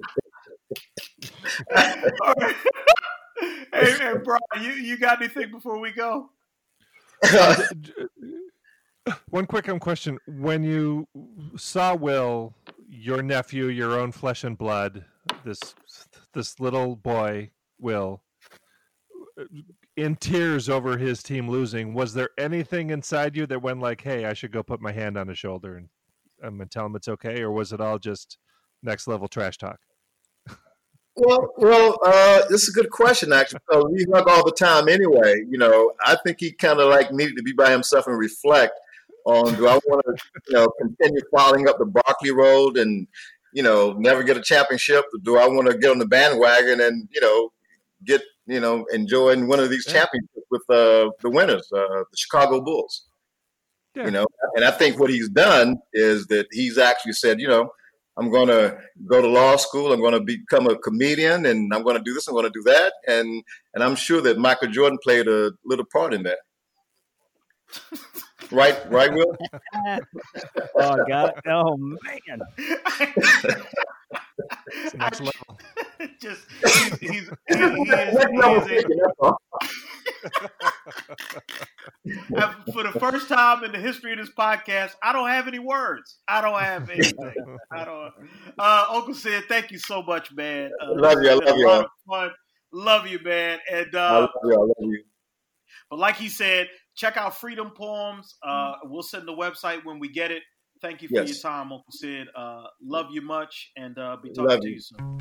hey, 3.74 3.74
hey, 3.74 4.14
Brian, 4.24 4.40
you, 4.62 4.72
you 4.72 4.98
got 4.98 5.22
anything 5.22 5.52
before 5.52 5.80
we 5.80 5.92
go? 5.92 6.30
One 9.30 9.46
quick 9.46 9.70
um, 9.70 9.80
question: 9.80 10.20
When 10.28 10.64
you 10.64 11.08
saw 11.56 11.96
Will, 11.96 12.54
your 12.90 13.22
nephew, 13.22 13.68
your 13.68 14.00
own 14.00 14.12
flesh 14.12 14.44
and 14.44 14.58
blood, 14.58 15.06
this 15.44 15.76
this 16.34 16.60
little 16.60 16.96
boy, 16.96 17.52
Will, 17.80 18.22
in 19.96 20.16
tears 20.16 20.70
over 20.70 20.98
his 20.98 21.24
team 21.24 21.50
losing, 21.50 21.94
was 21.94 22.14
there 22.14 22.30
anything 22.38 22.90
inside 22.90 23.36
you 23.36 23.46
that 23.48 23.62
went 23.62 23.80
like, 23.80 24.02
"Hey, 24.02 24.26
I 24.26 24.34
should 24.34 24.52
go 24.52 24.64
put 24.64 24.82
my 24.82 24.92
hand 24.92 25.18
on 25.18 25.28
his 25.28 25.40
shoulder 25.40 25.78
and, 25.78 25.90
um, 26.44 26.62
and 26.62 26.70
tell 26.70 26.86
him 26.86 26.96
it's 26.96 27.08
okay," 27.08 27.42
or 27.42 27.52
was 27.52 27.72
it 27.74 27.82
all 27.82 28.00
just 28.00 28.38
next 28.84 29.08
level 29.08 29.28
trash 29.28 29.58
talk? 29.58 29.80
well, 31.16 31.54
well, 31.58 31.98
uh, 32.06 32.42
this 32.50 32.64
is 32.64 32.70
a 32.70 32.74
good 32.74 32.90
question 32.90 33.34
actually. 33.34 33.60
So 33.72 33.88
we 33.88 34.06
hug 34.14 34.28
all 34.28 34.46
the 34.46 34.52
time 34.52 34.88
anyway. 34.88 35.44
You 35.50 35.58
know, 35.58 35.94
I 36.06 36.18
think 36.26 36.40
he 36.40 36.52
kind 36.52 36.80
of 36.80 36.90
like 36.90 37.12
needed 37.12 37.36
to 37.38 37.44
be 37.44 37.54
by 37.54 37.72
himself 37.72 38.08
and 38.08 38.18
reflect 38.18 38.74
on: 39.26 39.56
Do 39.56 39.68
I 39.68 39.80
want 39.86 40.04
to, 40.06 40.24
you 40.48 40.54
know, 40.56 40.68
continue 40.80 41.22
following 41.36 41.68
up 41.68 41.78
the 41.80 41.86
Barkley 41.86 42.32
Road 42.32 42.78
and 42.78 43.08
you 43.54 43.64
know 43.64 43.94
never 43.94 44.24
get 44.24 44.38
a 44.38 44.42
championship? 44.42 45.06
Do 45.24 45.38
I 45.38 45.48
want 45.48 45.68
to 45.70 45.78
get 45.78 45.92
on 45.92 46.00
the 46.00 46.06
bandwagon 46.08 46.82
and 46.82 47.08
you 47.12 47.22
know 47.22 47.52
get 48.06 48.22
you 48.48 48.60
know 48.60 48.86
enjoying 48.94 49.48
one 49.48 49.60
of 49.60 49.70
these 49.70 49.86
Yeah. 49.88 49.94
championships 49.94 50.48
with 50.50 50.64
uh, 50.70 51.12
the 51.22 51.30
winners, 51.30 51.70
uh, 51.74 52.04
the 52.12 52.18
Chicago 52.18 52.62
Bulls? 52.62 53.08
Yeah. 53.96 54.06
You 54.06 54.12
know, 54.12 54.26
and 54.56 54.64
I 54.64 54.72
think 54.72 55.00
what 55.00 55.10
he's 55.10 55.28
done 55.28 55.78
is 55.92 56.26
that 56.28 56.48
he's 56.52 56.78
actually 56.78 57.12
said, 57.12 57.42
you 57.42 57.48
know, 57.50 57.70
I'm 58.16 58.32
going 58.32 58.48
to 58.48 58.78
go 59.06 59.22
to 59.22 59.28
law 59.28 59.58
school. 59.58 59.92
I'm 59.92 60.00
going 60.00 60.14
to 60.14 60.22
become 60.22 60.68
a 60.68 60.78
comedian, 60.78 61.46
and 61.46 61.74
I'm 61.74 61.84
going 61.84 61.98
to 61.98 62.04
do 62.04 62.14
this. 62.14 62.28
I'm 62.28 62.34
going 62.34 62.46
to 62.46 62.52
do 62.54 62.64
that, 62.64 62.94
and 63.08 63.44
and 63.74 63.84
I'm 63.84 63.96
sure 63.96 64.22
that 64.22 64.38
Michael 64.38 64.70
Jordan 64.70 64.98
played 65.04 65.28
a 65.28 65.52
little 65.66 65.86
part 65.92 66.14
in 66.14 66.24
that. 66.24 66.38
right, 68.52 68.92
right, 68.92 69.14
Will. 69.14 69.36
oh 70.76 71.06
God! 71.08 71.34
Oh 71.48 71.78
man! 71.78 72.42
Next 74.96 75.22
level. 75.22 75.60
Just 76.20 76.42
he's, 76.64 77.00
he's, 77.00 77.30
he, 77.48 77.56
he 77.56 77.60
is, 77.60 78.68
he 78.68 78.76
is 78.76 79.02
a, 82.36 82.72
for 82.74 82.84
the 82.84 82.96
first 83.00 83.28
time 83.28 83.64
in 83.64 83.72
the 83.72 83.78
history 83.78 84.12
of 84.14 84.20
this 84.20 84.32
podcast, 84.38 84.92
I 85.04 85.14
don't 85.14 85.30
have 85.30 85.48
any 85.48 85.60
words. 85.60 86.18
I 86.28 86.42
don't 86.42 86.60
have 86.60 86.90
anything. 86.90 87.58
I 87.72 87.86
don't. 87.86 88.14
Uh, 88.58 88.86
Uncle 88.90 89.14
Sid, 89.14 89.46
thank 89.48 89.72
you 89.72 89.78
so 89.80 90.02
much, 90.04 90.34
man. 90.34 90.72
Uh, 90.82 90.94
Love 90.96 91.22
you. 91.22 91.30
I 91.30 91.34
love 91.34 91.58
you 91.58 91.68
lot 91.68 91.76
all. 91.76 91.82
of 91.82 91.92
fun. 92.08 92.32
Love 92.74 93.08
you, 93.08 93.20
man. 93.24 93.60
And 93.72 93.96
I 93.96 94.00
uh, 94.00 94.20
love 94.22 94.30
you. 94.44 94.54
I 94.54 94.58
love 94.58 94.72
you. 94.80 95.04
But 95.92 96.00
like 96.00 96.16
he 96.16 96.30
said, 96.30 96.70
check 96.96 97.18
out 97.18 97.36
Freedom 97.38 97.70
Poems. 97.76 98.36
Uh, 98.42 98.74
we'll 98.86 99.04
send 99.04 99.28
the 99.28 99.34
website 99.34 99.84
when 99.86 100.00
we 100.00 100.10
get 100.10 100.32
it. 100.32 100.42
Thank 100.82 101.02
you 101.04 101.10
for 101.10 101.16
Yes. 101.16 101.28
your 101.28 101.38
time, 101.52 101.72
Uncle 101.72 101.84
Sid. 101.92 102.28
Uh, 102.36 102.64
love 102.82 103.08
you 103.12 103.22
much, 103.22 103.70
and 103.78 103.96
uh, 104.00 104.18
be 104.24 104.30
talking 104.30 104.46
Love 104.46 104.62
to 104.62 104.68
you. 104.70 104.76
you 104.76 104.80
soon. 104.82 105.20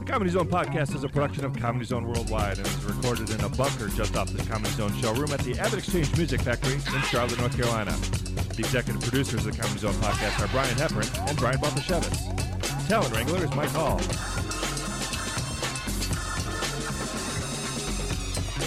The 0.00 0.04
Comedy 0.12 0.30
Zone 0.30 0.48
podcast 0.48 0.94
is 0.94 1.04
a 1.04 1.08
production 1.08 1.44
of 1.44 1.54
Comedy 1.58 1.84
Zone 1.84 2.06
Worldwide 2.08 2.56
and 2.58 2.66
is 2.66 2.84
recorded 2.84 3.28
in 3.30 3.40
a 3.42 3.48
bunker 3.50 3.88
just 3.88 4.16
off 4.16 4.32
the 4.32 4.42
Comedy 4.44 4.70
Zone 4.70 4.92
showroom 5.00 5.30
at 5.32 5.40
the 5.40 5.52
AvidXchange 5.52 6.16
Music 6.16 6.40
Factory 6.40 6.72
in 6.74 7.02
Charlotte, 7.02 7.38
North 7.38 7.54
Carolina. 7.54 7.92
The 7.92 8.60
executive 8.64 9.02
producers 9.02 9.44
of 9.46 9.54
the 9.54 9.60
Comedy 9.62 9.80
Zone 9.80 9.92
podcast 9.94 10.42
are 10.42 10.48
Brian 10.48 10.74
Heffern 10.76 11.28
and 11.28 11.36
Brian 11.38 11.58
Baltashevitz. 11.58 12.88
Talent 12.88 13.14
Wrangler 13.14 13.44
is 13.44 13.54
Mike 13.54 13.68
Hall. 13.70 14.00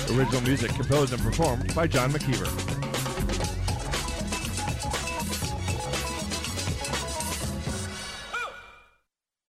Original 0.09 0.41
music 0.41 0.71
composed 0.71 1.13
and 1.13 1.21
performed 1.21 1.73
by 1.75 1.87
John 1.87 2.11
McKeever. 2.11 2.80